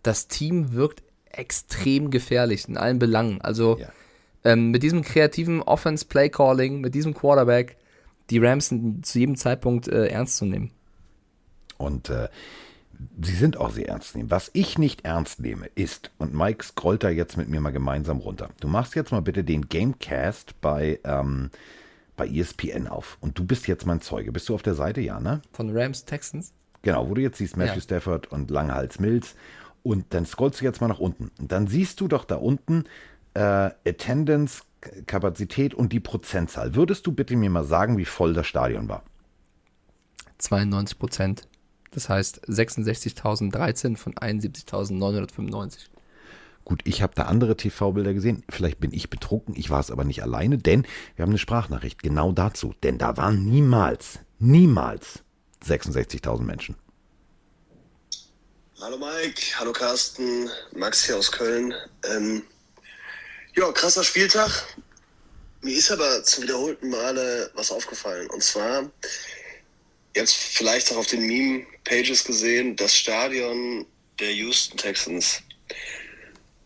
[0.03, 3.41] das Team wirkt extrem gefährlich in allen Belangen.
[3.41, 3.89] Also ja.
[4.45, 7.77] ähm, mit diesem kreativen Offense-Play-Calling, mit diesem Quarterback,
[8.31, 10.71] die Rams sind zu jedem Zeitpunkt äh, ernst zu nehmen.
[11.77, 12.29] Und äh,
[13.21, 14.31] sie sind auch sehr ernst zu nehmen.
[14.31, 18.19] Was ich nicht ernst nehme, ist, und Mike scrollt da jetzt mit mir mal gemeinsam
[18.19, 18.51] runter.
[18.61, 21.51] Du machst jetzt mal bitte den Gamecast bei ähm,
[22.17, 23.19] bei ESPN auf.
[23.21, 24.33] Und du bist jetzt mein Zeuge.
[24.33, 25.43] Bist du auf der Seite, ja, ne?
[25.53, 26.53] Von Rams Texans?
[26.83, 27.81] Genau, wo du jetzt siehst Matthew ja.
[27.81, 29.35] Stafford und Langhals Mills.
[29.83, 31.31] Und dann scrollst du jetzt mal nach unten.
[31.39, 32.85] Und dann siehst du doch da unten
[33.35, 34.62] äh, Attendance,
[35.07, 36.75] Kapazität und die Prozentzahl.
[36.75, 39.03] Würdest du bitte mir mal sagen, wie voll das Stadion war?
[40.39, 41.49] 92 Prozent.
[41.91, 45.87] Das heißt 66.013 von 71.995.
[46.65, 48.43] Gut, ich habe da andere TV-Bilder gesehen.
[48.49, 52.03] Vielleicht bin ich betrunken, ich war es aber nicht alleine, denn wir haben eine Sprachnachricht
[52.03, 52.75] genau dazu.
[52.83, 55.23] Denn da waren niemals, niemals
[55.65, 56.77] 66.000 Menschen.
[58.81, 61.75] Hallo Mike, hallo Carsten, Max hier aus Köln.
[62.11, 62.43] Ähm,
[63.55, 64.51] ja, krasser Spieltag.
[65.61, 68.29] Mir ist aber zum wiederholten Male was aufgefallen.
[68.31, 68.91] Und zwar,
[70.17, 73.87] jetzt vielleicht auch auf den Meme-Pages gesehen, das Stadion
[74.19, 75.43] der Houston Texans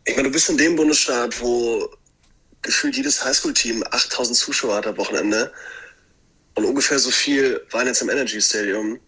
[0.09, 1.91] ich meine, du bist in dem Bundesstaat, wo
[2.63, 5.53] gefühlt jedes Highschool-Team 8000 Zuschauer hat am Wochenende
[6.55, 8.99] und ungefähr so viel waren jetzt im Energy Stadium.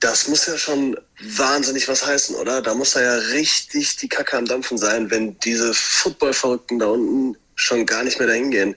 [0.00, 2.62] Das muss ja schon wahnsinnig was heißen, oder?
[2.62, 7.36] Da muss da ja richtig die Kacke am Dampfen sein, wenn diese Football-Verrückten da unten
[7.54, 8.74] schon gar nicht mehr dahin gehen.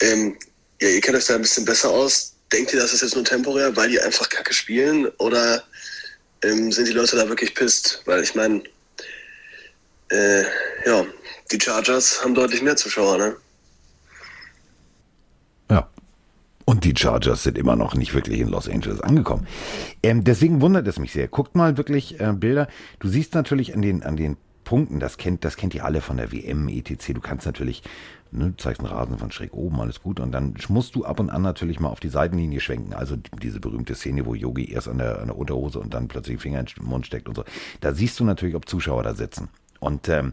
[0.00, 0.36] Ähm,
[0.80, 2.34] ja, ihr kennt euch da ein bisschen besser aus.
[2.52, 5.06] Denkt ihr, das ist jetzt nur temporär, weil die einfach Kacke spielen?
[5.18, 5.64] Oder
[6.42, 8.02] ähm, sind die Leute da wirklich pisst?
[8.04, 8.62] Weil ich meine,
[10.10, 10.42] äh,
[10.86, 11.04] ja,
[11.50, 13.36] die Chargers haben deutlich mehr Zuschauer, ne?
[15.70, 15.88] Ja.
[16.64, 19.46] Und die Chargers sind immer noch nicht wirklich in Los Angeles angekommen.
[20.02, 21.28] Ähm, deswegen wundert es mich sehr.
[21.28, 22.68] Guckt mal wirklich äh, Bilder.
[23.00, 26.16] Du siehst natürlich an den, an den Punkten, das kennt, das kennt ihr alle von
[26.16, 27.12] der WM, etc.
[27.12, 27.82] Du kannst natürlich,
[28.30, 30.20] ne, zeigst einen Rasen von schräg oben, alles gut.
[30.20, 32.94] Und dann musst du ab und an natürlich mal auf die Seitenlinie schwenken.
[32.94, 36.40] Also diese berühmte Szene, wo Yogi erst an der, an der Unterhose und dann plötzlich
[36.40, 37.44] Finger in den Mund steckt und so.
[37.80, 39.48] Da siehst du natürlich, ob Zuschauer da sitzen.
[39.84, 40.32] Und ähm,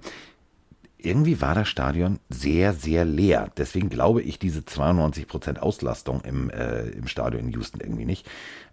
[0.97, 3.51] irgendwie war das Stadion sehr, sehr leer.
[3.57, 8.29] Deswegen glaube ich diese 92% Auslastung im, äh, im Stadion in Houston irgendwie nicht.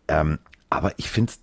[0.07, 0.39] Ähm,
[0.71, 1.41] aber ich finde es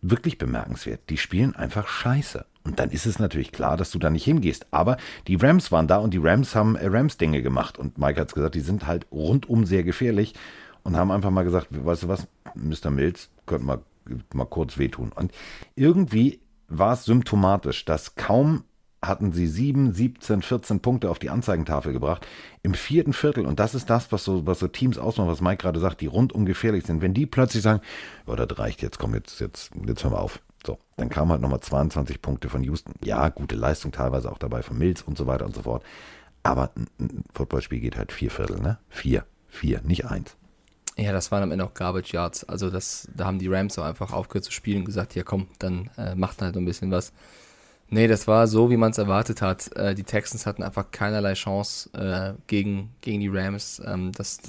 [0.00, 1.00] wirklich bemerkenswert.
[1.08, 2.44] Die spielen einfach scheiße.
[2.64, 4.66] Und dann ist es natürlich klar, dass du da nicht hingehst.
[4.70, 7.78] Aber die Rams waren da und die Rams haben äh, Rams-Dinge gemacht.
[7.78, 10.34] Und Mike hat es gesagt, die sind halt rundum sehr gefährlich
[10.82, 12.90] und haben einfach mal gesagt, weißt du was, Mr.
[12.90, 13.80] Mills, könnte mal,
[14.34, 15.10] mal kurz wehtun.
[15.12, 15.32] Und
[15.74, 18.64] irgendwie war es symptomatisch, dass kaum
[19.02, 22.26] hatten sie 7, 17, 14 Punkte auf die Anzeigentafel gebracht.
[22.62, 25.58] Im vierten Viertel, und das ist das, was so, was so Teams ausmachen, was Mike
[25.58, 27.80] gerade sagt, die rundum gefährlich sind, wenn die plötzlich sagen,
[28.26, 30.40] ja, das reicht, jetzt komm, jetzt, jetzt, jetzt hören wir auf.
[30.66, 32.92] So, dann kamen halt nochmal 22 Punkte von Houston.
[33.04, 35.84] Ja, gute Leistung teilweise auch dabei von Mills und so weiter und so fort.
[36.42, 38.78] Aber ein Footballspiel geht halt vier Viertel, ne?
[38.88, 39.24] Vier.
[39.48, 40.36] Vier, nicht eins.
[40.96, 42.44] Ja, das waren am Ende auch Garbage Yards.
[42.44, 45.46] Also das, da haben die Rams auch einfach aufgehört zu spielen und gesagt, ja komm,
[45.58, 47.12] dann äh, macht halt ein bisschen was.
[47.90, 49.74] Nee, das war so, wie man es erwartet hat.
[49.74, 53.80] Äh, die Texans hatten einfach keinerlei Chance äh, gegen, gegen die Rams.
[53.84, 54.40] Ähm, das,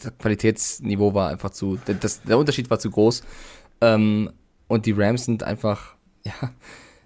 [0.00, 3.22] das, Qualitätsniveau war einfach zu, das, der Unterschied war zu groß.
[3.82, 4.30] Ähm,
[4.68, 6.32] und die Rams sind einfach, ja,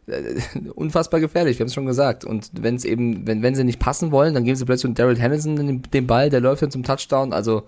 [0.07, 0.41] äh,
[0.75, 2.25] unfassbar gefährlich, wir haben es schon gesagt.
[2.25, 5.19] Und wenn es eben, wenn, wenn sie nicht passen wollen, dann geben sie plötzlich Daryl
[5.19, 7.33] Henderson den, den Ball, der läuft dann zum Touchdown.
[7.33, 7.65] Also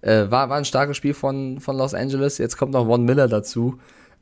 [0.00, 2.38] äh, war, war ein starkes Spiel von, von Los Angeles.
[2.38, 3.78] Jetzt kommt noch Von Miller dazu.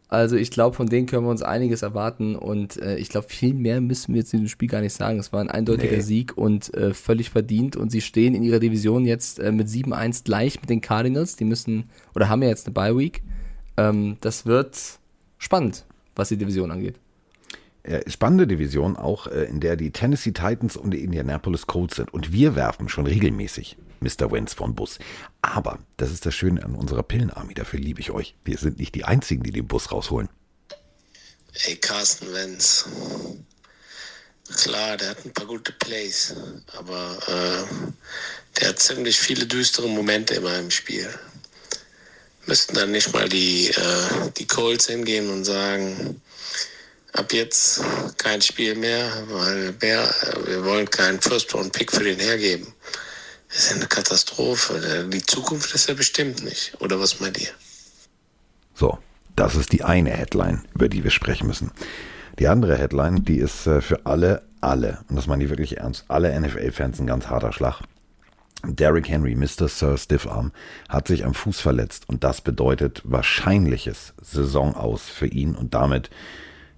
[0.09, 3.53] Also ich glaube, von denen können wir uns einiges erwarten und äh, ich glaube, viel
[3.53, 5.19] mehr müssen wir jetzt in dem Spiel gar nicht sagen.
[5.19, 6.03] Es war ein eindeutiger nee.
[6.03, 10.25] Sieg und äh, völlig verdient und sie stehen in ihrer Division jetzt äh, mit 7-1
[10.25, 11.37] gleich mit den Cardinals.
[11.37, 13.23] Die müssen oder haben ja jetzt eine Bye Week.
[13.77, 14.79] Ähm, das wird
[15.37, 15.85] spannend,
[16.17, 16.99] was die Division angeht.
[18.07, 22.13] Spannende Division, auch äh, in der die Tennessee Titans und die Indianapolis Colts sind.
[22.13, 24.31] Und wir werfen schon regelmäßig Mr.
[24.31, 24.99] Wentz von Bus.
[25.43, 28.35] Aber das ist das Schöne an unserer Pillenarmee, dafür liebe ich euch.
[28.45, 30.29] Wir sind nicht die Einzigen, die den Bus rausholen.
[31.65, 32.87] Ey, Carsten Wentz.
[34.57, 36.35] Klar, der hat ein paar gute Plays,
[36.77, 37.93] aber äh,
[38.59, 41.09] der hat ziemlich viele düstere Momente immer im Spiel.
[42.47, 46.23] Müssten dann nicht mal die, äh, die Colts hingehen und sagen,
[47.13, 47.83] ab jetzt
[48.17, 50.09] kein Spiel mehr, weil wir,
[50.45, 52.73] wir wollen keinen First-Round-Pick für den hergeben.
[53.49, 55.09] Das ist eine Katastrophe.
[55.11, 56.81] Die Zukunft ist ja bestimmt nicht.
[56.81, 57.49] Oder was meint ihr?
[58.75, 58.99] So,
[59.37, 61.73] das ist die eine Headline, über die wir sprechen müssen.
[62.39, 66.05] Die andere Headline, die ist äh, für alle, alle, und das meine ich wirklich ernst,
[66.09, 67.83] alle NFL-Fans ein ganz harter Schlag.
[68.65, 69.69] Derrick Henry, Mr.
[69.69, 70.53] Sir Stiffarm,
[70.89, 76.11] hat sich am Fuß verletzt und das bedeutet wahrscheinliches Saison aus für ihn und damit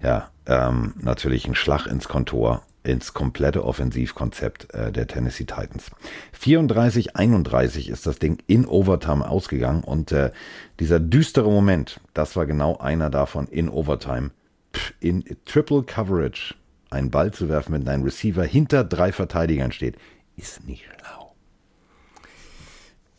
[0.01, 5.91] ja ähm, natürlich ein Schlag ins Kontor ins komplette Offensivkonzept äh, der Tennessee Titans.
[6.39, 10.31] 34-31 ist das Ding in Overtime ausgegangen und äh,
[10.79, 14.31] dieser düstere Moment, das war genau einer davon in Overtime.
[14.73, 16.55] Pff, in Triple Coverage
[16.89, 19.95] einen Ball zu werfen, wenn dein Receiver hinter drei Verteidigern steht,
[20.35, 21.20] ist nicht schlau.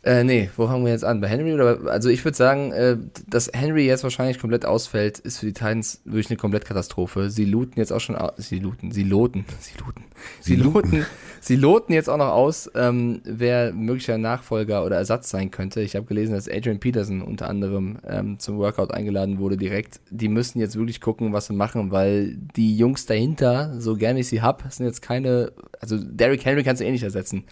[0.05, 1.21] Äh, nee, wo fangen wir jetzt an?
[1.21, 1.79] Bei Henry oder?
[1.87, 2.97] Also ich würde sagen, äh,
[3.29, 7.31] dass Henry jetzt wahrscheinlich komplett ausfällt, ist für die Titans wirklich eine Komplettkatastrophe.
[7.31, 8.33] Sie looten jetzt auch schon aus.
[8.37, 10.05] Sie looten, sie loten, sie looten.
[10.41, 11.07] Sie, sie loten,
[11.41, 15.81] sie loten jetzt auch noch aus, ähm, wer möglicher Nachfolger oder Ersatz sein könnte.
[15.83, 20.01] Ich habe gelesen, dass Adrian Peterson unter anderem ähm, zum Workout eingeladen wurde direkt.
[20.11, 24.27] Die müssen jetzt wirklich gucken, was sie machen, weil die Jungs dahinter, so gerne ich
[24.27, 25.53] sie hab, sind jetzt keine.
[25.81, 27.45] Also Derrick Henry kannst du eh nicht ersetzen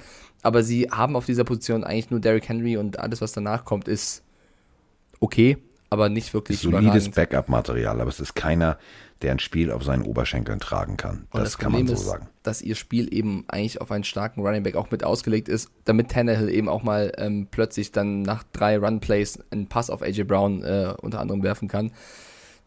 [0.43, 3.89] aber sie haben auf dieser Position eigentlich nur Derrick Henry und alles, was danach kommt,
[3.89, 4.23] ist
[5.21, 5.59] okay,
[5.91, 8.79] aber nicht wirklich Solides Backup-Material, aber es ist keiner,
[9.23, 11.27] der ein Spiel auf seinen Oberschenkeln tragen kann.
[11.33, 12.29] Das, das kann man so ist, sagen.
[12.43, 16.11] Dass ihr Spiel eben eigentlich auf einen starken Running Back auch mit ausgelegt ist, damit
[16.11, 20.63] Tannehill eben auch mal ähm, plötzlich dann nach drei Run-Plays einen Pass auf AJ Brown
[20.63, 21.93] äh, unter anderem werfen kann.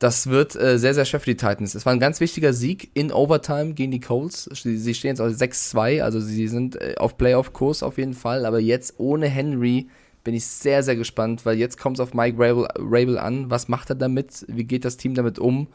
[0.03, 1.75] Das wird äh, sehr, sehr schwer für die Titans.
[1.75, 4.49] Es war ein ganz wichtiger Sieg in Overtime gegen die Colts.
[4.51, 8.45] Sie stehen jetzt auf 6-2, also sie sind äh, auf Playoff-Kurs auf jeden Fall.
[8.45, 9.87] Aber jetzt ohne Henry
[10.25, 13.49] bin ich sehr, sehr gespannt, weil jetzt kommt es auf Mike Rabel, Rabel an.
[13.49, 14.45] Was macht er damit?
[14.49, 15.69] Wie geht das Team damit um?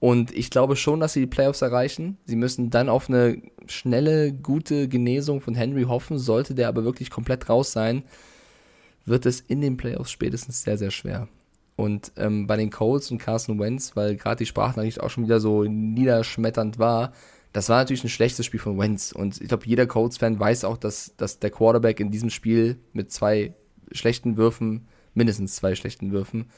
[0.00, 2.18] Und ich glaube schon, dass sie die Playoffs erreichen.
[2.24, 6.18] Sie müssen dann auf eine schnelle, gute Genesung von Henry hoffen.
[6.18, 8.02] Sollte der aber wirklich komplett raus sein,
[9.06, 11.28] wird es in den Playoffs spätestens sehr, sehr schwer.
[11.80, 15.40] Und ähm, bei den Colts und Carson Wentz, weil gerade die Sprachnachricht auch schon wieder
[15.40, 17.14] so niederschmetternd war,
[17.54, 19.12] das war natürlich ein schlechtes Spiel von Wentz.
[19.12, 23.10] Und ich glaube, jeder Colts-Fan weiß auch, dass, dass der Quarterback in diesem Spiel mit
[23.10, 23.54] zwei
[23.92, 26.50] schlechten Würfen, mindestens zwei schlechten Würfen,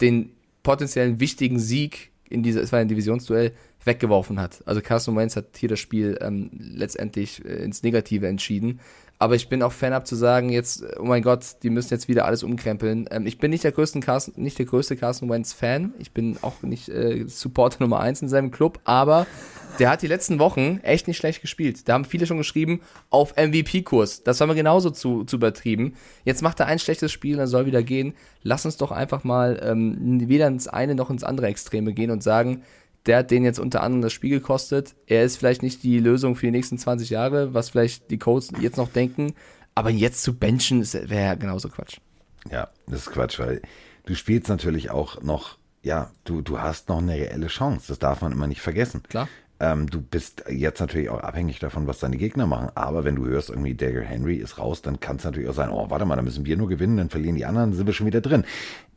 [0.00, 0.32] den
[0.64, 3.52] potenziellen wichtigen Sieg in dieser, es war ein Divisionsduell,
[3.84, 4.64] weggeworfen hat.
[4.66, 8.80] Also Carson Wentz hat hier das Spiel ähm, letztendlich äh, ins Negative entschieden.
[9.18, 12.08] Aber ich bin auch Fan ab zu sagen, jetzt, oh mein Gott, die müssen jetzt
[12.08, 13.08] wieder alles umkrempeln.
[13.10, 15.94] Ähm, ich bin nicht der, größten Carson, nicht der größte Carson Wentz-Fan.
[15.98, 19.26] Ich bin auch nicht äh, Supporter Nummer 1 in seinem Club, aber
[19.78, 21.88] der hat die letzten Wochen echt nicht schlecht gespielt.
[21.88, 22.80] Da haben viele schon geschrieben,
[23.10, 24.22] auf MVP-Kurs.
[24.22, 25.94] Das war mir genauso zu, zu übertrieben.
[26.24, 28.14] Jetzt macht er ein schlechtes Spiel und er soll wieder gehen.
[28.42, 32.22] Lass uns doch einfach mal ähm, weder ins eine noch ins andere Extreme gehen und
[32.22, 32.62] sagen,
[33.06, 34.94] der hat den jetzt unter anderem das Spiel gekostet.
[35.06, 38.50] Er ist vielleicht nicht die Lösung für die nächsten 20 Jahre, was vielleicht die Codes
[38.60, 39.34] jetzt noch denken.
[39.74, 41.98] Aber jetzt zu benchen wäre ja genauso Quatsch.
[42.50, 43.60] Ja, das ist Quatsch, weil
[44.06, 47.86] du spielst natürlich auch noch, ja, du, du hast noch eine reelle Chance.
[47.88, 49.02] Das darf man immer nicht vergessen.
[49.08, 49.28] Klar.
[49.58, 52.70] Ähm, du bist jetzt natürlich auch abhängig davon, was deine Gegner machen.
[52.74, 55.70] Aber wenn du hörst, irgendwie Dagger Henry ist raus, dann kann es natürlich auch sein,
[55.70, 58.06] oh, warte mal, dann müssen wir nur gewinnen, dann verlieren die anderen, sind wir schon
[58.06, 58.44] wieder drin.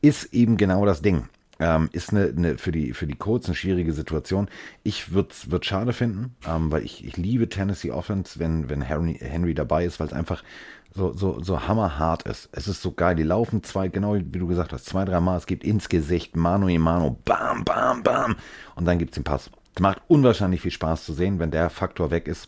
[0.02, 1.30] Ist eben genau das Ding.
[1.61, 4.49] Ähm, ist eine, eine, für die für die Colts eine schwierige Situation.
[4.84, 9.18] Ich würde es schade finden, ähm, weil ich, ich liebe Tennessee Offense, wenn wenn Henry,
[9.19, 10.41] Henry dabei ist, weil es einfach
[10.95, 12.49] so so so hammerhart ist.
[12.53, 13.15] Es ist so geil.
[13.15, 15.38] Die laufen zwei genau wie du gesagt hast, zwei drei Mal.
[15.38, 18.38] Es gibt ins Gesicht Mano in Mano, bam bam bam
[18.76, 19.49] und dann gibt's den Pass.
[19.76, 22.48] Es macht unwahrscheinlich viel Spaß zu sehen, wenn der Faktor weg ist.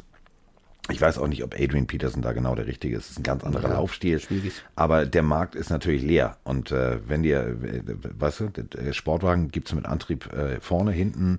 [0.90, 3.06] Ich weiß auch nicht, ob Adrian Peterson da genau der Richtige ist.
[3.06, 4.20] Es ist ein ganz anderer ja, Laufstil.
[4.20, 4.54] Schwierig.
[4.76, 6.38] Aber der Markt ist natürlich leer.
[6.44, 7.84] Und äh, wenn dir, äh,
[8.20, 11.38] weißt du, Sportwagen gibt es mit Antrieb äh, vorne, hinten,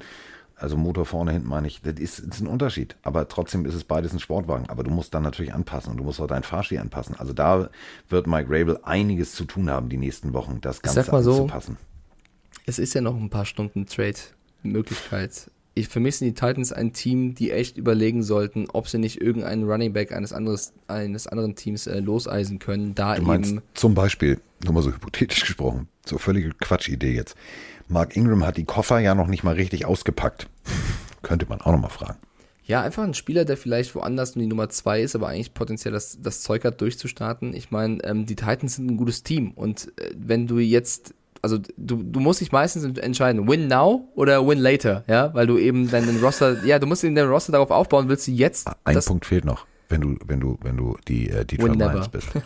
[0.54, 2.96] also Motor vorne, hinten meine ich, das ist, ist ein Unterschied.
[3.02, 4.70] Aber trotzdem ist es beides ein Sportwagen.
[4.70, 7.16] Aber du musst dann natürlich anpassen und du musst auch deinen Fahrstil anpassen.
[7.18, 7.68] Also da
[8.08, 11.78] wird Mike Rabel einiges zu tun haben die nächsten Wochen, das Ganze so, anzupassen.
[12.64, 16.92] Es ist ja noch ein paar Stunden Trade-Möglichkeit ich, für mich sind die Titans ein
[16.92, 21.54] Team, die echt überlegen sollten, ob sie nicht irgendeinen Running Back eines, anderes, eines anderen
[21.54, 22.94] Teams äh, loseisen können.
[22.94, 27.36] Da du meinst eben zum Beispiel, nur mal so hypothetisch gesprochen, so völlige Quatschidee jetzt.
[27.88, 30.48] Mark Ingram hat die Koffer ja noch nicht mal richtig ausgepackt.
[31.22, 32.18] Könnte man auch noch mal fragen.
[32.64, 35.92] Ja, einfach ein Spieler, der vielleicht woanders nur die Nummer zwei ist, aber eigentlich potenziell
[35.92, 37.54] das, das Zeug hat, durchzustarten.
[37.54, 41.58] Ich meine, ähm, die Titans sind ein gutes Team und äh, wenn du jetzt also
[41.76, 45.90] du, du musst dich meistens entscheiden, win now oder win later, ja, weil du eben
[45.90, 48.70] deinen Roster, ja, du musst in deinem Roster darauf aufbauen, willst du jetzt.
[48.84, 52.08] Ein Punkt fehlt noch, wenn du, wenn du, wenn du die, äh, die Detroit Lions
[52.08, 52.28] bist.
[52.34, 52.40] Äh,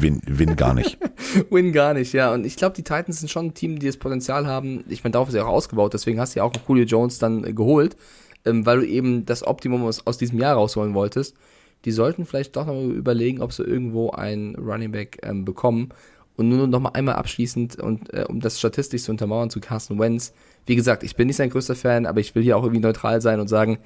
[0.00, 0.98] win, win gar nicht.
[1.50, 2.32] win gar nicht, ja.
[2.32, 4.84] Und ich glaube, die Titans sind schon ein Team, die das Potenzial haben.
[4.88, 7.44] Ich meine, darauf ist ja auch ausgebaut, deswegen hast du ja auch Julio Jones dann
[7.44, 7.96] äh, geholt,
[8.44, 11.36] ähm, weil du eben das Optimum aus, aus diesem Jahr rausholen wolltest.
[11.84, 15.90] Die sollten vielleicht doch noch überlegen, ob sie irgendwo einen Running Back ähm, bekommen.
[16.36, 19.98] Und nur noch mal einmal abschließend und äh, um das statistisch zu untermauern zu Carson
[20.00, 20.32] Wentz.
[20.66, 23.20] Wie gesagt, ich bin nicht sein größter Fan, aber ich will hier auch irgendwie neutral
[23.20, 23.78] sein und sagen,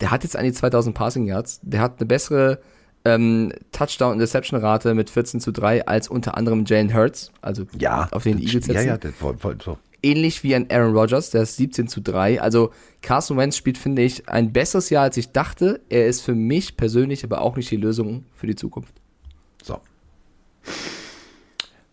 [0.00, 2.60] der hat jetzt an die 2000 Passing Yards, der hat eine bessere
[3.04, 8.38] ähm, Touchdown-Interception-Rate mit 14 zu 3 als unter anderem Jalen Hurts, also Ja, auf den
[8.38, 8.86] Eagles Ja, setzen.
[8.86, 9.78] ja, das, voll, voll, so.
[10.02, 12.40] Ähnlich wie ein Aaron Rodgers, der ist 17 zu 3.
[12.40, 12.70] Also
[13.02, 15.80] Carson Wentz spielt, finde ich, ein besseres Jahr, als ich dachte.
[15.90, 18.94] Er ist für mich persönlich aber auch nicht die Lösung für die Zukunft.
[19.62, 19.78] So.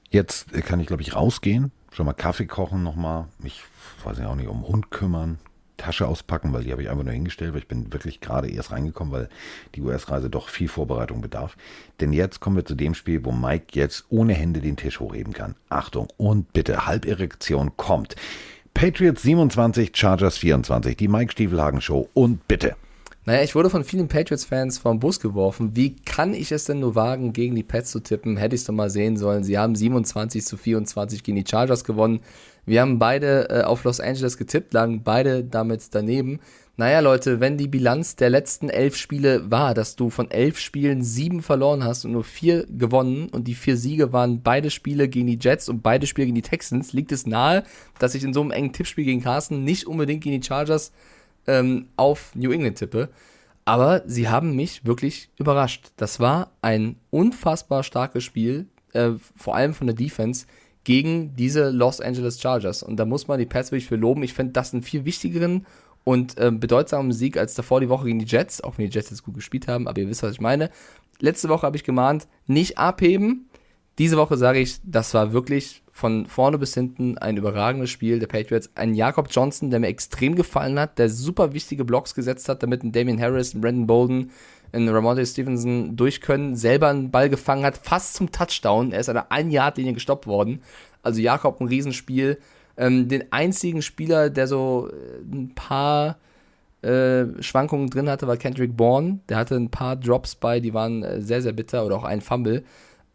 [0.10, 3.64] Jetzt kann ich, glaube ich, rausgehen, schon mal Kaffee kochen nochmal, mich,
[4.04, 5.38] weiß ich auch nicht, um Hund kümmern,
[5.78, 8.72] Tasche auspacken, weil die habe ich einfach nur hingestellt, weil ich bin wirklich gerade erst
[8.72, 9.30] reingekommen, weil
[9.76, 11.56] die US-Reise doch viel Vorbereitung bedarf.
[12.00, 15.34] Denn jetzt kommen wir zu dem Spiel, wo Mike jetzt ohne Hände den Tisch hochheben
[15.34, 15.56] kann.
[15.70, 18.16] Achtung und bitte, Halberektion kommt.
[18.74, 22.76] Patriots 27, Chargers 24, die Mike Stiefelhagen Show und bitte.
[23.28, 25.72] Naja, ich wurde von vielen Patriots-Fans vom Bus geworfen.
[25.76, 28.38] Wie kann ich es denn nur wagen, gegen die Pets zu tippen?
[28.38, 29.44] Hätte ich es doch mal sehen sollen.
[29.44, 32.22] Sie haben 27 zu 24 gegen die Chargers gewonnen.
[32.66, 36.40] Wir haben beide äh, auf Los Angeles getippt, lagen beide damit daneben.
[36.78, 41.04] Naja, Leute, wenn die Bilanz der letzten elf Spiele war, dass du von elf Spielen
[41.04, 45.28] sieben verloren hast und nur vier gewonnen und die vier Siege waren beide Spiele gegen
[45.28, 47.64] die Jets und beide Spiele gegen die Texans, liegt es nahe,
[48.00, 50.94] dass ich in so einem engen Tippspiel gegen Carsten nicht unbedingt gegen die Chargers
[51.48, 53.10] ähm, auf New England tippe.
[53.66, 55.92] Aber sie haben mich wirklich überrascht.
[55.98, 60.46] Das war ein unfassbar starkes Spiel, äh, vor allem von der Defense,
[60.86, 62.82] gegen diese Los Angeles Chargers.
[62.82, 64.24] Und da muss man die Pats wirklich für loben.
[64.24, 65.66] Ich finde das einen viel wichtigeren
[66.06, 69.10] und ähm, bedeutsamen Sieg als davor die Woche gegen die Jets, auch wenn die Jets
[69.10, 70.70] jetzt gut gespielt haben, aber ihr wisst, was ich meine.
[71.20, 73.50] Letzte Woche habe ich gemahnt, nicht abheben.
[73.98, 78.28] Diese Woche sage ich, das war wirklich von vorne bis hinten ein überragendes Spiel der
[78.28, 78.70] Patriots.
[78.76, 82.84] Ein Jakob Johnson, der mir extrem gefallen hat, der super wichtige Blocks gesetzt hat, damit
[82.84, 84.32] ein Damian Harris, ein Brandon Bolden,
[84.74, 88.92] ein Ramonte Stevenson durch können, selber einen Ball gefangen hat, fast zum Touchdown.
[88.92, 90.62] Er ist an der Ein-Yard-Linie gestoppt worden.
[91.02, 92.38] Also Jakob ein Riesenspiel.
[92.78, 96.20] Ähm, den einzigen Spieler, der so äh, ein paar
[96.84, 99.22] äh, Schwankungen drin hatte, war Kendrick Bourne.
[99.30, 102.22] Der hatte ein paar Drops bei, die waren äh, sehr, sehr bitter oder auch ein
[102.22, 102.64] Fumble.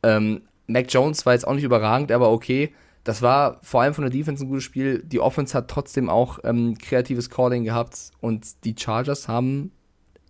[0.03, 2.73] Ähm, Mac Jones war jetzt auch nicht überragend, aber okay.
[3.05, 5.03] Das war vor allem von der Defense ein gutes Spiel.
[5.05, 9.73] Die Offense hat trotzdem auch ähm, kreatives Calling gehabt und die Chargers haben,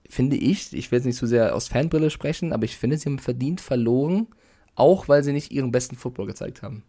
[0.08, 3.10] finde ich, ich will jetzt nicht so sehr aus Fanbrille sprechen, aber ich finde, sie
[3.10, 4.26] haben verdient verloren,
[4.74, 6.82] auch weil sie nicht ihren besten Football gezeigt haben.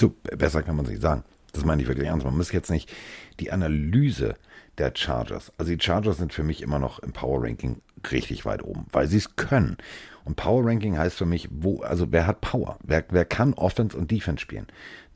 [0.00, 1.22] So, besser kann man sich sagen.
[1.52, 2.24] Das meine ich wirklich ernst.
[2.24, 2.92] Man muss jetzt nicht
[3.40, 4.34] die Analyse
[4.78, 5.52] der Chargers.
[5.56, 7.80] Also die Chargers sind für mich immer noch im Power Ranking
[8.12, 9.76] richtig weit oben, weil sie es können.
[10.24, 12.78] Und Power Ranking heißt für mich, wo, also wer hat Power?
[12.82, 14.66] Wer, wer kann Offense und Defense spielen?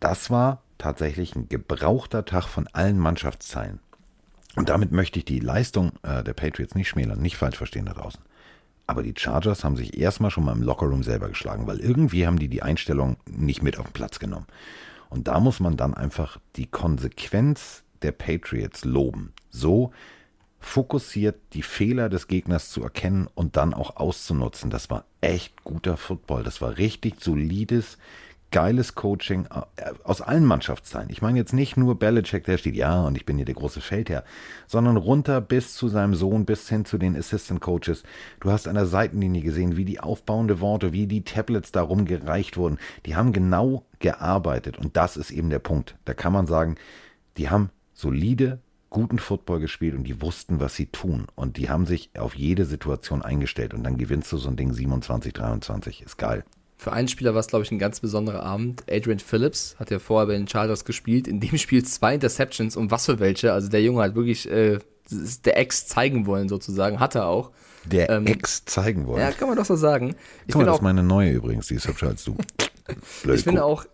[0.01, 3.81] Das war tatsächlich ein gebrauchter Tag von allen Mannschaftsteilen.
[4.57, 7.95] Und damit möchte ich die Leistung äh, der Patriots nicht schmälern, nicht falsch verstehen da
[7.95, 8.21] draußen.
[8.87, 12.39] Aber die Chargers haben sich erstmal schon mal im Lockerroom selber geschlagen, weil irgendwie haben
[12.39, 14.47] die die Einstellung nicht mit auf den Platz genommen.
[15.11, 19.33] Und da muss man dann einfach die Konsequenz der Patriots loben.
[19.51, 19.93] So
[20.61, 24.71] fokussiert die Fehler des Gegners zu erkennen und dann auch auszunutzen.
[24.71, 26.43] Das war echt guter Football.
[26.43, 27.99] Das war richtig solides,
[28.51, 31.11] geiles Coaching äh, aus allen Mannschaftsteilen.
[31.11, 33.81] Ich meine jetzt nicht nur Belichick, der steht, ja, und ich bin hier der große
[33.81, 34.25] Feldherr,
[34.67, 38.03] sondern runter bis zu seinem Sohn, bis hin zu den Assistant Coaches.
[38.41, 42.57] Du hast an der Seitenlinie gesehen, wie die aufbauende Worte, wie die Tablets da rumgereicht
[42.57, 42.79] wurden.
[43.07, 45.97] Die haben genau gearbeitet und das ist eben der Punkt.
[46.05, 46.77] Da kann man sagen,
[47.37, 48.61] die haben solide,
[48.91, 51.27] guten Football gespielt und die wussten, was sie tun.
[51.35, 54.73] Und die haben sich auf jede Situation eingestellt und dann gewinnst du so ein Ding
[54.73, 56.03] 27, 23.
[56.03, 56.45] Ist geil.
[56.77, 58.85] Für einen Spieler war es, glaube ich, ein ganz besonderer Abend.
[58.89, 61.27] Adrian Phillips hat ja vorher bei den Chargers gespielt.
[61.27, 63.53] In dem Spiel zwei Interceptions und was für welche.
[63.53, 64.79] Also der Junge hat wirklich äh,
[65.45, 67.01] der Ex zeigen wollen, sozusagen.
[67.01, 67.51] Hat er auch.
[67.91, 69.21] Der Ähm, Ex zeigen wollen.
[69.21, 70.15] Ja, kann man doch so sagen.
[70.47, 72.37] Ich Guck mal, das auch ist meine neue übrigens, die ist hübscher als du.
[73.23, 73.37] Blöd.
[73.37, 73.85] Ich finde auch,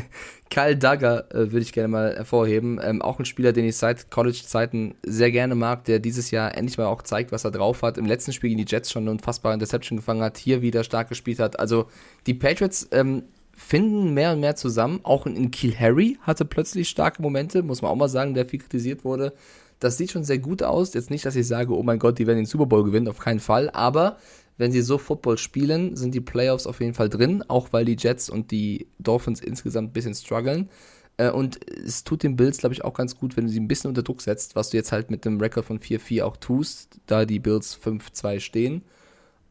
[0.50, 2.80] Kyle Duggar äh, würde ich gerne mal hervorheben.
[2.82, 6.78] Ähm, auch ein Spieler, den ich seit College-Zeiten sehr gerne mag, der dieses Jahr endlich
[6.78, 7.98] mal auch zeigt, was er drauf hat.
[7.98, 11.08] Im letzten Spiel gegen die Jets schon eine unfassbare Interception gefangen hat, hier wieder stark
[11.08, 11.60] gespielt hat.
[11.60, 11.88] Also
[12.26, 15.00] die Patriots ähm, finden mehr und mehr zusammen.
[15.02, 18.60] Auch in Kiel Harry hatte plötzlich starke Momente, muss man auch mal sagen, der viel
[18.60, 19.34] kritisiert wurde.
[19.78, 20.94] Das sieht schon sehr gut aus.
[20.94, 23.18] Jetzt nicht, dass ich sage, oh mein Gott, die werden den Super Bowl gewinnen, auf
[23.18, 23.70] keinen Fall.
[23.70, 24.18] Aber
[24.56, 27.96] wenn sie so Football spielen, sind die Playoffs auf jeden Fall drin, auch weil die
[27.98, 30.68] Jets und die Dolphins insgesamt ein bisschen strugglen.
[31.16, 33.68] Äh, Und es tut den Bills, glaube ich, auch ganz gut, wenn du sie ein
[33.68, 37.00] bisschen unter Druck setzt, was du jetzt halt mit dem Rekord von 4-4 auch tust,
[37.06, 38.82] da die Bills 5-2 stehen.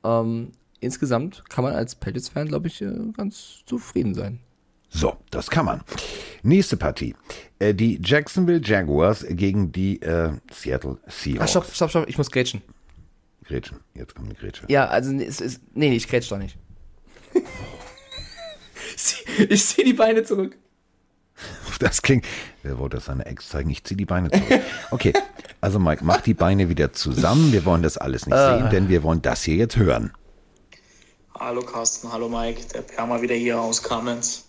[0.04, 4.40] Ähm, insgesamt kann man als Patriots-Fan, glaube ich, äh, ganz zufrieden sein.
[4.89, 5.81] So, das kann man.
[6.43, 7.15] Nächste Partie.
[7.59, 11.51] Äh, Die Jacksonville Jaguars gegen die äh, Seattle Ah, Seahawks.
[11.51, 12.61] stopp, stopp, stopp, ich muss grätschen.
[13.45, 13.80] Gretchen.
[13.93, 14.65] Jetzt kommt eine Grätsche.
[14.68, 16.57] Ja, also es ist, nee, ich grätsch doch nicht.
[19.49, 20.57] ich ziehe die Beine zurück.
[21.80, 22.26] Das klingt,
[22.64, 23.69] wer wollte das seine Ex zeigen?
[23.69, 24.61] Ich ziehe die Beine zurück.
[24.91, 25.14] Okay,
[25.61, 27.51] also Mike, mach die Beine wieder zusammen.
[27.53, 28.57] Wir wollen das alles nicht Ah.
[28.57, 30.11] sehen, denn wir wollen das hier jetzt hören.
[31.39, 34.47] Hallo Carsten, hallo Mike, der Perma wieder hier aus Kamenz.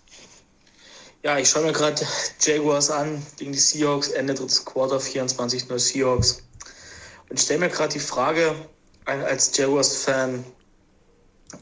[1.21, 2.01] Ja, ich schaue mir gerade
[2.39, 6.43] Jaguars an gegen die Seahawks, Ende drittes Quarter, 24-0 Seahawks.
[7.29, 8.55] Und stelle mir gerade die Frage,
[9.03, 10.45] als Jaguars-Fan,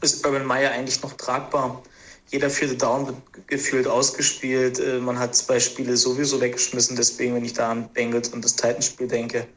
[0.00, 1.82] ist Urban Meyer eigentlich noch tragbar?
[2.28, 4.78] Jeder vierte Down wird gefühlt ausgespielt.
[4.78, 6.94] Äh, Man hat zwei Spiele sowieso weggeschmissen.
[6.94, 9.48] Deswegen, wenn ich da an Bengals und das Titans-Spiel denke,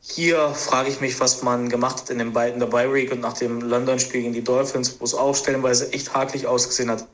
[0.00, 3.34] hier frage ich mich, was man gemacht hat in den beiden der Bye und nach
[3.34, 7.06] dem London-Spiel gegen die Dolphins, wo es auch stellenweise echt hakelig ausgesehen hat.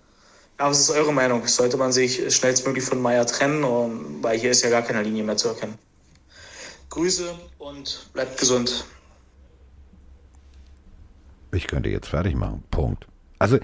[0.60, 1.46] Ja, was ist eure Meinung?
[1.46, 3.64] Sollte man sich schnellstmöglich von Meyer trennen?
[4.22, 5.78] Weil hier ist ja gar keine Linie mehr zu erkennen.
[6.90, 8.84] Grüße und bleibt gesund.
[11.52, 12.62] Ich könnte jetzt fertig machen.
[12.70, 13.06] Punkt.
[13.38, 13.58] Also,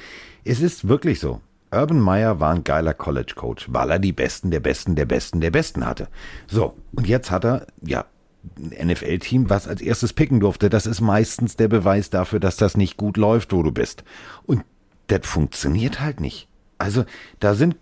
[0.46, 1.42] es ist wirklich so.
[1.70, 5.42] Urban Meyer war ein geiler College Coach, weil er die Besten der Besten der Besten
[5.42, 6.08] der Besten hatte.
[6.46, 8.06] So, und jetzt hat er, ja,
[8.56, 10.70] ein NFL-Team, was als erstes picken durfte.
[10.70, 14.02] Das ist meistens der Beweis dafür, dass das nicht gut läuft, wo du bist.
[14.46, 14.64] Und
[15.08, 16.48] das funktioniert halt nicht.
[16.78, 17.04] Also,
[17.40, 17.76] da sind,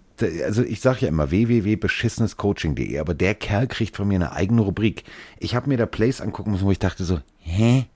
[0.44, 5.04] also ich sage ja immer www.beschissenescoaching.de, aber der Kerl kriegt von mir eine eigene Rubrik.
[5.38, 7.86] Ich habe mir da Plays angucken müssen, wo ich dachte so, hä?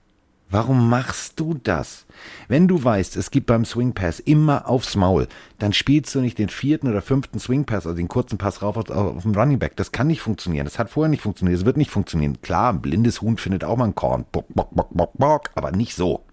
[0.51, 2.07] Warum machst du das?
[2.49, 6.39] Wenn du weißt, es gibt beim Swing Pass immer aufs Maul, dann spielst du nicht
[6.39, 9.59] den vierten oder fünften Swing Pass, also den kurzen Pass rauf auf, auf den Running
[9.59, 9.77] Back.
[9.77, 10.65] Das kann nicht funktionieren.
[10.65, 11.59] Das hat vorher nicht funktioniert.
[11.59, 12.41] Es wird nicht funktionieren.
[12.41, 14.25] Klar, ein blindes Huhn findet auch mal ein Korn.
[14.33, 16.25] Bock, bock, bock, bock, bock, aber nicht so.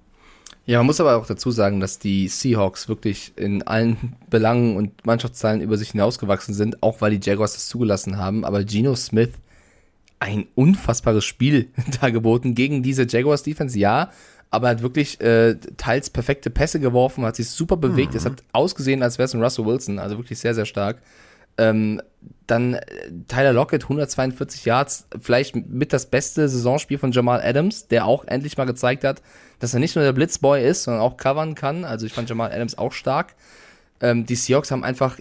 [0.67, 5.05] Ja, man muss aber auch dazu sagen, dass die Seahawks wirklich in allen Belangen und
[5.05, 8.43] Mannschaftszahlen über sich hinausgewachsen sind, auch weil die Jaguars das zugelassen haben.
[8.43, 9.31] Aber Geno Smith
[10.19, 11.69] ein unfassbares Spiel
[12.01, 14.09] da geboten gegen diese Jaguars Defense, ja,
[14.49, 18.15] aber hat wirklich äh, teils perfekte Pässe geworfen, hat sich super bewegt.
[18.15, 20.97] Es hat ausgesehen, als wäre es ein Russell Wilson, also wirklich sehr, sehr stark.
[21.57, 22.01] Ähm,
[22.47, 22.83] dann äh,
[23.27, 28.57] Tyler Lockett, 142 Yards, vielleicht mit das beste Saisonspiel von Jamal Adams, der auch endlich
[28.57, 29.21] mal gezeigt hat,
[29.59, 31.85] dass er nicht nur der Blitzboy ist, sondern auch covern kann.
[31.85, 33.35] Also ich fand Jamal Adams auch stark.
[34.01, 35.17] Ähm, die Seahawks haben einfach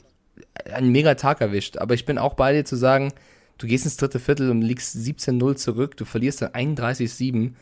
[0.72, 1.76] einen mega Tag erwischt.
[1.78, 3.12] Aber ich bin auch bei dir zu sagen,
[3.58, 7.52] du gehst ins dritte Viertel und liegst 17-0 zurück, du verlierst dann 31-7.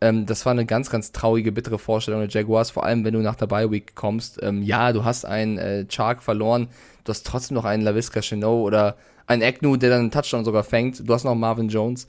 [0.00, 3.20] Ähm, das war eine ganz, ganz traurige, bittere Vorstellung der Jaguars, vor allem wenn du
[3.20, 4.42] nach der Bye Week kommst.
[4.42, 6.68] Ähm, ja, du hast einen äh, Chark verloren,
[7.06, 8.96] du hast trotzdem noch einen LaVisca Chenot oder
[9.26, 11.08] einen Agnew, der dann einen Touchdown sogar fängt.
[11.08, 12.08] Du hast noch Marvin Jones.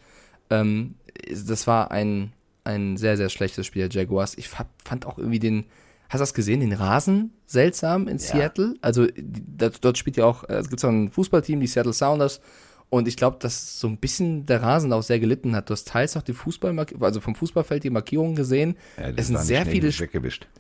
[0.49, 0.95] Ähm,
[1.29, 2.33] das war ein,
[2.63, 4.37] ein sehr, sehr schlechtes Spiel der Jaguars.
[4.37, 5.65] Ich fand, auch irgendwie den,
[6.09, 8.75] hast du das gesehen, den Rasen seltsam in Seattle?
[8.81, 9.07] Also
[9.81, 12.41] dort spielt ja auch, äh, es gibt so ein Fußballteam, die Seattle Sounders.
[12.89, 15.69] Und ich glaube, dass so ein bisschen der Rasen auch sehr gelitten hat.
[15.69, 18.77] Du hast teils noch die Fußball, also vom Fußballfeld die Markierungen gesehen.
[18.97, 19.91] Ja, es sind sehr viele,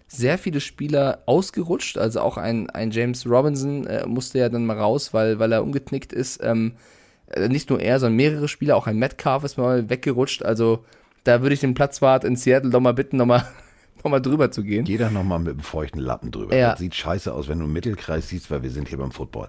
[0.07, 1.97] sehr viele Spieler ausgerutscht.
[1.97, 5.63] Also auch ein, ein James Robinson äh, musste ja dann mal raus, weil, weil er
[5.63, 6.41] umgeknickt ist.
[6.43, 6.73] Ähm,
[7.27, 8.75] äh, nicht nur er, sondern mehrere Spieler.
[8.75, 10.43] Auch ein Metcalf ist mal weggerutscht.
[10.43, 10.83] Also
[11.23, 13.45] da würde ich den Platzwart in Seattle doch mal bitten, nochmal
[14.03, 14.85] noch mal drüber zu gehen.
[14.85, 16.55] Jeder nochmal mit einem feuchten Lappen drüber.
[16.55, 16.71] Ja.
[16.71, 19.47] Das sieht scheiße aus, wenn du einen Mittelkreis siehst, weil wir sind hier beim Football.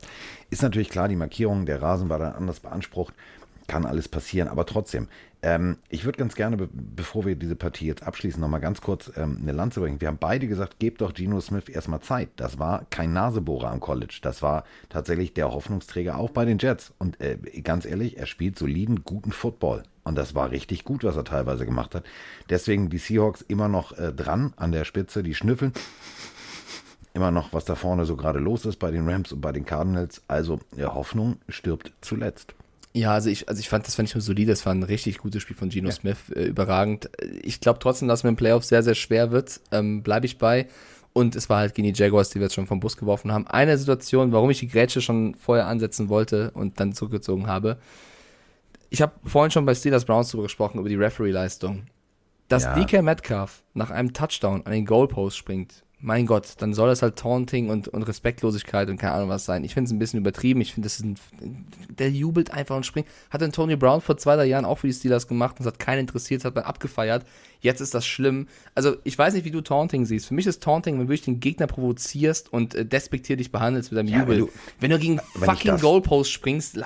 [0.50, 3.14] Ist natürlich klar, die Markierung, der Rasen war dann anders beansprucht.
[3.66, 5.08] Kann alles passieren, aber trotzdem.
[5.40, 9.12] Ähm, ich würde ganz gerne, be bevor wir diese Partie jetzt abschließen, nochmal ganz kurz
[9.16, 10.00] ähm, eine Lanze bringen.
[10.00, 12.30] Wir haben beide gesagt, gebt doch Geno Smith erstmal Zeit.
[12.36, 14.18] Das war kein Nasebohrer am College.
[14.22, 16.92] Das war tatsächlich der Hoffnungsträger auch bei den Jets.
[16.98, 19.84] Und äh, ganz ehrlich, er spielt soliden, guten Football.
[20.08, 22.02] Und das war richtig gut, was er teilweise gemacht hat.
[22.48, 25.72] Deswegen die Seahawks immer noch äh, dran an der Spitze, die schnüffeln.
[27.12, 29.66] Immer noch, was da vorne so gerade los ist bei den Rams und bei den
[29.66, 30.22] Cardinals.
[30.26, 32.54] Also, ja, Hoffnung stirbt zuletzt.
[32.94, 35.18] Ja, also ich, also ich fand das fand ich nur solide, das war ein richtig
[35.18, 37.10] gutes Spiel von Geno Smith, äh, überragend.
[37.42, 40.38] Ich glaube trotzdem, dass es mit dem Playoff sehr, sehr schwer wird, ähm, bleibe ich
[40.38, 40.68] bei.
[41.12, 43.46] Und es war halt gegen die Jaguars, die wir jetzt schon vom Bus geworfen haben.
[43.46, 47.76] Eine Situation, warum ich die Grätsche schon vorher ansetzen wollte und dann zurückgezogen habe.
[48.90, 51.82] Ich habe vorhin schon bei Steelers Browns drüber gesprochen, über die Referee-Leistung.
[52.48, 52.74] Dass Ja.
[52.74, 57.16] DK Metcalf nach einem Touchdown an den Goalpost springt, mein Gott, dann soll das halt
[57.16, 59.64] Taunting und, und Respektlosigkeit und keine Ahnung was sein.
[59.64, 60.60] Ich finde es ein bisschen übertrieben.
[60.60, 61.16] Ich finde, das ist ein,
[61.90, 63.08] der jubelt einfach und springt.
[63.30, 65.80] Hat Tony Brown vor zwei, drei Jahren auch für die Steelers gemacht und es hat
[65.80, 67.26] keinen interessiert, es hat man abgefeiert.
[67.60, 68.46] Jetzt ist das schlimm.
[68.76, 70.28] Also, ich weiß nicht, wie du Taunting siehst.
[70.28, 73.98] Für mich ist Taunting, wenn du wirklich den Gegner provozierst und äh, despektierlich behandelst mit
[73.98, 74.36] deinem Ja, Jubel.
[74.36, 74.50] wenn du-
[74.80, 76.76] wenn du gegen wenn fucking Goalpost springst,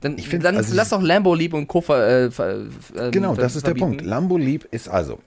[0.00, 1.80] dann, find, dann also lass doch Lambo lieb und Co.
[1.80, 2.66] Ver, äh, ver,
[2.96, 3.98] ähm, Genau, das ist der verbieten.
[3.98, 4.04] Punkt.
[4.04, 5.18] Lambo Lieb ist also,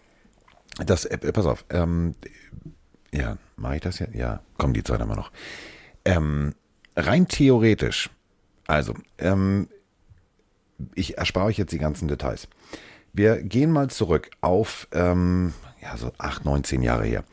[0.86, 2.16] das, äh, pass auf, ähm,
[3.14, 4.16] ja, mache ich das jetzt?
[4.16, 5.32] Ja, komm, die Zeit haben wir noch.
[6.06, 6.54] Ähm,
[6.96, 8.10] rein theoretisch,
[8.68, 9.68] also, ähm,
[10.96, 12.48] ich erspare euch jetzt die ganzen Details.
[13.14, 17.24] Wir gehen mal zurück auf, ähm, ja, so acht, neun, zehn Jahre her.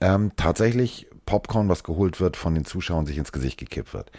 [0.00, 4.10] Ähm, tatsächlich Popcorn, was geholt wird, von den Zuschauern sich ins Gesicht gekippt wird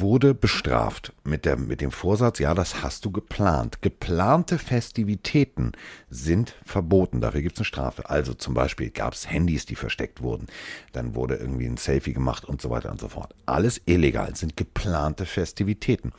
[0.00, 3.82] wurde bestraft mit, der, mit dem Vorsatz, ja, das hast du geplant.
[3.82, 5.72] Geplante Festivitäten
[6.10, 8.08] sind verboten, dafür gibt es eine Strafe.
[8.08, 10.46] Also zum Beispiel gab es Handys, die versteckt wurden,
[10.92, 13.34] dann wurde irgendwie ein Selfie gemacht und so weiter und so fort.
[13.46, 16.12] Alles illegal, sind geplante Festivitäten.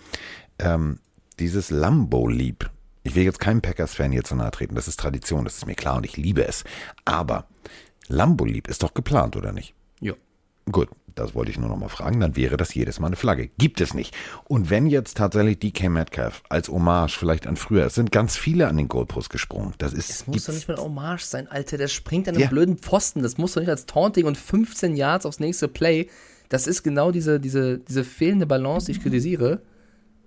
[0.60, 1.00] Ähm,
[1.40, 2.70] dieses Lambo-Lieb,
[3.04, 5.76] ich will jetzt keinem Packers-Fan hier zu nahe treten, das ist Tradition, das ist mir
[5.76, 6.64] klar und ich liebe es.
[7.04, 7.48] Aber
[8.08, 9.74] Lambo-Lieb ist doch geplant, oder nicht?
[10.72, 13.50] Gut, das wollte ich nur noch mal fragen, dann wäre das jedes Mal eine Flagge.
[13.58, 14.16] Gibt es nicht.
[14.46, 18.68] Und wenn jetzt tatsächlich DK Metcalf als Hommage vielleicht an früher, es sind ganz viele
[18.68, 19.74] an den Goalpost gesprungen.
[19.78, 20.10] Das ist.
[20.10, 21.78] Das muss doch nicht mal Hommage sein, Alter.
[21.78, 22.50] Der springt an einem ja.
[22.50, 23.24] blöden Pfosten.
[23.24, 26.10] Das muss doch nicht als Taunting und 15 Yards aufs nächste Play.
[26.50, 29.62] Das ist genau diese, diese, diese fehlende Balance, die ich kritisiere,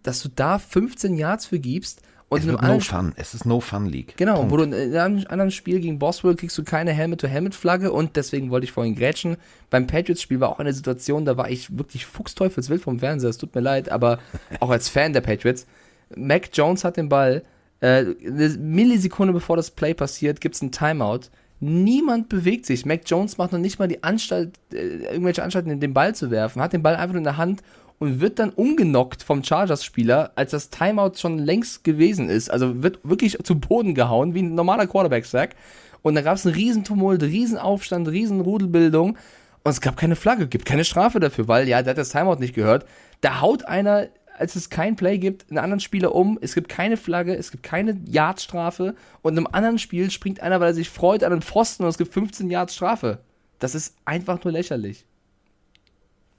[0.02, 3.12] dass du da 15 Yards für gibst und es wird no fun.
[3.16, 4.14] Es ist no fun League.
[4.16, 4.50] Genau, Punkt.
[4.50, 8.64] wo du in einem anderen Spiel gegen Boswell kriegst du keine Helmet-to-Helmet-Flagge und deswegen wollte
[8.64, 9.38] ich vorhin grätschen.
[9.70, 13.30] Beim Patriots-Spiel war auch eine Situation, da war ich wirklich fuchsteufelswild vom Fernseher.
[13.30, 14.18] Es tut mir leid, aber
[14.60, 15.66] auch als Fan der Patriots.
[16.14, 17.42] Mac Jones hat den Ball.
[17.80, 21.30] Äh, eine Millisekunde bevor das Play passiert, gibt es einen Timeout.
[21.60, 22.84] Niemand bewegt sich.
[22.84, 26.60] Mac Jones macht noch nicht mal die Anstalt, äh, irgendwelche Anstalten, den Ball zu werfen,
[26.60, 27.62] hat den Ball einfach nur in der Hand
[27.98, 32.50] und wird dann umgenockt vom Chargers-Spieler, als das Timeout schon längst gewesen ist.
[32.50, 35.56] Also wird wirklich zu Boden gehauen, wie ein normaler Quarterback-Sack.
[36.02, 39.18] Und da gab es einen Riesentumult, Riesenaufstand, Riesenrudelbildung.
[39.64, 42.36] Und es gab keine Flagge, gibt keine Strafe dafür, weil ja, der hat das Timeout
[42.36, 42.86] nicht gehört.
[43.20, 44.06] Da haut einer,
[44.38, 46.38] als es kein Play gibt, einen anderen Spieler um.
[46.40, 48.94] Es gibt keine Flagge, es gibt keine Yardstrafe.
[49.22, 51.98] Und im anderen Spiel springt einer, weil er sich freut, an den Pfosten und es
[51.98, 53.18] gibt 15 Yards Strafe.
[53.58, 55.04] Das ist einfach nur lächerlich.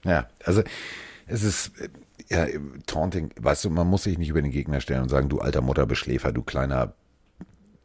[0.04, 0.62] Ja, also
[1.30, 1.72] es ist,
[2.28, 2.46] ja,
[2.86, 5.60] Taunting, weißt du, man muss sich nicht über den Gegner stellen und sagen, du alter
[5.60, 6.94] Mutterbeschläfer, du kleiner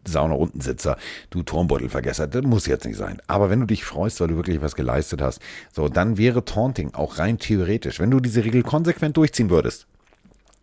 [0.08, 0.98] Sauna-Untensitzer,
[1.30, 3.22] du Turmbeutelvergesser, das muss jetzt nicht sein.
[3.28, 5.40] Aber wenn du dich freust, weil du wirklich was geleistet hast,
[5.72, 9.88] so, dann wäre Taunting auch rein theoretisch, wenn du diese Regel konsequent durchziehen würdest,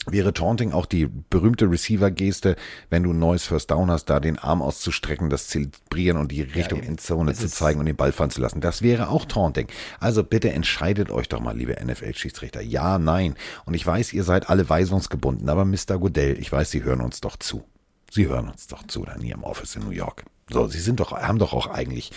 [0.06, 2.56] wäre Taunting auch die berühmte Receiver-Geste,
[2.90, 6.42] wenn du ein neues First Down hast, da den Arm auszustrecken, das Zelebrieren und die
[6.42, 8.60] Richtung ja, Endzone zu zeigen und den Ball fallen zu lassen.
[8.60, 9.68] Das wäre auch Taunting.
[10.00, 12.60] Also bitte entscheidet euch doch mal, liebe NFL-Schiedsrichter.
[12.60, 13.36] Ja, nein.
[13.64, 15.98] Und ich weiß, ihr seid alle weisungsgebunden, aber Mr.
[15.98, 17.64] Goodell, ich weiß, Sie hören uns doch zu.
[18.10, 20.24] Sie hören uns doch zu, dann hier im Office in New York.
[20.50, 22.10] So, Sie sind doch, haben doch auch eigentlich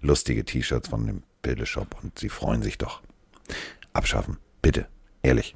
[0.00, 3.02] lustige T-Shirts von dem Bildeshop und Sie freuen sich doch.
[3.92, 4.38] Abschaffen.
[4.62, 4.88] Bitte.
[5.22, 5.54] Ehrlich.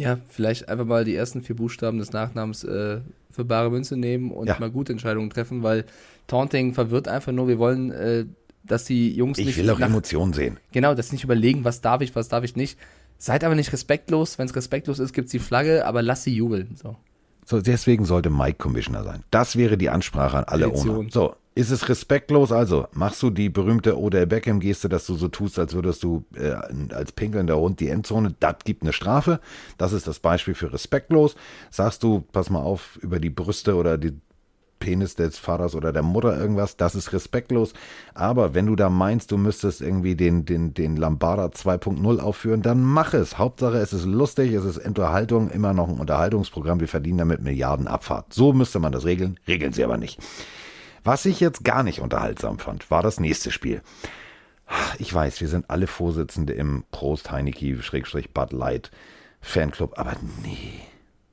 [0.00, 3.00] Ja, vielleicht einfach mal die ersten vier Buchstaben des Nachnamens äh,
[3.30, 4.56] für bare Münze nehmen und ja.
[4.58, 5.84] mal gute Entscheidungen treffen, weil
[6.26, 7.48] Taunting verwirrt einfach nur.
[7.48, 8.24] Wir wollen, äh,
[8.64, 9.56] dass die Jungs ich nicht.
[9.56, 10.58] Ich will auch nach, Emotionen sehen.
[10.72, 12.78] Genau, dass nicht überlegen, was darf ich, was darf ich nicht.
[13.18, 14.38] Seid aber nicht respektlos.
[14.38, 16.76] Wenn es respektlos ist, gibt es die Flagge, aber lass sie jubeln.
[16.80, 16.96] So.
[17.44, 19.24] So, deswegen sollte Mike Commissioner sein.
[19.30, 21.06] Das wäre die Ansprache an alle Owner.
[21.10, 22.52] So, ist es respektlos?
[22.52, 26.54] Also, machst du die berühmte Odell Beckham-Geste, dass du so tust, als würdest du äh,
[26.94, 29.40] als pinkelnder Hund die Endzone, das gibt eine Strafe.
[29.76, 31.34] Das ist das Beispiel für respektlos.
[31.72, 34.12] Sagst du, pass mal auf, über die Brüste oder die
[34.78, 37.72] Penis des Vaters oder der Mutter irgendwas, das ist respektlos.
[38.14, 42.84] Aber wenn du da meinst, du müsstest irgendwie den, den, den Lambada 2.0 aufführen, dann
[42.84, 43.36] mach es.
[43.36, 46.78] Hauptsache, es ist lustig, es ist Unterhaltung, immer noch ein Unterhaltungsprogramm.
[46.78, 48.32] Wir verdienen damit Milliarden Abfahrt.
[48.32, 50.20] So müsste man das regeln, regeln sie aber nicht.
[51.04, 53.82] Was ich jetzt gar nicht unterhaltsam fand, war das nächste Spiel.
[54.98, 58.90] Ich weiß, wir sind alle Vorsitzende im Prost Heineke Schrägstrich Bud Light
[59.40, 60.82] Fanclub, aber nee,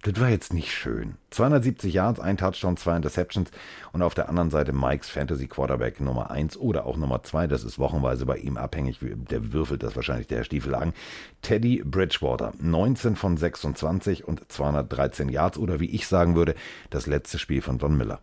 [0.05, 1.15] das war jetzt nicht schön.
[1.31, 3.49] 270 Yards, ein Touchdown, zwei Interceptions
[3.91, 7.63] und auf der anderen Seite Mikes Fantasy Quarterback Nummer 1 oder auch Nummer 2, das
[7.63, 10.93] ist wochenweise bei ihm abhängig, der würfelt das wahrscheinlich der Stiefel
[11.41, 16.53] Teddy Bridgewater, 19 von 26 und 213 Yards oder wie ich sagen würde,
[16.91, 18.19] das letzte Spiel von Von Miller.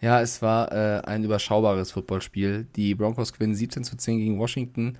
[0.00, 2.66] Ja, es war äh, ein überschaubares Footballspiel.
[2.76, 4.96] Die Broncos gewinnen 17 zu 10 gegen Washington.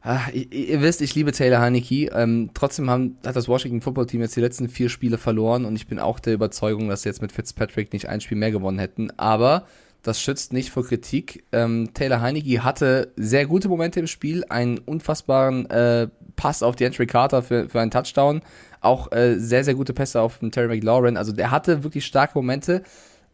[0.00, 2.10] Ah, ihr, ihr, wisst, ich liebe Taylor Haneke.
[2.14, 5.76] Ähm, trotzdem haben, hat das Washington Football Team jetzt die letzten vier Spiele verloren und
[5.76, 8.78] ich bin auch der Überzeugung, dass sie jetzt mit Fitzpatrick nicht ein Spiel mehr gewonnen
[8.78, 9.10] hätten.
[9.18, 9.66] Aber
[10.02, 11.44] das schützt nicht vor Kritik.
[11.50, 16.84] Ähm, Taylor Heineke hatte sehr gute Momente im Spiel, einen unfassbaren äh, Pass auf die
[16.84, 18.42] Entry Carter für, für einen Touchdown,
[18.80, 21.16] auch äh, sehr, sehr gute Pässe auf den Terry McLaurin.
[21.16, 22.82] Also der hatte wirklich starke Momente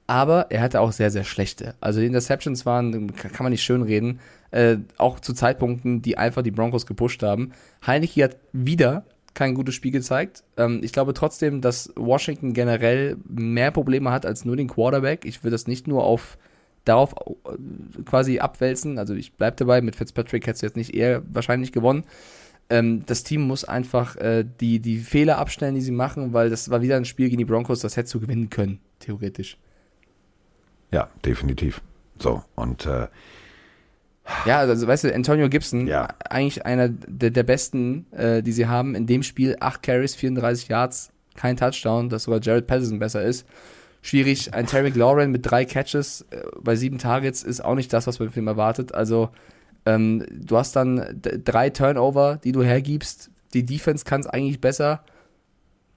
[0.06, 1.74] aber er hatte auch sehr, sehr schlechte.
[1.80, 4.20] Also die Interceptions waren, kann man nicht schön reden,
[4.50, 7.52] äh, auch zu Zeitpunkten, die einfach die Broncos gepusht haben.
[7.86, 9.04] Heineke hat wieder
[9.34, 10.44] kein gutes Spiel gezeigt.
[10.56, 15.24] Ähm, ich glaube trotzdem, dass Washington generell mehr Probleme hat als nur den Quarterback.
[15.24, 16.36] Ich will das nicht nur auf
[16.84, 17.14] darauf
[17.46, 18.98] äh, quasi abwälzen.
[18.98, 22.04] Also ich bleibe dabei, mit Fitzpatrick hättest du jetzt nicht eher wahrscheinlich gewonnen.
[22.70, 26.70] Ähm, das Team muss einfach äh, die, die Fehler abstellen, die sie machen, weil das
[26.70, 29.56] war wieder ein Spiel gegen die Broncos, das hättest du gewinnen können, theoretisch.
[30.92, 31.80] Ja, definitiv.
[32.18, 33.08] So, und äh,
[34.46, 36.08] Ja, also weißt du, Antonio Gibson, Ja.
[36.30, 38.94] eigentlich einer der, der besten, äh, die sie haben.
[38.94, 43.46] In dem Spiel 8 Carries, 34 Yards, kein Touchdown, dass sogar Jared Patterson besser ist.
[44.02, 44.52] Schwierig.
[44.52, 48.18] Ein Terry Lauren mit drei Catches äh, bei sieben Targets ist auch nicht das, was
[48.20, 48.94] man von ihm erwartet.
[48.94, 49.30] Also
[49.86, 53.30] ähm, du hast dann drei Turnover, die du hergibst.
[53.54, 55.04] Die Defense kann es eigentlich besser.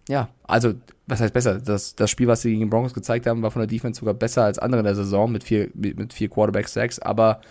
[0.07, 0.73] Ja, also
[1.07, 1.60] was heißt besser?
[1.60, 4.14] Das, das Spiel, was sie gegen die Broncos gezeigt haben, war von der Defense sogar
[4.14, 6.99] besser als andere in der Saison mit vier, mit mit vier Quarterback-Sacks.
[6.99, 7.41] Aber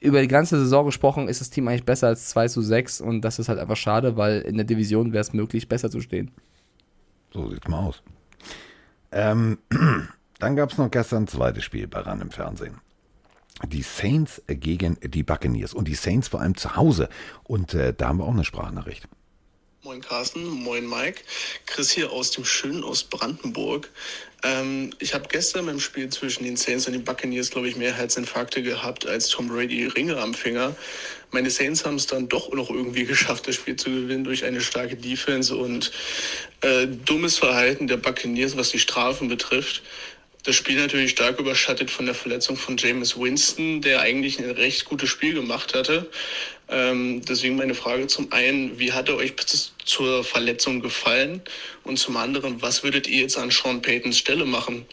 [0.00, 3.22] über die ganze Saison gesprochen ist das Team eigentlich besser als 2 zu 6 und
[3.22, 6.30] das ist halt einfach schade, weil in der Division wäre es möglich, besser zu stehen.
[7.32, 8.02] So sieht's mal aus.
[9.12, 9.58] Ähm,
[10.38, 12.80] dann gab es noch gestern ein zweites Spiel bei RAN im Fernsehen.
[13.66, 17.08] Die Saints gegen die Buccaneers und die Saints vor allem zu Hause.
[17.44, 19.08] Und äh, da haben wir auch eine Sprachnachricht.
[19.84, 21.20] Moin Carsten, moin Mike.
[21.66, 23.90] Chris hier aus dem schönen Ostbrandenburg.
[24.42, 27.92] Ähm, ich habe gestern beim Spiel zwischen den Saints und den Buccaneers, glaube ich, mehr
[27.92, 30.74] Herzinfarkte gehabt als Tom Brady Ringe am Finger.
[31.32, 34.62] Meine Saints haben es dann doch noch irgendwie geschafft, das Spiel zu gewinnen durch eine
[34.62, 35.92] starke Defense und
[36.62, 39.82] äh, dummes Verhalten der Buccaneers, was die Strafen betrifft.
[40.44, 44.84] Das Spiel natürlich stark überschattet von der Verletzung von Jameis Winston, der eigentlich ein recht
[44.84, 46.10] gutes Spiel gemacht hatte.
[46.68, 49.32] Ähm, deswegen meine Frage zum einen, wie hat er euch
[49.86, 51.40] zur Verletzung gefallen?
[51.84, 54.84] Und zum anderen, was würdet ihr jetzt an Sean Paytons Stelle machen?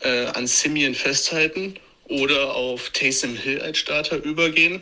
[0.00, 4.80] Äh, an Simeon festhalten oder auf Taysom Hill als Starter übergehen,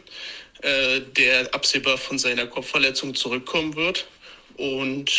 [0.63, 4.07] äh, der absehbar von seiner Kopfverletzung zurückkommen wird?
[4.57, 5.11] Und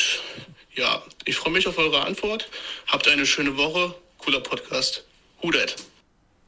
[0.76, 2.48] ja, ich freue mich auf eure Antwort.
[2.88, 3.96] Habt eine schöne Woche.
[4.24, 5.04] Cooler Podcast.
[5.42, 5.76] Who dat?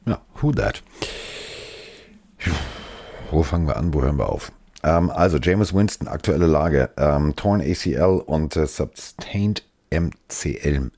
[0.06, 0.82] Ja, who that?
[3.30, 4.50] Wo fangen wir an, wo hören wir auf?
[4.82, 6.90] Ähm, also, Jameis Winston, aktuelle Lage.
[6.96, 10.90] Ähm, torn ACL und äh, Sustained MCL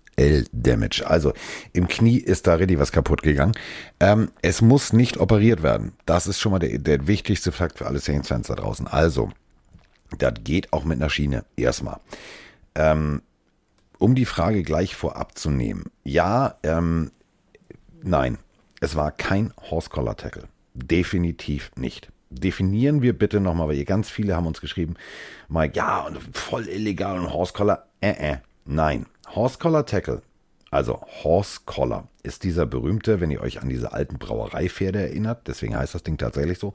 [0.52, 1.05] Damage.
[1.06, 1.32] Also
[1.72, 3.52] im Knie ist da richtig was kaputt gegangen.
[3.98, 5.92] Ähm, es muss nicht operiert werden.
[6.06, 8.86] Das ist schon mal der, der wichtigste Fakt für alle Saints-Fans da draußen.
[8.86, 9.30] Also,
[10.18, 11.98] das geht auch mit einer Schiene erstmal.
[12.74, 13.22] Ähm,
[13.99, 15.87] um die Frage gleich vorab zu nehmen.
[16.05, 17.11] Ja, ähm,
[18.03, 18.39] nein,
[18.81, 20.45] es war kein Horse Collar Tackle.
[20.75, 22.11] Definitiv nicht.
[22.31, 24.95] Definieren wir bitte nochmal, weil ihr ganz viele haben uns geschrieben,
[25.49, 27.87] Mike, ja, und voll illegal und Horse Collar.
[28.01, 29.07] Äh, äh, nein.
[29.35, 30.23] Horse Collar Tackle,
[30.70, 35.77] also Horse Collar, ist dieser berühmte, wenn ihr euch an diese alten Brauereipferde erinnert, deswegen
[35.77, 36.75] heißt das Ding tatsächlich so,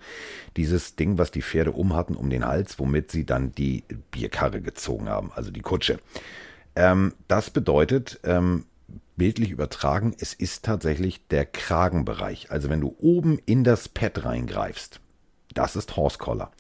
[0.57, 5.09] dieses Ding, was die Pferde umhatten um den Hals, womit sie dann die Bierkarre gezogen
[5.09, 5.99] haben, also die Kutsche.
[6.75, 8.65] Ähm, das bedeutet, ähm,
[9.15, 12.51] bildlich übertragen, es ist tatsächlich der Kragenbereich.
[12.51, 14.99] Also wenn du oben in das Pad reingreifst,
[15.53, 16.51] das ist Horse Collar.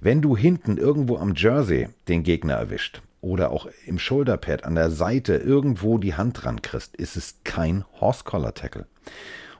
[0.00, 4.90] Wenn du hinten irgendwo am Jersey den Gegner erwischt oder auch im Shoulderpad an der
[4.90, 8.86] Seite irgendwo die Hand dran kriegst, ist es kein Horse Collar Tackle.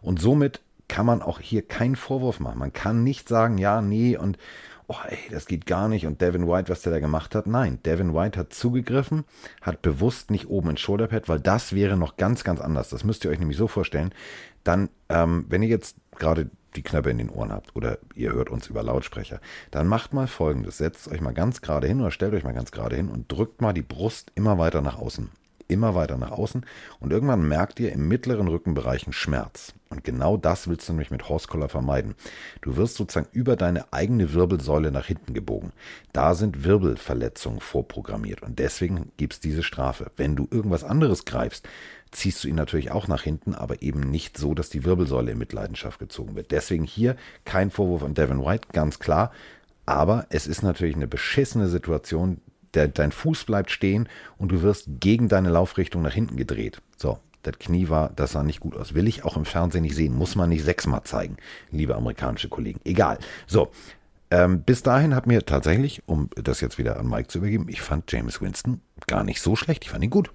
[0.01, 2.59] Und somit kann man auch hier keinen Vorwurf machen.
[2.59, 4.39] Man kann nicht sagen, ja, nee, und
[4.89, 6.06] oh, ey, das geht gar nicht.
[6.06, 9.24] Und Devin White, was der da gemacht hat, nein, Devin White hat zugegriffen,
[9.60, 12.89] hat bewusst nicht oben ins Shoulderpad, weil das wäre noch ganz, ganz anders.
[12.89, 14.12] Das müsst ihr euch nämlich so vorstellen.
[14.65, 18.51] Dann, ähm, wenn ihr jetzt gerade die Knöpfe in den Ohren habt oder ihr hört
[18.51, 19.40] uns über Lautsprecher,
[19.70, 20.78] dann macht mal folgendes.
[20.78, 23.60] Setzt euch mal ganz gerade hin oder stellt euch mal ganz gerade hin und drückt
[23.60, 25.31] mal die Brust immer weiter nach außen.
[25.69, 26.65] Immer weiter nach außen
[26.99, 29.74] und irgendwann merkt ihr im mittleren Rückenbereich einen Schmerz.
[29.90, 32.15] Und genau das willst du nämlich mit Horse Collar vermeiden.
[32.62, 35.73] Du wirst sozusagen über deine eigene Wirbelsäule nach hinten gebogen.
[36.12, 40.11] Da sind Wirbelverletzungen vorprogrammiert und deswegen gibt es diese Strafe.
[40.16, 41.69] Wenn du irgendwas anderes greifst,
[42.11, 45.39] ziehst du ihn natürlich auch nach hinten, aber eben nicht so, dass die Wirbelsäule in
[45.39, 46.51] Mitleidenschaft gezogen wird.
[46.51, 49.32] Deswegen hier kein Vorwurf an Devin White, ganz klar.
[49.86, 52.40] Aber es ist natürlich eine beschissene Situation.
[52.74, 56.81] Der, dein Fuß bleibt stehen und du wirst gegen deine Laufrichtung nach hinten gedreht.
[56.97, 58.95] So, das Knie war, das sah nicht gut aus.
[58.95, 60.15] Will ich auch im Fernsehen nicht sehen.
[60.15, 61.36] Muss man nicht sechsmal zeigen,
[61.70, 62.81] liebe amerikanische Kollegen.
[62.85, 63.19] Egal.
[63.47, 63.70] So,
[64.31, 67.81] ähm, bis dahin hat mir tatsächlich, um das jetzt wieder an Mike zu übergeben, ich
[67.81, 69.85] fand James Winston gar nicht so schlecht.
[69.85, 70.31] Ich fand ihn gut.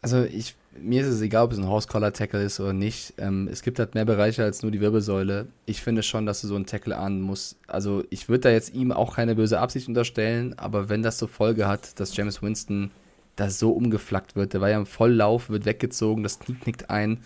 [0.00, 3.14] Also ich, mir ist es egal, ob es ein Horse-Collar-Tackle ist oder nicht.
[3.18, 5.46] Ähm, es gibt halt mehr Bereiche als nur die Wirbelsäule.
[5.66, 7.56] Ich finde schon, dass du so einen Tackle ahnen musst.
[7.66, 11.28] Also ich würde da jetzt ihm auch keine böse Absicht unterstellen, aber wenn das zur
[11.28, 12.90] Folge hat, dass James Winston
[13.36, 17.18] da so umgeflackt wird, der war ja im Volllauf, wird weggezogen, das Knie knickt ein.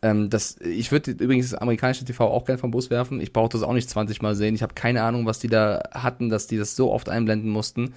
[0.00, 3.20] Ähm, das, ich würde übrigens das amerikanische TV auch gerne vom Bus werfen.
[3.20, 4.54] Ich brauche das auch nicht 20 Mal sehen.
[4.54, 7.94] Ich habe keine Ahnung, was die da hatten, dass die das so oft einblenden mussten.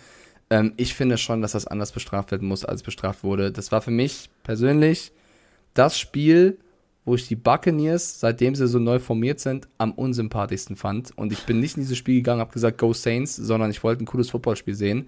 [0.51, 3.51] Ähm, ich finde schon, dass das anders bestraft werden muss, als bestraft wurde.
[3.51, 5.13] Das war für mich persönlich
[5.73, 6.59] das Spiel,
[7.05, 11.17] wo ich die Buccaneers, seitdem sie so neu formiert sind, am unsympathischsten fand.
[11.17, 14.03] Und ich bin nicht in dieses Spiel gegangen, habe gesagt, Go Saints, sondern ich wollte
[14.03, 15.07] ein cooles Footballspiel sehen.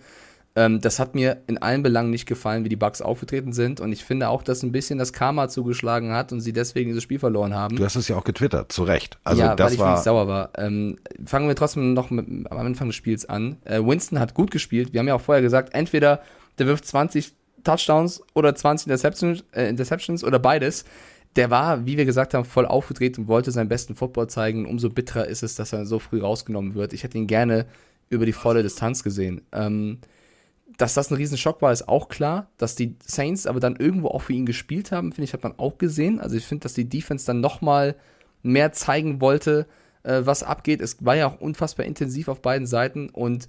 [0.55, 3.79] Ähm, das hat mir in allen Belangen nicht gefallen, wie die Bucks aufgetreten sind.
[3.79, 7.01] Und ich finde auch, dass ein bisschen das Karma zugeschlagen hat und sie deswegen dieses
[7.01, 7.75] Spiel verloren haben.
[7.75, 9.17] Du hast es ja auch getwittert, zu Recht.
[9.23, 10.51] Also ja, das weil ich war wirklich sauer war.
[10.57, 13.57] Ähm, fangen wir trotzdem noch mit, am Anfang des Spiels an.
[13.65, 14.93] Äh, Winston hat gut gespielt.
[14.93, 16.21] Wir haben ja auch vorher gesagt, entweder
[16.59, 20.85] der wirft 20 Touchdowns oder 20 Interceptions, äh, Interceptions oder beides.
[21.35, 24.67] Der war, wie wir gesagt haben, voll aufgedreht und wollte seinen besten Football zeigen.
[24.67, 26.93] Umso bitterer ist es, dass er so früh rausgenommen wird.
[26.93, 27.65] Ich hätte ihn gerne
[28.09, 29.41] über die volle Distanz gesehen.
[29.51, 29.97] Ähm,
[30.77, 32.47] dass das ein Riesenschock war, ist auch klar.
[32.57, 35.57] Dass die Saints aber dann irgendwo auch für ihn gespielt haben, finde ich, hat man
[35.57, 36.19] auch gesehen.
[36.19, 37.95] Also ich finde, dass die Defense dann nochmal
[38.41, 39.67] mehr zeigen wollte,
[40.03, 40.81] äh, was abgeht.
[40.81, 43.47] Es war ja auch unfassbar intensiv auf beiden Seiten und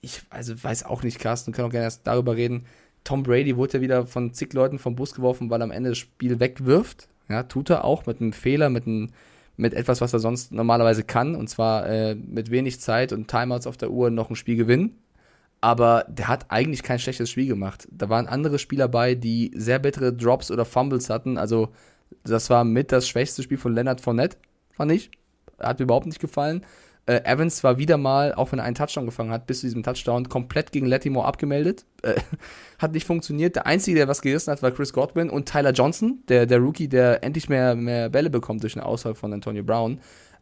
[0.00, 2.64] ich also weiß auch nicht, Carsten, können auch gerne erst darüber reden.
[3.04, 5.90] Tom Brady wurde ja wieder von zig Leuten vom Bus geworfen, weil er am Ende
[5.90, 7.08] das Spiel wegwirft.
[7.28, 9.10] Ja, tut er auch mit einem Fehler, mit, einem,
[9.56, 13.66] mit etwas, was er sonst normalerweise kann, und zwar äh, mit wenig Zeit und Timeouts
[13.66, 14.98] auf der Uhr noch ein Spiel gewinnen
[15.64, 17.88] aber der hat eigentlich kein schlechtes Spiel gemacht.
[17.90, 21.38] Da waren andere Spieler bei, die sehr bittere Drops oder Fumbles hatten.
[21.38, 21.70] Also,
[22.22, 24.36] das war mit das schwächste Spiel von Leonard Fournette,
[24.72, 25.10] fand ich.
[25.58, 26.66] Hat mir überhaupt nicht gefallen.
[27.06, 29.82] Äh, Evans war wieder mal, auch wenn er einen Touchdown gefangen hat, bis zu diesem
[29.82, 31.86] Touchdown komplett gegen Latimore abgemeldet.
[32.02, 32.20] Äh,
[32.78, 33.56] hat nicht funktioniert.
[33.56, 36.88] Der Einzige, der was gerissen hat, war Chris Godwin und Tyler Johnson, der, der Rookie,
[36.88, 39.98] der endlich mehr, mehr Bälle bekommt durch eine Auswahl von Antonio Brown.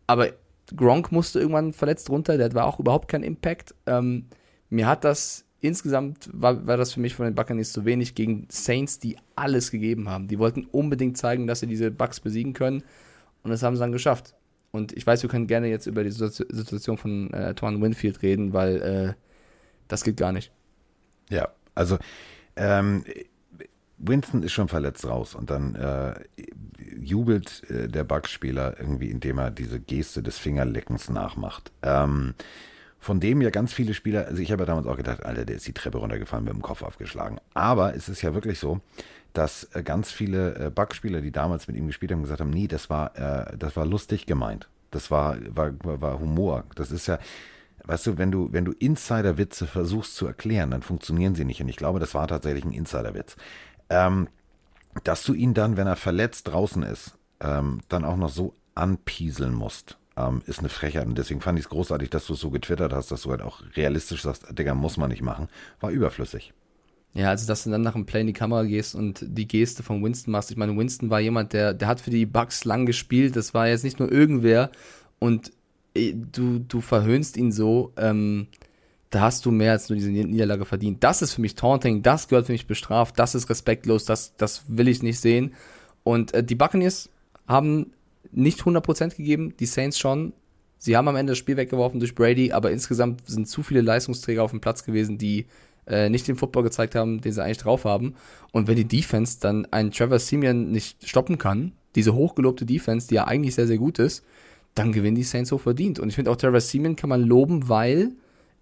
[0.08, 0.30] Aber
[0.74, 3.72] Gronk musste irgendwann verletzt runter, der war auch überhaupt kein Impact.
[3.86, 4.26] Ähm,
[4.72, 8.46] mir hat das insgesamt war, war das für mich von den Buccaneers zu wenig gegen
[8.50, 10.26] Saints, die alles gegeben haben.
[10.26, 12.82] Die wollten unbedingt zeigen, dass sie diese Bucks besiegen können
[13.42, 14.34] und das haben sie dann geschafft.
[14.72, 18.54] Und ich weiß, wir können gerne jetzt über die Situation von äh, Torn Winfield reden,
[18.54, 19.14] weil äh,
[19.88, 20.50] das geht gar nicht.
[21.28, 21.98] Ja, also
[22.56, 23.04] ähm,
[23.98, 26.14] Winston ist schon verletzt raus und dann äh,
[26.98, 31.70] jubelt äh, der Bucks-Spieler irgendwie, indem er diese Geste des Fingerleckens nachmacht.
[31.82, 32.34] Ähm,
[33.02, 35.56] von dem ja ganz viele Spieler, also ich habe ja damals auch gedacht, Alter, der
[35.56, 37.40] ist die Treppe runtergefallen mit dem Kopf aufgeschlagen.
[37.52, 38.80] Aber es ist ja wirklich so,
[39.32, 42.68] dass äh, ganz viele äh, Bugspieler, die damals mit ihm gespielt haben, gesagt haben, nee,
[42.68, 44.68] das war, äh, das war lustig gemeint.
[44.92, 46.62] Das war, war, war Humor.
[46.76, 47.18] Das ist ja,
[47.86, 51.60] weißt du, wenn du, wenn du Insider-Witze versuchst zu erklären, dann funktionieren sie nicht.
[51.60, 53.34] Und ich glaube, das war tatsächlich ein Insider-Witz.
[53.90, 54.28] Ähm,
[55.02, 59.54] dass du ihn dann, wenn er verletzt draußen ist, ähm, dann auch noch so anpieseln
[59.54, 61.06] musst ähm, ist eine Frechheit.
[61.06, 63.42] Und deswegen fand ich es großartig, dass du es so getwittert hast, dass du halt
[63.42, 65.48] auch realistisch sagst, Digga, muss man nicht machen.
[65.80, 66.52] War überflüssig.
[67.14, 69.82] Ja, also dass du dann nach dem Play in die Kamera gehst und die Geste
[69.82, 70.50] von Winston machst.
[70.50, 73.36] Ich meine, Winston war jemand, der, der hat für die Bucks lang gespielt.
[73.36, 74.70] Das war jetzt nicht nur irgendwer.
[75.18, 75.52] Und
[75.94, 77.92] äh, du, du verhöhnst ihn so.
[77.96, 78.48] Ähm,
[79.12, 81.04] da hast du mehr als nur diese Niederlage verdient.
[81.04, 84.64] Das ist für mich Taunting, das gehört für mich bestraft, das ist respektlos, das, das
[84.68, 85.52] will ich nicht sehen.
[86.02, 87.10] Und äh, die Buccaneers
[87.46, 87.92] haben
[88.30, 90.32] nicht 100% gegeben, die Saints schon.
[90.78, 94.42] Sie haben am Ende das Spiel weggeworfen durch Brady, aber insgesamt sind zu viele Leistungsträger
[94.42, 95.46] auf dem Platz gewesen, die
[95.86, 98.14] äh, nicht den Football gezeigt haben, den sie eigentlich drauf haben.
[98.52, 103.16] Und wenn die Defense dann einen Trevor Simeon nicht stoppen kann, diese hochgelobte Defense, die
[103.16, 104.24] ja eigentlich sehr, sehr gut ist,
[104.74, 105.98] dann gewinnen die Saints hochverdient.
[106.00, 108.12] Und ich finde auch Trevor Simeon kann man loben, weil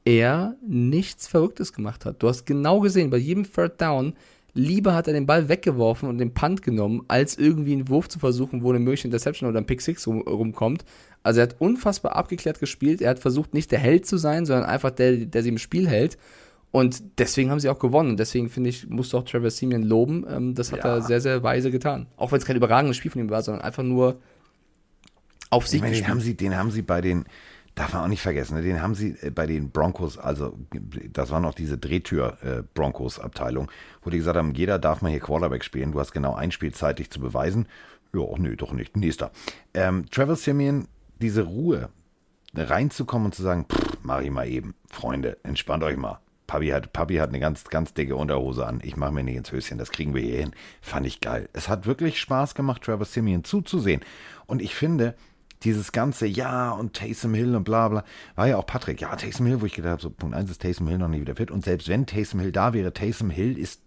[0.05, 2.23] er nichts Verrücktes gemacht hat.
[2.23, 4.15] Du hast genau gesehen, bei jedem Third Down
[4.55, 8.19] Lieber hat er den Ball weggeworfen und den Punt genommen, als irgendwie einen Wurf zu
[8.19, 10.85] versuchen, wo eine mögliche Interception oder ein Pick Six rum, rumkommt.
[11.23, 13.01] Also er hat unfassbar abgeklärt gespielt.
[13.01, 15.89] Er hat versucht, nicht der Held zu sein, sondern einfach der, der sie im Spiel
[15.89, 16.19] hält.
[16.73, 18.11] Und deswegen haben sie auch gewonnen.
[18.11, 20.25] Und deswegen finde ich, musst du auch Trevor Simeon loben.
[20.29, 20.97] Ähm, das hat ja.
[20.97, 22.07] er sehr, sehr weise getan.
[22.17, 24.21] Auch wenn es kein überragendes Spiel von ihm war, sondern einfach nur
[25.51, 27.25] auf sich ich meine, den haben sie, den haben sie bei den,
[27.75, 28.63] Darf man auch nicht vergessen, ne?
[28.63, 30.59] den haben sie äh, bei den Broncos, also
[31.13, 33.73] das war noch diese Drehtür-Broncos-Abteilung, äh,
[34.03, 36.73] wo die gesagt haben, jeder darf mal hier Quarterback spielen, du hast genau ein Spiel
[36.73, 37.67] Zeit, dich zu beweisen.
[38.13, 38.97] Ja, nö, doch nicht.
[38.97, 39.31] Nächster.
[39.73, 40.89] Ähm, Travis Simeon,
[41.21, 41.91] diese Ruhe,
[42.55, 44.75] reinzukommen und zu sagen, pff, mach ich mal eben.
[44.89, 46.19] Freunde, entspannt euch mal.
[46.51, 48.81] Papi hat, Papi hat eine ganz, ganz dicke Unterhose an.
[48.83, 50.53] Ich mache mir nicht ins Höschen, das kriegen wir hier hin.
[50.81, 51.49] Fand ich geil.
[51.53, 54.01] Es hat wirklich Spaß gemacht, Travis Simeon zuzusehen.
[54.47, 55.15] Und ich finde,
[55.63, 58.05] dieses ganze Ja und Taysom Hill und bla bla,
[58.35, 59.01] war ja auch Patrick.
[59.01, 61.21] Ja, Taysom Hill, wo ich gedacht habe, so Punkt 1 ist Taysom Hill noch nicht
[61.21, 61.51] wieder fit.
[61.51, 63.83] Und selbst wenn Taysom Hill da wäre, Taysom Hill ist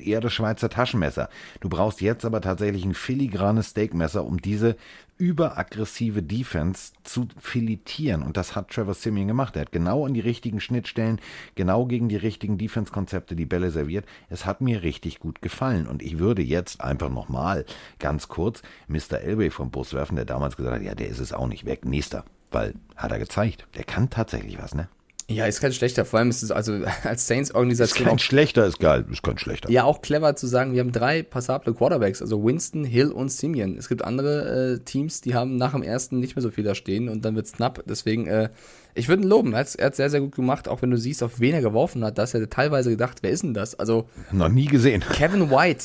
[0.00, 1.28] eher das Schweizer Taschenmesser.
[1.60, 4.76] Du brauchst jetzt aber tatsächlich ein filigranes Steakmesser, um diese
[5.18, 8.22] überaggressive Defense zu filetieren.
[8.22, 9.56] Und das hat Trevor Simeon gemacht.
[9.56, 11.20] Er hat genau an die richtigen Schnittstellen,
[11.54, 14.04] genau gegen die richtigen Defense-Konzepte die Bälle serviert.
[14.28, 15.86] Es hat mir richtig gut gefallen.
[15.86, 17.64] Und ich würde jetzt einfach nochmal
[17.98, 19.20] ganz kurz Mr.
[19.20, 21.84] Elway vom Bus werfen, der damals gesagt hat, ja, der ist es auch nicht weg.
[21.84, 22.24] Nächster.
[22.50, 24.88] Weil, hat er gezeigt, der kann tatsächlich was, ne?
[25.28, 26.04] Ja, ist kein schlechter.
[26.04, 26.72] Vor allem ist es also
[27.02, 29.04] als Ist Saints-Organisation kein auch schlechter, ist geil.
[29.10, 29.70] Ist kein schlechter.
[29.70, 33.76] Ja, auch clever zu sagen, wir haben drei passable Quarterbacks, also Winston, Hill und Simeon.
[33.76, 36.76] Es gibt andere äh, Teams, die haben nach dem ersten nicht mehr so viel da
[36.76, 37.82] stehen und dann wird's knapp.
[37.86, 38.50] Deswegen, äh,
[38.94, 39.52] ich würde ihn loben.
[39.52, 41.60] Er hat's, er hat's sehr, sehr gut gemacht, auch wenn du siehst, auf wen er
[41.60, 42.18] geworfen hat.
[42.18, 43.74] Da hast du teilweise gedacht, wer ist denn das?
[43.74, 45.02] Also Noch nie gesehen.
[45.12, 45.84] Kevin White,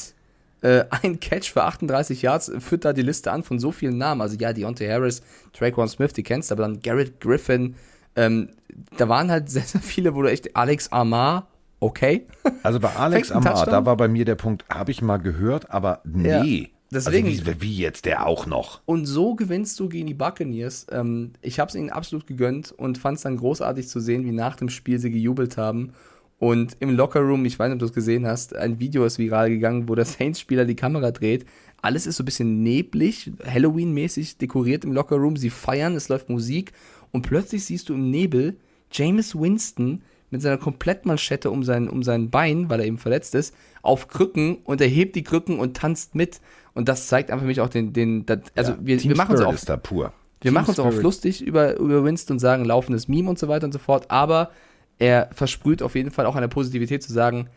[0.61, 4.21] äh, ein Catch für 38 Yards, führt da die Liste an von so vielen Namen.
[4.21, 5.23] Also ja, Deontay Harris,
[5.53, 7.73] Traquan Smith, die kennst du, aber dann Garrett Griffin.
[8.15, 8.49] Ähm,
[8.97, 11.47] da waren halt sehr, sehr viele, wo du echt Alex Amar,
[11.79, 12.25] okay.
[12.63, 16.01] Also bei Alex Amar, da war bei mir der Punkt, habe ich mal gehört, aber
[16.03, 16.71] nee.
[16.91, 18.81] deswegen- also wie, wie jetzt der auch noch?
[18.85, 20.87] Und so gewinnst du gegen die Buccaneers.
[20.91, 24.31] Ähm, ich habe es ihnen absolut gegönnt und fand es dann großartig zu sehen, wie
[24.31, 25.93] nach dem Spiel sie gejubelt haben.
[26.39, 29.49] Und im Lockerroom, ich weiß nicht, ob du es gesehen hast, ein Video ist viral
[29.51, 31.45] gegangen, wo der Saints-Spieler die Kamera dreht.
[31.83, 35.35] Alles ist so ein bisschen neblig, Halloween-mäßig dekoriert im Lockerroom.
[35.37, 36.73] Sie feiern, es läuft Musik
[37.11, 38.57] und plötzlich siehst du im Nebel
[38.91, 43.53] James Winston mit seiner Komplettmanschette um sein, um sein Bein, weil er eben verletzt ist,
[43.81, 46.39] auf Krücken und er hebt die Krücken und tanzt mit.
[46.73, 49.35] Und das zeigt einfach für mich auch den, den, das, also Ja, wir, wir machen
[49.35, 50.13] uns auch da pur.
[50.39, 53.49] wir Team machen uns auch lustig über, über Winston und sagen, laufendes Meme und so
[53.49, 54.51] weiter und so fort, aber
[54.99, 57.49] er versprüht auf jeden Fall auch eine Positivität zu sagen,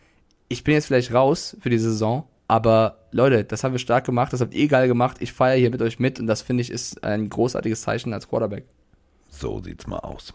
[0.49, 4.33] ich bin jetzt vielleicht raus für die Saison, aber Leute, das haben wir stark gemacht,
[4.33, 6.71] das habt ihr geil gemacht, ich feiere hier mit euch mit und das finde ich
[6.71, 8.65] ist ein großartiges Zeichen als Quarterback.
[9.39, 10.33] So sieht's mal aus.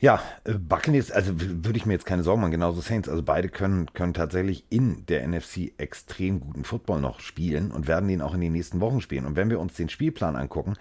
[0.00, 3.08] Ja, äh, Buccaneers, also würde ich mir jetzt keine Sorgen machen, genauso Saints.
[3.08, 8.08] Also beide können, können tatsächlich in der NFC extrem guten Football noch spielen und werden
[8.08, 9.26] den auch in den nächsten Wochen spielen.
[9.26, 10.74] Und wenn wir uns den Spielplan angucken,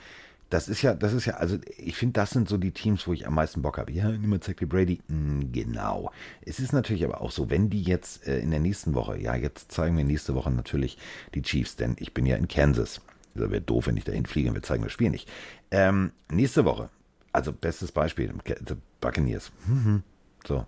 [0.50, 3.14] das ist ja, das ist ja, also ich finde, das sind so die Teams, wo
[3.14, 3.92] ich am meisten Bock habe.
[3.92, 5.02] Ja, niemand sagt wie Brady.
[5.08, 6.12] Mm, genau.
[6.42, 9.36] Es ist natürlich aber auch so, wenn die jetzt äh, in der nächsten Woche, ja,
[9.36, 10.98] jetzt zeigen wir nächste Woche natürlich
[11.36, 13.02] die Chiefs, denn ich bin ja in Kansas.
[13.36, 15.30] Das wäre doof, wenn ich dahin fliege und wir zeigen das Spiel nicht.
[15.72, 16.90] Ähm, nächste Woche,
[17.32, 19.52] also bestes Beispiel, The Buccaneers.
[19.68, 20.04] Mhm.
[20.46, 20.66] So,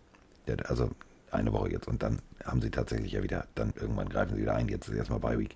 [0.65, 0.89] also
[1.31, 4.55] eine Woche jetzt und dann haben sie tatsächlich ja wieder, dann irgendwann greifen sie wieder
[4.55, 5.55] ein, jetzt ist erstmal Bye Week,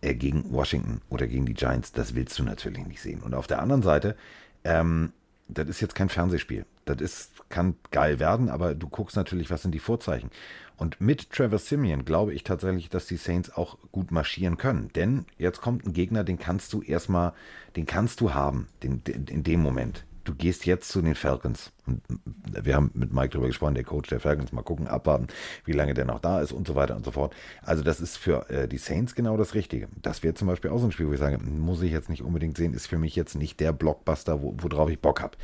[0.00, 3.22] äh, gegen Washington oder gegen die Giants, das willst du natürlich nicht sehen.
[3.22, 4.16] Und auf der anderen Seite,
[4.64, 5.12] ähm,
[5.48, 6.64] das ist jetzt kein Fernsehspiel.
[6.84, 10.30] Das ist, kann geil werden, aber du guckst natürlich, was sind die Vorzeichen.
[10.76, 14.90] Und mit Trevor Simeon glaube ich tatsächlich, dass die Saints auch gut marschieren können.
[14.94, 17.32] Denn jetzt kommt ein Gegner, den kannst du erstmal,
[17.76, 20.04] den kannst du haben, den, den, in dem Moment.
[20.24, 21.70] Du gehst jetzt zu den Falcons.
[21.84, 25.28] Wir haben mit Mike drüber gesprochen, der Coach der Falcons, mal gucken, abwarten,
[25.66, 27.34] wie lange der noch da ist und so weiter und so fort.
[27.62, 29.88] Also das ist für äh, die Saints genau das Richtige.
[30.00, 32.22] Das wäre zum Beispiel auch so ein Spiel, wo ich sage, muss ich jetzt nicht
[32.22, 35.36] unbedingt sehen, ist für mich jetzt nicht der Blockbuster, wo, worauf ich Bock habe.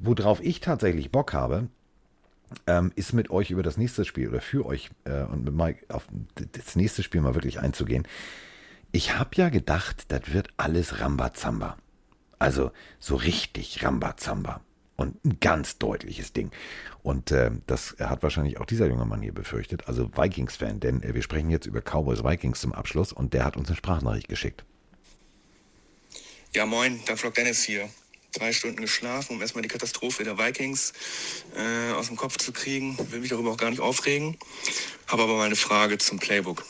[0.00, 1.68] Worauf ich tatsächlich Bock habe,
[2.66, 5.84] ähm, ist mit euch über das nächste Spiel oder für euch äh, und mit Mike
[5.88, 6.06] auf
[6.52, 8.06] das nächste Spiel mal wirklich einzugehen.
[8.92, 11.76] Ich habe ja gedacht, das wird alles Rambazamba.
[12.42, 14.62] Also so richtig Rambazamba.
[14.96, 16.50] Und ein ganz deutliches Ding.
[17.04, 21.14] Und äh, das hat wahrscheinlich auch dieser junge Mann hier befürchtet, also Vikings-Fan, denn äh,
[21.14, 24.64] wir sprechen jetzt über Cowboys Vikings zum Abschluss und der hat uns eine Sprachnachricht geschickt.
[26.52, 27.88] Ja, moin, Dufflock Dennis hier.
[28.32, 30.92] Drei Stunden geschlafen, um erstmal die Katastrophe der Vikings
[31.56, 32.98] äh, aus dem Kopf zu kriegen.
[33.10, 34.36] Will mich darüber auch gar nicht aufregen.
[35.06, 36.64] Habe aber mal eine Frage zum Playbook.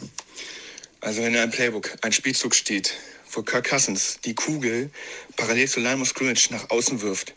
[1.01, 2.95] Also wenn in einem Playbook ein Spielzug steht,
[3.33, 4.91] wo Kirk Cousins die Kugel
[5.37, 7.35] parallel zur Line of Scrimmage nach außen wirft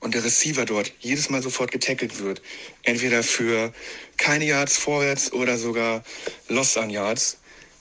[0.00, 2.42] und der Receiver dort jedes Mal sofort getackelt wird,
[2.82, 3.72] entweder für
[4.16, 6.02] keine Yards vorwärts oder sogar
[6.48, 7.38] Loss an Yards,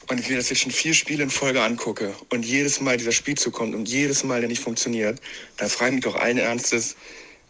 [0.10, 3.12] und ich mir das jetzt schon vier Spiele in Folge angucke und jedes Mal dieser
[3.12, 5.20] Spielzug kommt und jedes Mal der nicht funktioniert,
[5.58, 6.96] dann frage ich mich doch allen Ernstes,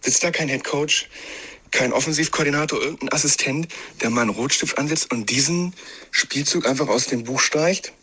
[0.02, 1.08] sitzt da kein Headcoach,
[1.72, 3.68] kein Offensivkoordinator, irgendein Assistent,
[4.02, 5.74] der mal einen Rotstift ansetzt und diesen
[6.12, 7.94] Spielzug einfach aus dem Buch streicht?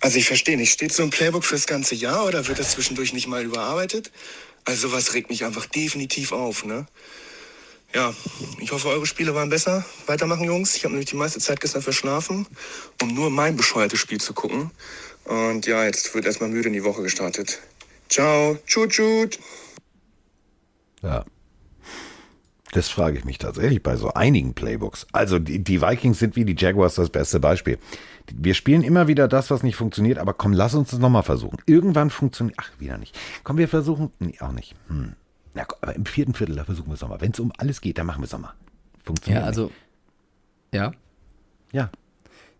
[0.00, 3.12] Also ich verstehe nicht, steht so ein Playbook fürs ganze Jahr oder wird das zwischendurch
[3.12, 4.12] nicht mal überarbeitet?
[4.64, 6.86] Also sowas regt mich einfach definitiv auf, ne?
[7.94, 8.14] Ja,
[8.60, 9.84] ich hoffe, eure Spiele waren besser.
[10.06, 10.76] Weitermachen, Jungs.
[10.76, 12.46] Ich habe nämlich die meiste Zeit gestern verschlafen,
[13.00, 14.70] um nur mein bescheuertes Spiel zu gucken.
[15.24, 17.58] Und ja, jetzt wird erstmal müde in die Woche gestartet.
[18.10, 19.38] Ciao, tschut, tschut.
[21.02, 21.24] Ja.
[22.72, 25.06] Das frage ich mich tatsächlich bei so einigen Playbooks.
[25.12, 27.78] Also die, die Vikings sind wie die Jaguars das beste Beispiel.
[28.32, 31.58] Wir spielen immer wieder das, was nicht funktioniert, aber komm, lass uns das nochmal versuchen.
[31.66, 32.58] Irgendwann funktioniert.
[32.60, 33.18] Ach, wieder nicht.
[33.42, 34.10] Komm, wir versuchen.
[34.18, 34.74] Nee, auch nicht.
[34.88, 35.14] Hm.
[35.54, 37.22] Na, komm, aber im vierten Viertel, da versuchen wir es nochmal.
[37.22, 38.52] Wenn es um alles geht, dann machen wir es nochmal.
[39.02, 39.42] Funktioniert.
[39.42, 39.70] Ja, also,
[40.72, 40.92] ja.
[41.72, 41.90] Ja.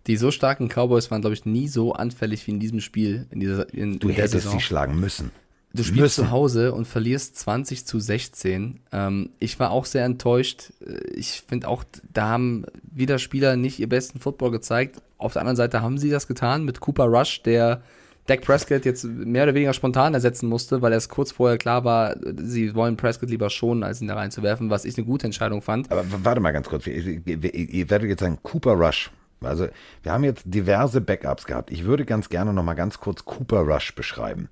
[0.07, 3.41] Die so starken Cowboys waren, glaube ich, nie so anfällig wie in diesem Spiel, in
[3.41, 5.33] dieser in, Du in hättest sie schlagen müssen.
[5.75, 6.25] Du spielst Müssen.
[6.25, 8.81] zu Hause und verlierst 20 zu 16.
[8.91, 10.73] Ähm, ich war auch sehr enttäuscht.
[10.85, 15.03] Äh, Ich finde auch, da haben wieder Spieler nicht ihr besten Football gezeigt.
[15.19, 17.83] Auf der anderen Seite haben sie das getan mit Cooper Rush, der
[18.27, 22.15] Dak Prescott jetzt mehr oder weniger spontan ersetzen musste, weil es kurz vorher klar war,
[22.37, 25.91] sie wollen Prescott lieber schonen, als ihn da reinzuwerfen, was ich eine gute Entscheidung fand.
[25.91, 26.87] Aber warte mal ganz kurz.
[26.87, 29.11] Ihr werdet jetzt sagen, Cooper Rush.
[29.41, 29.69] Also,
[30.03, 31.71] wir haben jetzt diverse Backups gehabt.
[31.71, 34.49] Ich würde ganz gerne noch mal ganz kurz Cooper Rush beschreiben.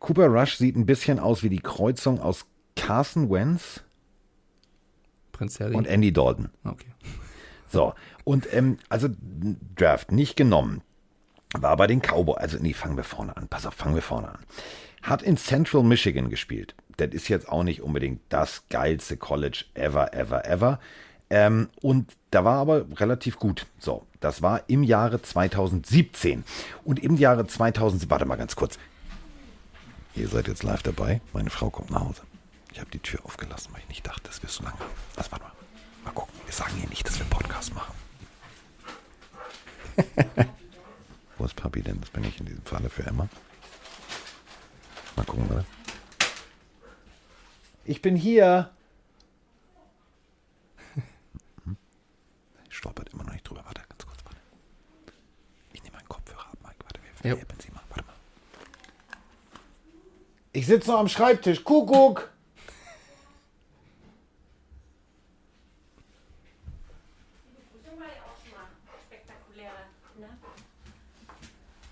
[0.00, 2.46] Cooper Rush sieht ein bisschen aus wie die Kreuzung aus
[2.76, 3.82] Carson Wentz
[5.32, 5.74] Prinz Harry.
[5.74, 6.50] und Andy Dalton.
[6.64, 6.88] okay.
[7.68, 7.92] So,
[8.22, 9.08] und ähm, also
[9.76, 10.82] Draft nicht genommen.
[11.56, 12.38] War bei den Cowboys.
[12.38, 13.48] Also, nee, fangen wir vorne an.
[13.48, 14.38] Pass auf, fangen wir vorne an.
[15.02, 16.74] Hat in Central Michigan gespielt.
[16.96, 20.80] Das ist jetzt auch nicht unbedingt das geilste College ever, ever, ever.
[21.30, 23.66] Ähm, und da war aber relativ gut.
[23.78, 26.44] So, das war im Jahre 2017.
[26.84, 28.78] Und im Jahre 2000, warte mal ganz kurz.
[30.14, 31.20] Ihr seid jetzt live dabei.
[31.32, 32.22] Meine Frau kommt nach Hause.
[32.72, 34.76] Ich habe die Tür aufgelassen, weil ich nicht dachte, dass wir so lange.
[35.16, 35.52] Also warte mal.
[36.04, 36.34] Mal gucken.
[36.44, 37.94] Wir sagen ihr nicht, dass wir einen Podcast machen.
[41.38, 42.00] Wo ist Papi denn?
[42.00, 43.28] Das bin ich in diesem Falle für Emma.
[45.16, 45.64] Mal gucken, oder?
[47.84, 48.70] Ich bin hier.
[52.84, 53.62] Stolpert immer noch nicht drüber.
[53.64, 54.36] Warte, ganz kurz, warte.
[55.72, 56.76] Ich nehme meinen Kopfhörer ab, Mike.
[56.84, 57.36] Warte, wir Jo.
[57.36, 57.80] verheben sie mal.
[57.88, 58.14] Warte mal.
[60.52, 61.64] Ich sitze noch am Schreibtisch.
[61.64, 62.30] Kuckuck.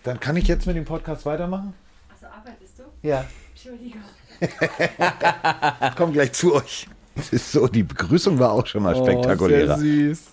[0.05, 1.75] Dann kann ich jetzt mit dem Podcast weitermachen?
[2.11, 2.83] Also arbeitest du?
[3.03, 3.25] Ja.
[3.55, 4.03] Entschuldigung.
[5.89, 6.89] Ich komme gleich zu euch.
[7.15, 9.75] Das ist so, die Begrüßung war auch schon mal spektakulärer.
[9.77, 10.33] Oh, sehr süß.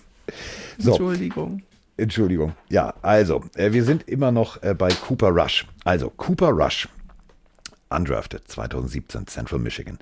[0.78, 0.90] So.
[0.90, 1.62] Entschuldigung.
[1.96, 2.54] Entschuldigung.
[2.70, 5.66] Ja, also, äh, wir sind immer noch äh, bei Cooper Rush.
[5.84, 6.88] Also, Cooper Rush,
[7.90, 9.98] undrafted 2017, Central Michigan,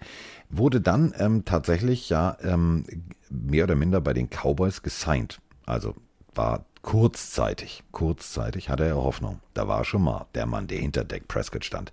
[0.50, 2.84] wurde dann ähm, tatsächlich ja ähm,
[3.30, 5.40] mehr oder minder bei den Cowboys gesigned.
[5.66, 5.94] Also
[6.34, 9.40] war kurzzeitig, kurzzeitig hatte er Hoffnung.
[9.54, 11.92] Da war schon mal der Mann, der hinter Dak Prescott stand.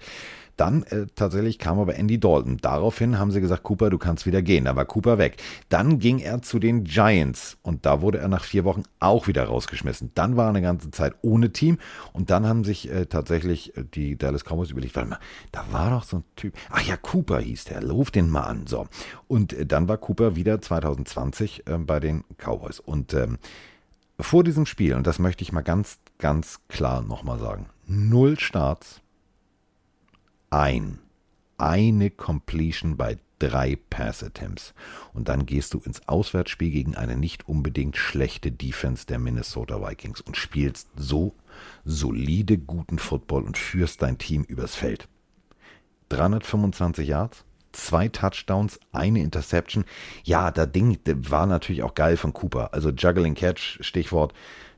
[0.57, 2.57] Dann äh, tatsächlich kam aber Andy Dalton.
[2.57, 4.65] Daraufhin haben sie gesagt, Cooper, du kannst wieder gehen.
[4.65, 5.37] Da war Cooper weg.
[5.69, 9.45] Dann ging er zu den Giants und da wurde er nach vier Wochen auch wieder
[9.45, 10.11] rausgeschmissen.
[10.15, 11.77] Dann war er eine ganze Zeit ohne Team
[12.13, 15.19] und dann haben sich äh, tatsächlich äh, die Dallas Cowboys überlegt, warte mal,
[15.51, 16.53] da war doch so ein Typ.
[16.69, 17.85] Ach ja, Cooper hieß der.
[17.89, 18.67] Ruf den mal an.
[18.67, 18.87] So.
[19.27, 22.79] Und äh, dann war Cooper wieder 2020 äh, bei den Cowboys.
[22.79, 23.37] Und ähm,
[24.19, 29.01] vor diesem Spiel, und das möchte ich mal ganz, ganz klar nochmal sagen, null Starts,
[30.55, 30.99] ein,
[31.57, 34.73] eine Completion bei drei Pass-Attempts.
[35.13, 40.21] Und dann gehst du ins Auswärtsspiel gegen eine nicht unbedingt schlechte Defense der Minnesota Vikings
[40.21, 41.35] und spielst so
[41.83, 45.09] solide guten Football und führst dein Team übers Feld.
[46.07, 49.83] 325 Yards, zwei Touchdowns, eine Interception.
[50.23, 50.97] Ja, das Ding
[51.29, 52.73] war natürlich auch geil von Cooper.
[52.73, 54.33] Also Juggling Catch, Stichwort.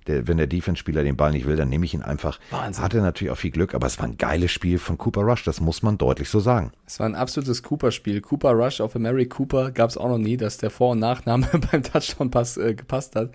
[0.07, 2.39] Der, wenn der Defense-Spieler den Ball nicht will, dann nehme ich ihn einfach.
[2.49, 2.83] Wahnsinn.
[2.83, 5.59] Hatte natürlich auch viel Glück, aber es war ein geiles Spiel von Cooper Rush, das
[5.59, 6.71] muss man deutlich so sagen.
[6.85, 8.21] Es war ein absolutes Cooper-Spiel.
[8.21, 11.47] Cooper Rush auf Mary Cooper gab es auch noch nie, dass der Vor- und Nachname
[11.71, 13.31] beim Touchdown-Pass äh, gepasst hat.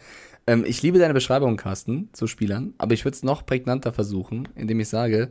[0.47, 4.49] Ähm, ich liebe deine Beschreibung, Carsten, zu Spielern, aber ich würde es noch prägnanter versuchen,
[4.57, 5.31] indem ich sage,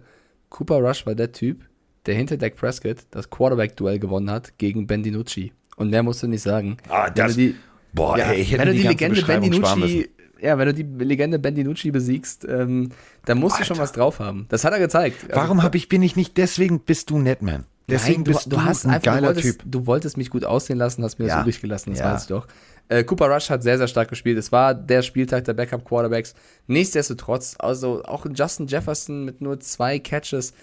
[0.49, 1.65] Cooper Rush war der Typ,
[2.05, 5.51] der hinter Dak Prescott das Quarterback-Duell gewonnen hat gegen Ben DiNucci.
[5.75, 6.77] Und mehr musst du nicht sagen.
[6.89, 7.55] Ah, das- die,
[7.93, 10.09] Boah, ja, ey, ich hätte wenn du mir die, die Legende Ben DiNucci,
[10.41, 12.89] ja, wenn du die Legende Ben DiNucci besiegst, ähm,
[13.25, 14.45] dann musst du schon was drauf haben.
[14.49, 15.17] Das hat er gezeigt.
[15.29, 17.65] Also, Warum hab ich, bin ich nicht, deswegen bist du Netman.
[17.87, 19.63] Deswegen Nein, du, bist du, du, hast ein einfach, du geiler wolltest, Typ.
[19.71, 21.41] du wolltest mich gut aussehen lassen, hast mir das Ja.
[21.41, 22.13] übrig gelassen, das Ja.
[22.13, 22.47] weiß ich doch.
[22.87, 24.37] Äh, Cooper Rush hat sehr, sehr stark gespielt.
[24.37, 26.33] Es war der Spieltag der Backup-Quarterbacks.
[26.67, 30.53] Nichtsdestotrotz, also auch Justin Jefferson mit nur zwei Catches.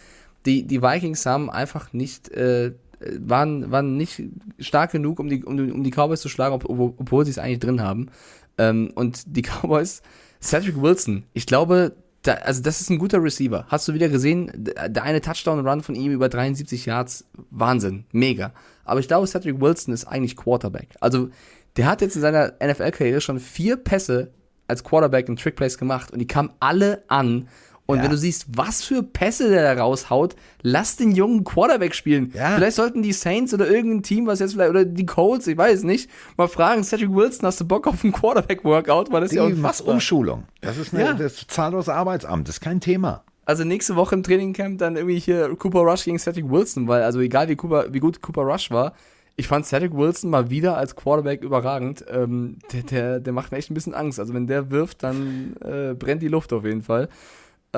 [0.46, 2.72] Die, die Vikings haben einfach nicht, äh,
[3.20, 4.22] waren, waren nicht
[4.58, 7.60] stark genug, um die, um, um die Cowboys zu schlagen, ob, obwohl sie es eigentlich
[7.60, 8.08] drin haben.
[8.58, 10.02] Ähm, und die Cowboys,
[10.42, 13.64] Cedric Wilson, ich glaube, da, also das ist ein guter Receiver.
[13.68, 18.52] Hast du wieder gesehen, der eine Touchdown-Run von ihm über 73 Yards, Wahnsinn, mega.
[18.84, 20.88] Aber ich glaube, Cedric Wilson ist eigentlich Quarterback.
[21.00, 21.30] Also
[21.76, 24.32] der hat jetzt in seiner NFL-Karriere schon vier Pässe
[24.66, 27.48] als Quarterback in Trickplays gemacht und die kamen alle an.
[27.90, 28.02] Und Ja.
[28.04, 32.30] wenn du siehst, was für Pässe der da raushaut, lass den jungen Quarterback spielen.
[32.34, 32.50] Ja.
[32.56, 35.84] Vielleicht sollten die Saints oder irgendein Team, was jetzt vielleicht, oder die Colts, ich weiß
[35.84, 39.10] nicht, mal fragen, Cedric Wilson, hast du Bock auf ein Quarterback-Workout?
[39.10, 39.94] Weil das ist ja Die macht unfassbar.
[39.94, 40.44] Umschulung.
[40.60, 41.12] Das ist eine, Ja.
[41.14, 43.24] das zahllose Arbeitsamt, das ist kein Thema.
[43.46, 47.20] Also nächste Woche im Trainingcamp dann irgendwie hier Cooper Rush gegen Cedric Wilson, weil also
[47.20, 48.92] egal wie, Cooper, wie gut Cooper Rush war,
[49.36, 52.04] ich fand Cedric Wilson mal wieder als Quarterback überragend.
[52.12, 54.20] Ähm, der, der, der macht mir echt ein bisschen Angst.
[54.20, 57.08] Also wenn der wirft, dann äh, brennt die Luft auf jeden Fall.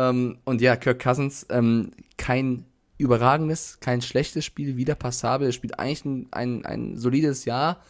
[0.01, 2.65] Ähm, und ja, Kirk Cousins, ähm, kein
[2.99, 5.49] überragendes, kein schlechtes Spiel, wieder passabel.
[5.49, 7.81] Er spielt eigentlich ein, ein, ein solides Jahr.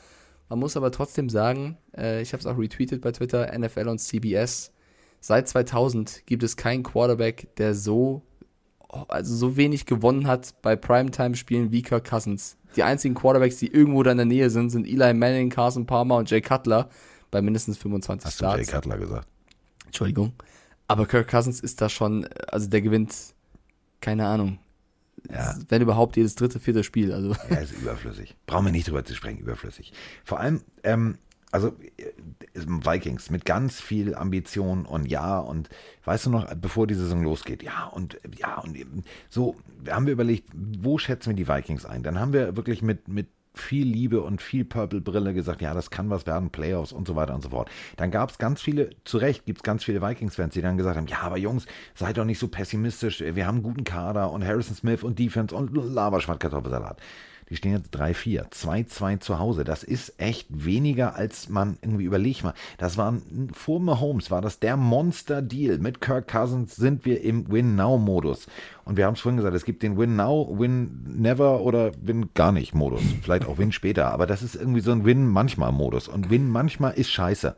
[0.49, 3.99] Man muss aber trotzdem sagen, äh, ich habe es auch retweetet bei Twitter, NFL und
[3.99, 4.73] CBS,
[5.21, 8.23] seit 2000 gibt es keinen Quarterback, der so
[9.09, 12.57] also so wenig gewonnen hat bei Primetime-Spielen wie Kirk Cousins.
[12.75, 16.17] Die einzigen Quarterbacks, die irgendwo da in der Nähe sind, sind Eli Manning, Carson Palmer
[16.17, 16.89] und Jay Cutler
[17.31, 18.73] bei mindestens 25 Hast du Jay Starts.
[18.73, 19.29] Cutler gesagt?
[19.87, 20.33] Entschuldigung.
[20.91, 23.15] Aber Kirk Cousins ist da schon, also der gewinnt,
[24.01, 24.59] keine Ahnung,
[25.31, 25.55] Ja.
[25.69, 27.13] wenn überhaupt jedes dritte, vierte Spiel.
[27.13, 28.35] Also Er ist überflüssig.
[28.47, 29.93] Brauchen wir nicht drüber zu sprechen, überflüssig.
[30.25, 31.19] Vor allem, ähm,
[31.53, 32.11] also äh,
[32.55, 35.69] Vikings mit ganz viel Ambition und ja, und
[36.07, 38.77] weißt du noch, bevor die Saison losgeht, ja, und ja, und
[39.29, 39.55] so
[39.89, 42.03] haben wir überlegt, wo schätzen wir die Vikings ein?
[42.03, 45.91] Dann haben wir wirklich mit, mit viel Liebe und viel Purple Brille gesagt, ja, das
[45.91, 47.71] kann was werden, Playoffs und so weiter und so fort.
[47.97, 50.97] Dann gab es ganz viele, zu Recht gibt es ganz viele Vikings-Fans, die dann gesagt
[50.97, 54.45] haben, ja, aber Jungs, seid doch nicht so pessimistisch, wir haben einen guten Kader und
[54.45, 57.01] Harrison Smith und Defense und Lavaschwatt-Kartoffelsalat.
[57.51, 59.65] Die stehen jetzt 3-4, 2-2 zu Hause.
[59.65, 62.45] Das ist echt weniger, als man irgendwie überlegt.
[62.79, 63.17] Das war
[63.53, 65.79] vor Mahomes, war das der Monster-Deal.
[65.79, 68.47] Mit Kirk Cousins sind wir im Win-Now-Modus.
[68.85, 73.03] Und wir haben es vorhin gesagt, es gibt den Win-Now, Win-Never oder Win-Gar-nicht-Modus.
[73.23, 74.13] Vielleicht auch Win später.
[74.13, 76.07] Aber das ist irgendwie so ein Win-Manchmal-Modus.
[76.07, 77.57] Und Win manchmal ist scheiße.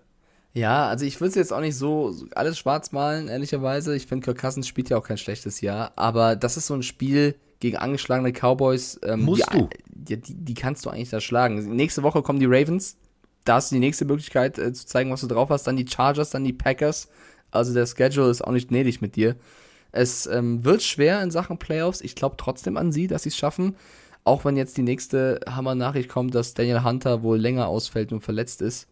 [0.54, 3.94] Ja, also ich würde es jetzt auch nicht so alles schwarz malen, ehrlicherweise.
[3.94, 5.92] Ich finde, Kirk Cousins spielt ja auch kein schlechtes Jahr.
[5.96, 8.98] Aber das ist so ein Spiel gegen angeschlagene Cowboys.
[9.04, 9.68] Ähm, Musst die, du.
[9.86, 11.76] Die, die, kannst du eigentlich da schlagen.
[11.76, 12.96] Nächste Woche kommen die Ravens.
[13.44, 15.66] Da hast du die nächste Möglichkeit äh, zu zeigen, was du drauf hast.
[15.66, 17.08] Dann die Chargers, dann die Packers.
[17.52, 19.36] Also der Schedule ist auch nicht gnädig mit dir.
[19.92, 22.00] Es ähm, wird schwer in Sachen Playoffs.
[22.00, 23.76] Ich glaube trotzdem an sie, dass sie es schaffen.
[24.24, 28.60] Auch wenn jetzt die nächste Hammer-Nachricht kommt, dass Daniel Hunter wohl länger ausfällt und verletzt
[28.60, 28.88] ist.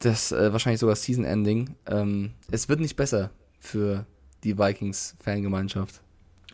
[0.00, 1.76] Das äh, wahrscheinlich sogar Season-Ending.
[1.86, 4.04] Ähm, es wird nicht besser für
[4.42, 6.03] die Vikings-Fangemeinschaft.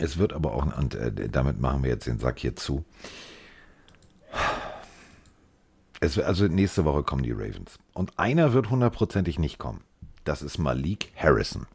[0.01, 2.85] Es wird aber auch, und äh, damit machen wir jetzt den Sack hier zu.
[6.01, 7.79] Es, also nächste Woche kommen die Ravens.
[7.93, 9.83] Und einer wird hundertprozentig nicht kommen.
[10.25, 11.67] Das ist Malik Harrison.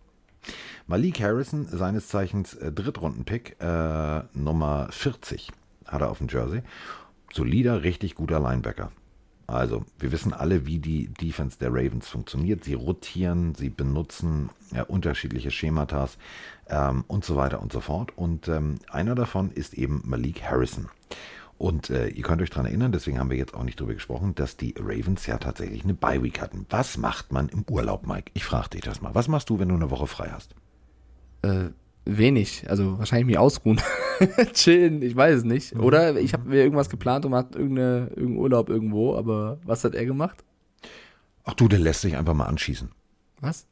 [0.88, 5.52] Malik Harrison, seines Zeichens äh, Drittrunden-Pick, äh, Nummer 40,
[5.86, 6.64] hat er auf dem Jersey.
[7.32, 8.92] Solider, richtig guter Linebacker.
[9.48, 12.64] Also, wir wissen alle, wie die Defense der Ravens funktioniert.
[12.64, 16.18] Sie rotieren, sie benutzen ja, unterschiedliche Schematas
[16.68, 18.18] ähm, und so weiter und so fort.
[18.18, 20.90] Und ähm, einer davon ist eben Malik Harrison.
[21.58, 24.36] Und äh, ihr könnt euch daran erinnern, deswegen haben wir jetzt auch nicht drüber gesprochen,
[24.36, 26.66] dass die Ravens ja tatsächlich eine Bye-Week hatten.
[26.70, 28.32] Was macht man im Urlaub, Mike?
[28.34, 29.16] Ich frage dich das mal.
[29.16, 30.54] Was machst du, wenn du eine Woche frei hast?
[31.44, 31.70] Äh,
[32.06, 32.65] wenig.
[32.69, 33.82] Also wahrscheinlich mich ausruhen.
[34.53, 35.76] Chillen, ich weiß es nicht.
[35.76, 39.95] Oder ich habe mir irgendwas geplant und hat irgendeine, irgendeinen Urlaub irgendwo, aber was hat
[39.95, 40.44] er gemacht?
[41.44, 42.90] Ach du, der lässt sich einfach mal anschießen.
[43.41, 43.68] Was?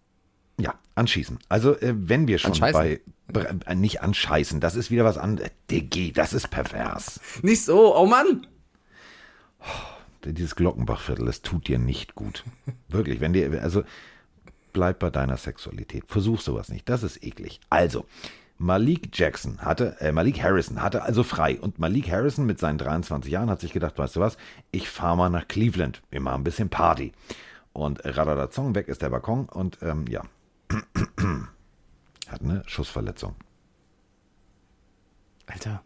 [0.60, 1.40] Ja, anschießen.
[1.50, 3.02] Also, äh, wenn wir schon bei.
[3.34, 5.50] Äh, nicht anscheißen, das ist wieder was anderes.
[5.72, 7.20] Diggi, das ist pervers.
[7.42, 8.46] Nicht so, oh Mann!
[10.26, 12.44] Dieses Glockenbachviertel, das tut dir nicht gut.
[12.90, 13.62] Wirklich, wenn dir.
[13.64, 13.84] Also,
[14.74, 16.04] bleib bei deiner Sexualität.
[16.08, 16.90] Versuch sowas nicht.
[16.90, 17.60] Das ist eklig.
[17.70, 18.06] Also.
[18.60, 21.60] Malik Jackson hatte, äh, Malik Harrison hatte also frei.
[21.60, 24.38] Und Malik Harrison mit seinen 23 Jahren hat sich gedacht, weißt du was,
[24.72, 26.02] ich fahre mal nach Cleveland.
[26.12, 27.12] Wir machen ein bisschen Party.
[27.74, 30.22] Und Radadazong, weg ist der Balkon und ähm, ja,
[32.30, 33.36] hat eine Schussverletzung.
[35.48, 35.84] Alter.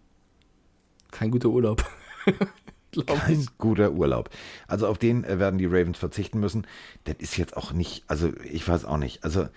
[1.11, 1.83] Kein guter Urlaub.
[3.05, 4.29] Kein guter Urlaub.
[4.67, 6.65] Also auf den äh, werden die Ravens verzichten müssen.
[7.03, 9.23] Das ist jetzt auch nicht, also ich weiß auch nicht.
[9.23, 9.47] Also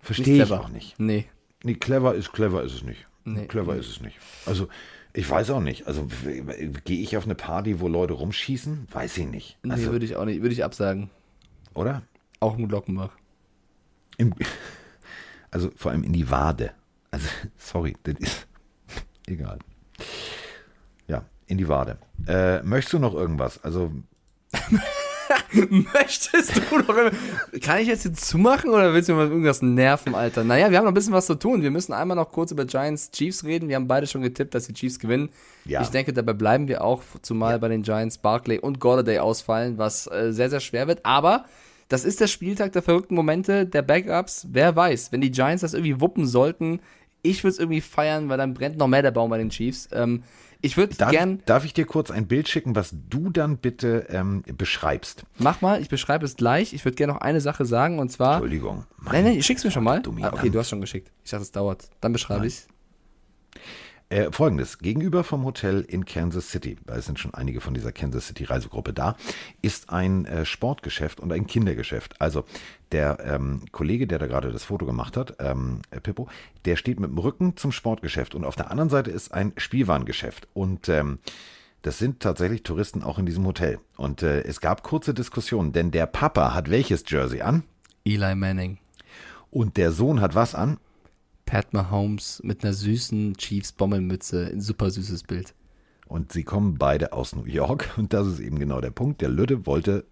[0.00, 0.98] verstehe ich auch nicht.
[0.98, 1.26] Nee.
[1.62, 3.06] Nee, clever ist, clever ist es nicht.
[3.24, 3.46] Nee.
[3.46, 4.18] clever ist es nicht.
[4.44, 4.68] Also
[5.14, 5.86] ich weiß auch nicht.
[5.86, 6.08] Also
[6.84, 8.88] gehe ich auf eine Party, wo Leute rumschießen?
[8.90, 9.58] Weiß ich nicht.
[9.62, 11.08] Nee, Also, würde ich auch nicht, würde ich absagen.
[11.72, 12.02] oder?
[12.40, 13.12] Auch nur Glockenbach.
[14.18, 14.34] Im,
[15.50, 16.72] also vor allem in die Wade.
[17.12, 18.46] Also, sorry, das ist
[19.26, 19.58] egal.
[21.46, 21.98] Ja, in die Wade.
[22.26, 23.62] Äh, möchtest du noch irgendwas?
[23.62, 23.90] Also,
[25.52, 27.10] Möchtest du noch.
[27.60, 30.44] Kann ich jetzt hier zumachen oder willst du mir irgendwas nerven, Alter?
[30.44, 31.62] Naja, wir haben noch ein bisschen was zu tun.
[31.62, 33.68] Wir müssen einmal noch kurz über Giants Chiefs reden.
[33.68, 35.30] Wir haben beide schon getippt, dass die Chiefs gewinnen.
[35.64, 35.82] Ja.
[35.82, 40.06] Ich denke, dabei bleiben wir auch, zumal bei den Giants Barkley und Golladay ausfallen, was
[40.06, 41.04] äh, sehr, sehr schwer wird.
[41.04, 41.44] Aber
[41.88, 44.46] das ist der Spieltag der verrückten Momente, der Backups.
[44.50, 46.80] Wer weiß, wenn die Giants das irgendwie wuppen sollten,
[47.22, 49.88] ich würde es irgendwie feiern, weil dann brennt noch mehr der Baum bei den Chiefs.
[49.92, 50.24] Ähm,
[50.64, 51.42] ich würde gern.
[51.44, 55.24] darf ich dir kurz ein Bild schicken, was du dann bitte ähm, beschreibst?
[55.38, 56.72] Mach mal, ich beschreibe es gleich.
[56.72, 58.36] Ich würde gerne noch eine Sache sagen und zwar.
[58.36, 58.86] Entschuldigung.
[59.04, 60.02] Nein, nein, schick's mir schon mal.
[60.22, 61.12] Ah, okay, du hast schon geschickt.
[61.22, 61.90] Ich dachte, es dauert.
[62.00, 62.66] Dann beschreibe ich.
[64.14, 67.90] Äh, Folgendes, gegenüber vom Hotel in Kansas City, weil es sind schon einige von dieser
[67.90, 69.16] Kansas City Reisegruppe da,
[69.60, 72.20] ist ein äh, Sportgeschäft und ein Kindergeschäft.
[72.20, 72.44] Also
[72.92, 76.28] der ähm, Kollege, der da gerade das Foto gemacht hat, ähm, äh, Pippo,
[76.64, 80.46] der steht mit dem Rücken zum Sportgeschäft und auf der anderen Seite ist ein Spielwarengeschäft
[80.54, 81.18] und ähm,
[81.82, 83.80] das sind tatsächlich Touristen auch in diesem Hotel.
[83.96, 87.64] Und äh, es gab kurze Diskussionen, denn der Papa hat welches Jersey an
[88.04, 88.78] Eli Manning.
[89.50, 90.78] und der Sohn hat was an?
[91.46, 94.50] Pat Mahomes mit einer süßen Chiefs-Bommelmütze.
[94.52, 95.54] Ein super süßes Bild.
[96.06, 99.20] Und sie kommen beide aus New York und das ist eben genau der Punkt.
[99.20, 100.04] Der Lütte wollte,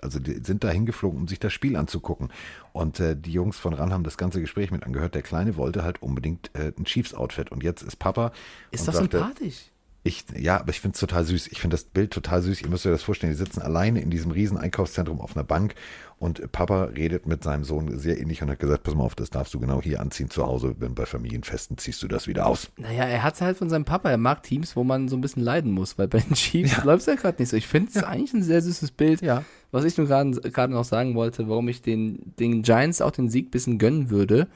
[0.00, 2.30] also die sind da hingeflogen, um sich das Spiel anzugucken.
[2.72, 5.14] Und äh, die Jungs von RAN haben das ganze Gespräch mit angehört.
[5.14, 7.50] Der Kleine wollte halt unbedingt äh, ein Chiefs-Outfit.
[7.52, 8.32] Und jetzt ist Papa.
[8.70, 9.71] Ist doch sagte, sympathisch.
[10.04, 11.48] Ich, ja, aber ich finde es total süß.
[11.48, 12.62] Ich finde das Bild total süß.
[12.62, 13.32] Ihr müsst euch das vorstellen.
[13.32, 15.76] Die sitzen alleine in diesem riesen Einkaufszentrum auf einer Bank
[16.22, 19.30] und Papa redet mit seinem Sohn sehr ähnlich und hat gesagt, pass mal auf, das
[19.30, 22.70] darfst du genau hier anziehen zu Hause, wenn bei Familienfesten ziehst du das wieder aus.
[22.76, 24.08] Naja, er hat es halt von seinem Papa.
[24.08, 26.84] Er mag Teams, wo man so ein bisschen leiden muss, weil bei den Chiefs ja.
[26.84, 27.56] läuft es ja gerade nicht so.
[27.56, 29.20] Ich finde es eigentlich ein sehr süßes Bild.
[29.20, 29.44] Ja.
[29.72, 33.48] Was ich nur gerade noch sagen wollte, warum ich den, den Giants auch den Sieg
[33.48, 34.46] ein bisschen gönnen würde.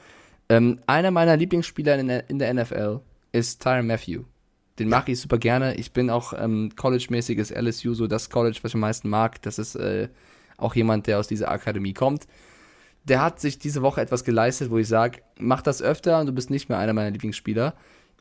[0.47, 3.01] Ähm, einer meiner Lieblingsspieler in der, in der NFL
[3.33, 4.23] ist Tyron Matthew.
[4.79, 5.75] Den mag ich super gerne.
[5.75, 9.41] Ich bin auch ähm, college-mäßiges LSU, so das College, was ich am meisten mag.
[9.41, 10.09] Das ist äh,
[10.57, 12.27] auch jemand, der aus dieser Akademie kommt.
[13.03, 16.33] Der hat sich diese Woche etwas geleistet, wo ich sage, mach das öfter und du
[16.33, 17.73] bist nicht mehr einer meiner Lieblingsspieler.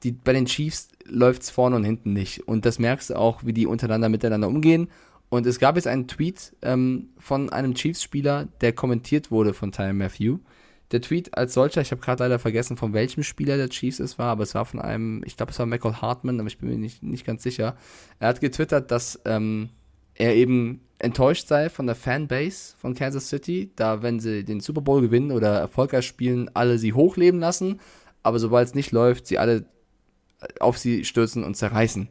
[0.02, 2.46] Die, bei den Chiefs läuft es vorne und hinten nicht.
[2.46, 4.88] Und das merkst du auch, wie die untereinander miteinander umgehen.
[5.28, 9.92] Und es gab jetzt einen Tweet ähm, von einem Chiefs-Spieler, der kommentiert wurde von Tyler
[9.92, 10.38] Matthew.
[10.92, 14.18] Der Tweet als solcher, ich habe gerade leider vergessen, von welchem Spieler der Chiefs es
[14.18, 16.68] war, aber es war von einem, ich glaube, es war Michael Hartman, aber ich bin
[16.68, 17.76] mir nicht, nicht ganz sicher.
[18.20, 19.70] Er hat getwittert, dass ähm,
[20.14, 24.80] er eben enttäuscht sei von der Fanbase von Kansas City, da wenn sie den Super
[24.80, 27.80] Bowl gewinnen oder erfolgreich spielen, alle sie hochleben lassen,
[28.22, 29.66] aber sobald es nicht läuft, sie alle
[30.60, 32.08] auf sie stürzen und zerreißen.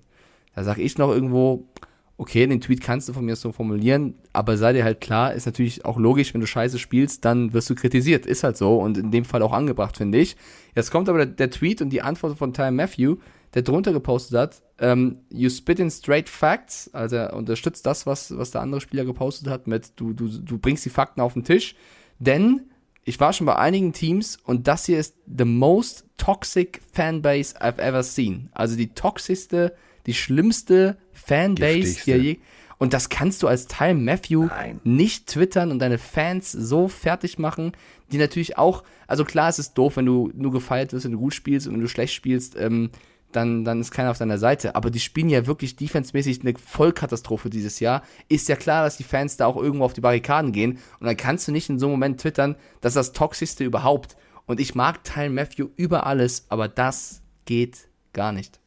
[0.56, 1.68] Da sage ich noch irgendwo,
[2.17, 5.45] okay, den Tweet kannst du von mir so formulieren, aber sei dir halt klar, ist
[5.45, 8.25] natürlich auch logisch, wenn du scheiße spielst, dann wirst du kritisiert.
[8.25, 10.37] Ist halt so und in dem Fall auch angebracht, finde ich.
[10.75, 13.17] Jetzt kommt aber der, der, Tweet und die Antwort von Ty Matthew,
[13.53, 18.37] der drunter gepostet hat, ähm, you spit in straight facts, also er unterstützt das, was,
[18.37, 21.43] was der andere Spieler gepostet hat, mit du, du, du bringst die Fakten auf den
[21.43, 21.75] Tisch,
[22.19, 22.61] denn
[23.03, 27.77] ich war schon bei einigen Teams und das hier ist the most toxic fanbase I've
[27.77, 28.49] ever seen.
[28.51, 29.75] Also die toxischste,
[30.07, 32.38] die schlimmste Fanbase hier je.
[32.77, 34.81] Und das kannst du als Teil Matthew Nein.
[34.84, 37.72] nicht twittern und deine Fans so fertig machen,
[38.11, 41.19] die natürlich auch, also klar, es ist doof, wenn du nur gefeiert wirst, wenn du
[41.19, 42.89] gut spielst und wenn du schlecht spielst, ähm,
[43.31, 44.76] dann, dann ist keiner auf deiner Seite.
[44.76, 48.03] Aber die spielen ja wirklich defensemäßig eine Vollkatastrophe dieses Jahr.
[48.30, 50.80] Ist ja klar, dass die Fans da auch irgendwo auf die Barrikaden gehen.
[50.99, 54.15] Und dann kannst du nicht in so einem Moment twittern, das ist das Toxischste überhaupt.
[54.45, 58.60] Und ich mag Tyler Matthew über alles, aber das geht gar nicht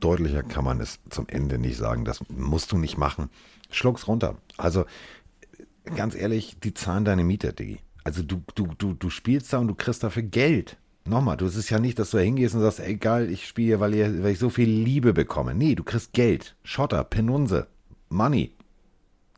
[0.00, 2.04] deutlicher kann man es zum Ende nicht sagen.
[2.04, 3.30] Das musst du nicht machen.
[3.70, 4.36] Schluck's runter.
[4.56, 4.84] Also,
[5.96, 7.80] ganz ehrlich, die zahlen deine Miete, Diggi.
[8.04, 10.78] Also du, du, du, du spielst da und du kriegst dafür Geld.
[11.04, 13.80] Nochmal, du, es ist ja nicht, dass du da hingehst und sagst, egal, ich spiele,
[13.80, 15.54] weil, ihr, weil ich so viel Liebe bekomme.
[15.54, 16.54] Nee, du kriegst Geld.
[16.62, 17.66] Schotter, Penunse,
[18.08, 18.54] Money.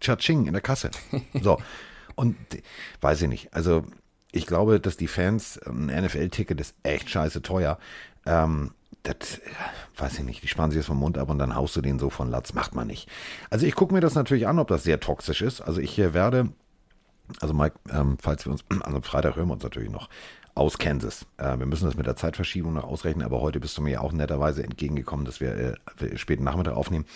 [0.00, 0.90] Cha-ching in der Kasse.
[1.42, 1.58] So.
[2.16, 2.36] Und
[3.00, 3.54] weiß ich nicht.
[3.54, 3.84] Also,
[4.32, 7.78] ich glaube, dass die Fans, ein NFL-Ticket ist echt scheiße teuer.
[8.26, 8.72] Ähm,
[9.02, 9.40] das
[9.96, 11.98] weiß ich nicht, die sparen sich das vom Mund ab und dann haust du den
[11.98, 12.52] so von Latz.
[12.54, 13.08] Macht man nicht.
[13.48, 15.60] Also ich gucke mir das natürlich an, ob das sehr toxisch ist.
[15.60, 16.50] Also ich äh, werde,
[17.40, 20.08] also Mike, ähm, falls wir uns, also Freitag hören wir uns natürlich noch
[20.54, 21.26] aus Kansas.
[21.38, 24.12] Äh, wir müssen das mit der Zeitverschiebung noch ausrechnen, aber heute bist du mir auch
[24.12, 27.06] netterweise entgegengekommen, dass wir äh, späten Nachmittag aufnehmen.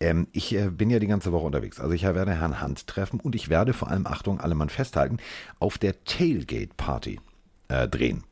[0.00, 1.78] Ähm, ich äh, bin ja die ganze Woche unterwegs.
[1.78, 5.18] Also ich werde Herrn Hunt treffen und ich werde vor allem, Achtung, alle Mann festhalten,
[5.60, 7.20] auf der Tailgate-Party
[7.68, 8.24] äh, drehen.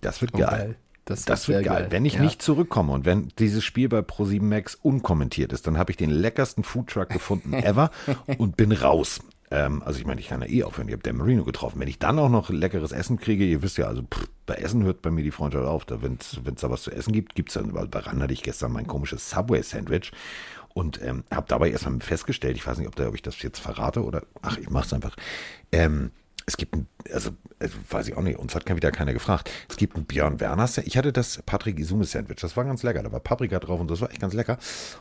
[0.00, 0.48] Das wird Oh, geil.
[0.48, 0.76] geil.
[1.10, 1.88] Das, Das wird geil.
[1.90, 2.22] Wenn ich Ja.
[2.22, 6.10] nicht zurückkomme und wenn dieses Spiel bei Pro7 Max unkommentiert ist, dann habe ich den
[6.10, 7.90] leckersten Foodtruck gefunden ever
[8.38, 9.20] und bin raus.
[9.50, 10.86] Ähm, also ich meine, ich kann ja eh aufhören.
[10.88, 11.80] Ich habe Dan Marino getroffen.
[11.80, 14.84] Wenn ich dann auch noch leckeres Essen kriege, ihr wisst ja, also pff, bei Essen
[14.84, 15.84] hört bei mir die Freundschaft auf.
[15.84, 18.32] Da, Wenn es da was zu essen gibt, gibt es dann, weil bei Ran hatte
[18.32, 20.12] ich gestern mein komisches Subway-Sandwich
[20.72, 23.58] und ähm, habe dabei erstmal festgestellt, ich weiß nicht, ob, da, ob ich das jetzt
[23.58, 25.16] verrate oder, ach, ich mach's einfach.
[25.72, 26.12] Ähm,
[26.46, 29.50] es gibt ein, also, also weiß ich auch nicht, uns hat wieder keiner gefragt.
[29.68, 33.02] Es gibt ein Björn Werner, ich hatte das Patrick Isume Sandwich, das war ganz lecker,
[33.02, 34.58] da war Paprika drauf und das war echt ganz lecker.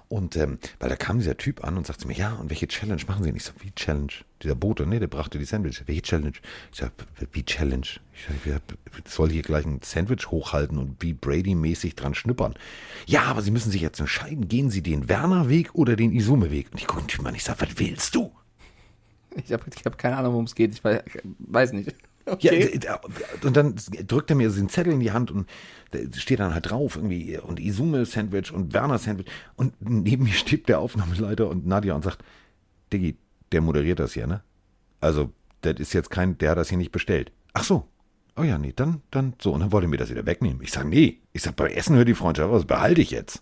[0.07, 3.01] Und ähm, weil da kam dieser Typ an und sagte mir, ja, und welche Challenge
[3.07, 3.29] machen Sie?
[3.29, 4.11] Und ich so, wie Challenge?
[4.41, 5.83] Dieser Bote, nee, der brachte die Sandwich.
[5.85, 6.37] Welche Challenge?
[6.71, 6.91] Ich sag,
[7.33, 7.87] wie Challenge?
[8.13, 8.61] Ich sag, wer
[9.05, 12.55] soll hier gleich ein Sandwich hochhalten und wie Brady-mäßig dran schnuppern?
[13.05, 16.69] Ja, aber Sie müssen sich jetzt entscheiden, gehen Sie den Werner-Weg oder den Isume-Weg?
[16.71, 18.31] Und ich gucke den Typ an, ich sag, was willst du?
[19.45, 20.73] Ich habe hab keine Ahnung, worum es geht.
[20.73, 21.01] Ich weiß,
[21.39, 21.93] weiß nicht.
[22.41, 22.77] Ja, Okay.
[22.77, 22.87] d-
[23.47, 23.73] und dann
[24.05, 25.49] drückt er mir so den Zettel in die Hand und
[26.15, 29.25] steht dann halt drauf irgendwie und Isume Sandwich und Werner Sandwich
[29.55, 32.23] und neben mir steht der Aufnahmeleiter und Nadja und sagt,
[32.93, 33.17] Diggi,
[33.51, 34.43] der moderiert das hier, ne?
[35.01, 35.31] Also,
[35.61, 37.31] das ist jetzt kein, der hat das hier nicht bestellt.
[37.53, 37.87] Ach so.
[38.37, 39.51] Oh ja, nee, dann, dann, so.
[39.53, 40.61] Und dann wollte er mir das wieder wegnehmen.
[40.61, 41.21] Ich sag, nee.
[41.33, 43.41] Ich sag, beim Essen hört die Freundschaft, was behalte ich jetzt?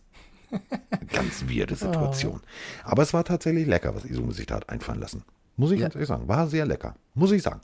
[1.12, 2.40] Ganz weirde Situation.
[2.86, 5.24] Aber es war tatsächlich lecker, was Isume sich da hat einfallen lassen.
[5.58, 5.86] Muss ich Ja.
[5.86, 6.28] ganz ehrlich sagen.
[6.28, 6.96] War sehr lecker.
[7.14, 7.60] Muss ich sagen.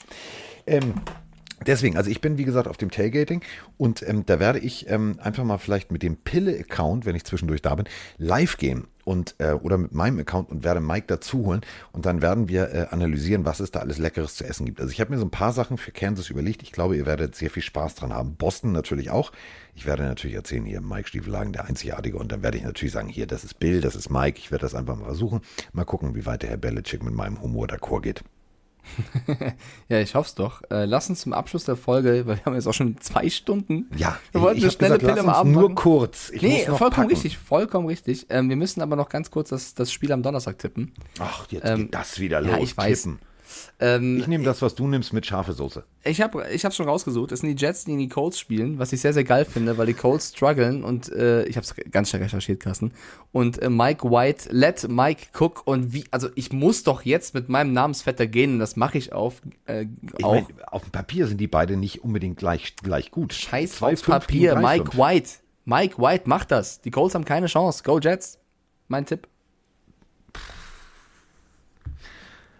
[0.67, 0.93] Ähm,
[1.65, 3.41] Deswegen, also ich bin wie gesagt auf dem Tailgating
[3.77, 7.61] und ähm, da werde ich ähm, einfach mal vielleicht mit dem Pille-Account, wenn ich zwischendurch
[7.61, 7.85] da bin,
[8.17, 11.61] live gehen und äh, oder mit meinem Account und werde Mike dazu holen
[11.91, 14.79] und dann werden wir äh, analysieren, was es da alles Leckeres zu essen gibt.
[14.79, 16.63] Also ich habe mir so ein paar Sachen für Kansas überlegt.
[16.63, 18.35] Ich glaube, ihr werdet sehr viel Spaß dran haben.
[18.35, 19.31] Boston natürlich auch.
[19.75, 22.17] Ich werde natürlich erzählen, hier Mike Stiefelagen, der Einzigartige.
[22.17, 24.37] Und dann werde ich natürlich sagen, hier, das ist Bill, das ist Mike.
[24.37, 25.41] Ich werde das einfach mal versuchen.
[25.71, 28.23] Mal gucken, wie weit der Herr Belichick mit meinem Humor d'accord geht.
[29.89, 30.61] Ja, ich hoffe es doch.
[30.69, 33.89] Äh, lass uns zum Abschluss der Folge, weil wir haben jetzt auch schon zwei Stunden.
[33.95, 36.29] Ja, wir wollten ich eine hab schnelle gesagt, Pille lass am uns Abend nur kurz.
[36.31, 37.09] Ich nee, vollkommen packen.
[37.09, 38.27] richtig, vollkommen richtig.
[38.29, 40.91] Ähm, wir müssen aber noch ganz kurz das, das Spiel am Donnerstag tippen.
[41.19, 42.51] Ach, jetzt Ähm, geht das wieder los.
[42.51, 43.09] ja, ich weiß.
[43.79, 45.83] Ähm, Ich nehme das, was du nimmst, mit scharfe Soße.
[46.03, 47.31] Ich habe ich schon rausgesucht.
[47.31, 49.77] Es sind die Jets, die in die Colts spielen, was ich sehr, sehr geil finde,
[49.77, 52.91] weil die Colts strugglen und äh, ich habe es ganz schnell recherchiert, Carsten.
[53.31, 57.49] Und äh, Mike White, let Mike Cook und wie, also ich muss doch jetzt mit
[57.49, 59.85] meinem Namensvetter gehen und das mache ich auf, äh,
[60.17, 60.33] Ich auch.
[60.33, 63.33] mein, auf dem Papier sind die beide nicht unbedingt gleich, gleich gut.
[63.33, 64.97] Scheiß Zwei, fünf Papier, Mike.
[64.97, 65.29] White.
[65.65, 66.81] Mike White macht das.
[66.81, 67.83] Die Colts haben keine Chance.
[67.83, 68.39] Go Jets.
[68.89, 69.27] Mein Tipp.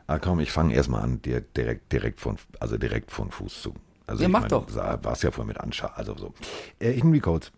[0.07, 3.73] Ah, komm, ich fange erstmal an, dir direkt, direkt von, also direkt von Fuß zu.
[4.05, 4.65] Also Ja, ich mach mein, doch.
[4.65, 6.33] Du warst ja vorhin mit Anscha, also so.
[6.79, 7.51] Äh, ich die Colts.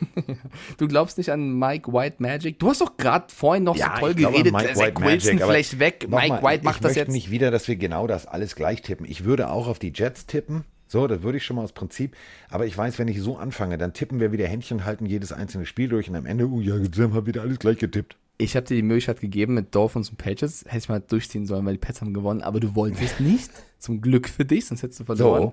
[0.78, 2.58] Du glaubst nicht an Mike White Magic?
[2.58, 4.52] Du hast doch gerade vorhin noch so toll ich geredet.
[4.52, 6.06] Mike White Wilson Magic, vielleicht weg.
[6.08, 7.12] Mike White ich, macht ich das möchte jetzt.
[7.12, 9.06] nicht wieder, dass wir genau das alles gleich tippen.
[9.06, 10.64] Ich würde auch auf die Jets tippen.
[10.86, 12.16] So, das würde ich schon mal aus Prinzip.
[12.50, 15.66] Aber ich weiß, wenn ich so anfange, dann tippen wir wieder Händchen halten jedes einzelne
[15.66, 18.16] Spiel durch und am Ende, oh ja, jetzt haben wir wieder alles gleich getippt.
[18.36, 20.64] Ich habe dir die Möglichkeit gegeben mit Dolphins und Patriots.
[20.66, 22.42] Hätte ich mal durchziehen sollen, weil die Pets haben gewonnen.
[22.42, 23.50] Aber du wolltest nicht.
[23.78, 25.52] Zum Glück für dich, sonst hättest du verloren.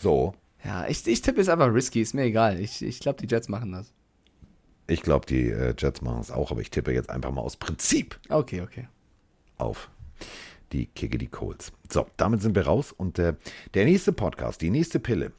[0.00, 0.34] So, so.
[0.64, 2.00] Ja, ich, ich tippe jetzt einfach risky.
[2.00, 2.60] Ist mir egal.
[2.60, 3.92] Ich, ich glaube, die Jets machen das.
[4.86, 7.56] Ich glaube, die äh, Jets machen es auch, aber ich tippe jetzt einfach mal aus
[7.56, 8.88] Prinzip Okay, okay.
[9.58, 9.90] auf
[10.72, 11.72] die Kicke, die Colts.
[11.90, 13.34] So, damit sind wir raus und äh,
[13.74, 15.32] der nächste Podcast, die nächste Pille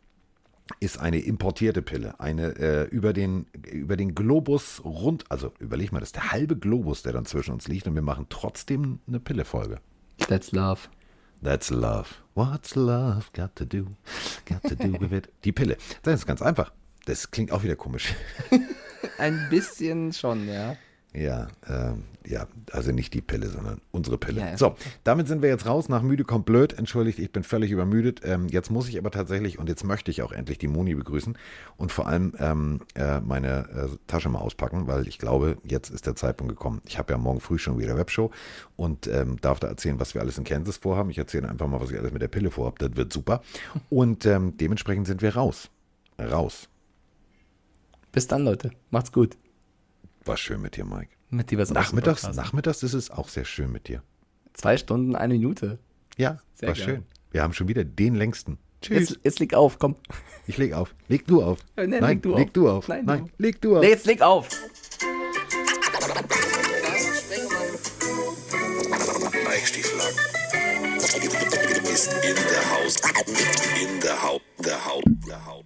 [0.79, 5.99] ist eine importierte Pille, eine äh, über den über den Globus rund, also überleg mal,
[5.99, 9.19] das ist der halbe Globus, der dann zwischen uns liegt und wir machen trotzdem eine
[9.19, 9.79] Pille-Folge.
[10.27, 10.89] That's love.
[11.43, 12.15] That's love.
[12.35, 13.87] What's love got to do?
[14.45, 15.29] Got to do with it.
[15.43, 15.77] Die Pille.
[16.03, 16.73] Das ist ganz einfach.
[17.05, 18.13] Das klingt auch wieder komisch.
[19.17, 20.75] Ein bisschen schon, ja.
[21.13, 24.41] Ja, ähm, ja, also nicht die Pille, sondern unsere Pille.
[24.41, 24.57] Ja, ja.
[24.57, 25.89] So, damit sind wir jetzt raus.
[25.89, 26.77] Nach müde kommt blöd.
[26.77, 28.21] Entschuldigt, ich bin völlig übermüdet.
[28.23, 31.35] Ähm, jetzt muss ich aber tatsächlich und jetzt möchte ich auch endlich die Moni begrüßen
[31.77, 36.05] und vor allem ähm, äh, meine äh, Tasche mal auspacken, weil ich glaube, jetzt ist
[36.05, 36.81] der Zeitpunkt gekommen.
[36.85, 38.29] Ich habe ja morgen früh schon wieder Webshow
[38.75, 41.09] und ähm, darf da erzählen, was wir alles in Kansas vorhaben.
[41.09, 42.87] Ich erzähle einfach mal, was ich alles mit der Pille vorhabe.
[42.87, 43.41] Das wird super.
[43.89, 45.71] Und ähm, dementsprechend sind wir raus.
[46.19, 46.69] Raus.
[48.11, 48.71] Bis dann, Leute.
[48.91, 49.37] Macht's gut.
[50.29, 51.09] War schön mit dir, Mike.
[51.31, 52.37] Mit dir was Nachmittags, Podcast.
[52.37, 54.03] nachmittags ist es auch sehr schön mit dir.
[54.53, 55.79] Zwei Stunden, eine Minute.
[56.17, 56.85] Ja, Sehr war geil.
[56.85, 57.05] schön.
[57.31, 58.59] Wir haben schon wieder den längsten.
[58.79, 59.09] Tschüss.
[59.09, 59.95] Jetzt, jetzt leg auf, komm.
[60.45, 60.93] Ich leg auf.
[61.07, 61.57] Leg du auf.
[61.77, 62.53] Äh, nee, Nein, leg du leg auf.
[62.53, 62.87] du auf.
[62.87, 63.43] Nein, Nein, du.
[63.43, 63.81] leg du auf.
[63.81, 64.47] Nee, jetzt leg auf.
[69.47, 70.15] Mike Stieflagen
[71.91, 72.95] ist in der Haus.
[73.81, 74.41] In der Haut.
[74.63, 75.03] Der Haut.
[75.27, 75.65] Der Haut.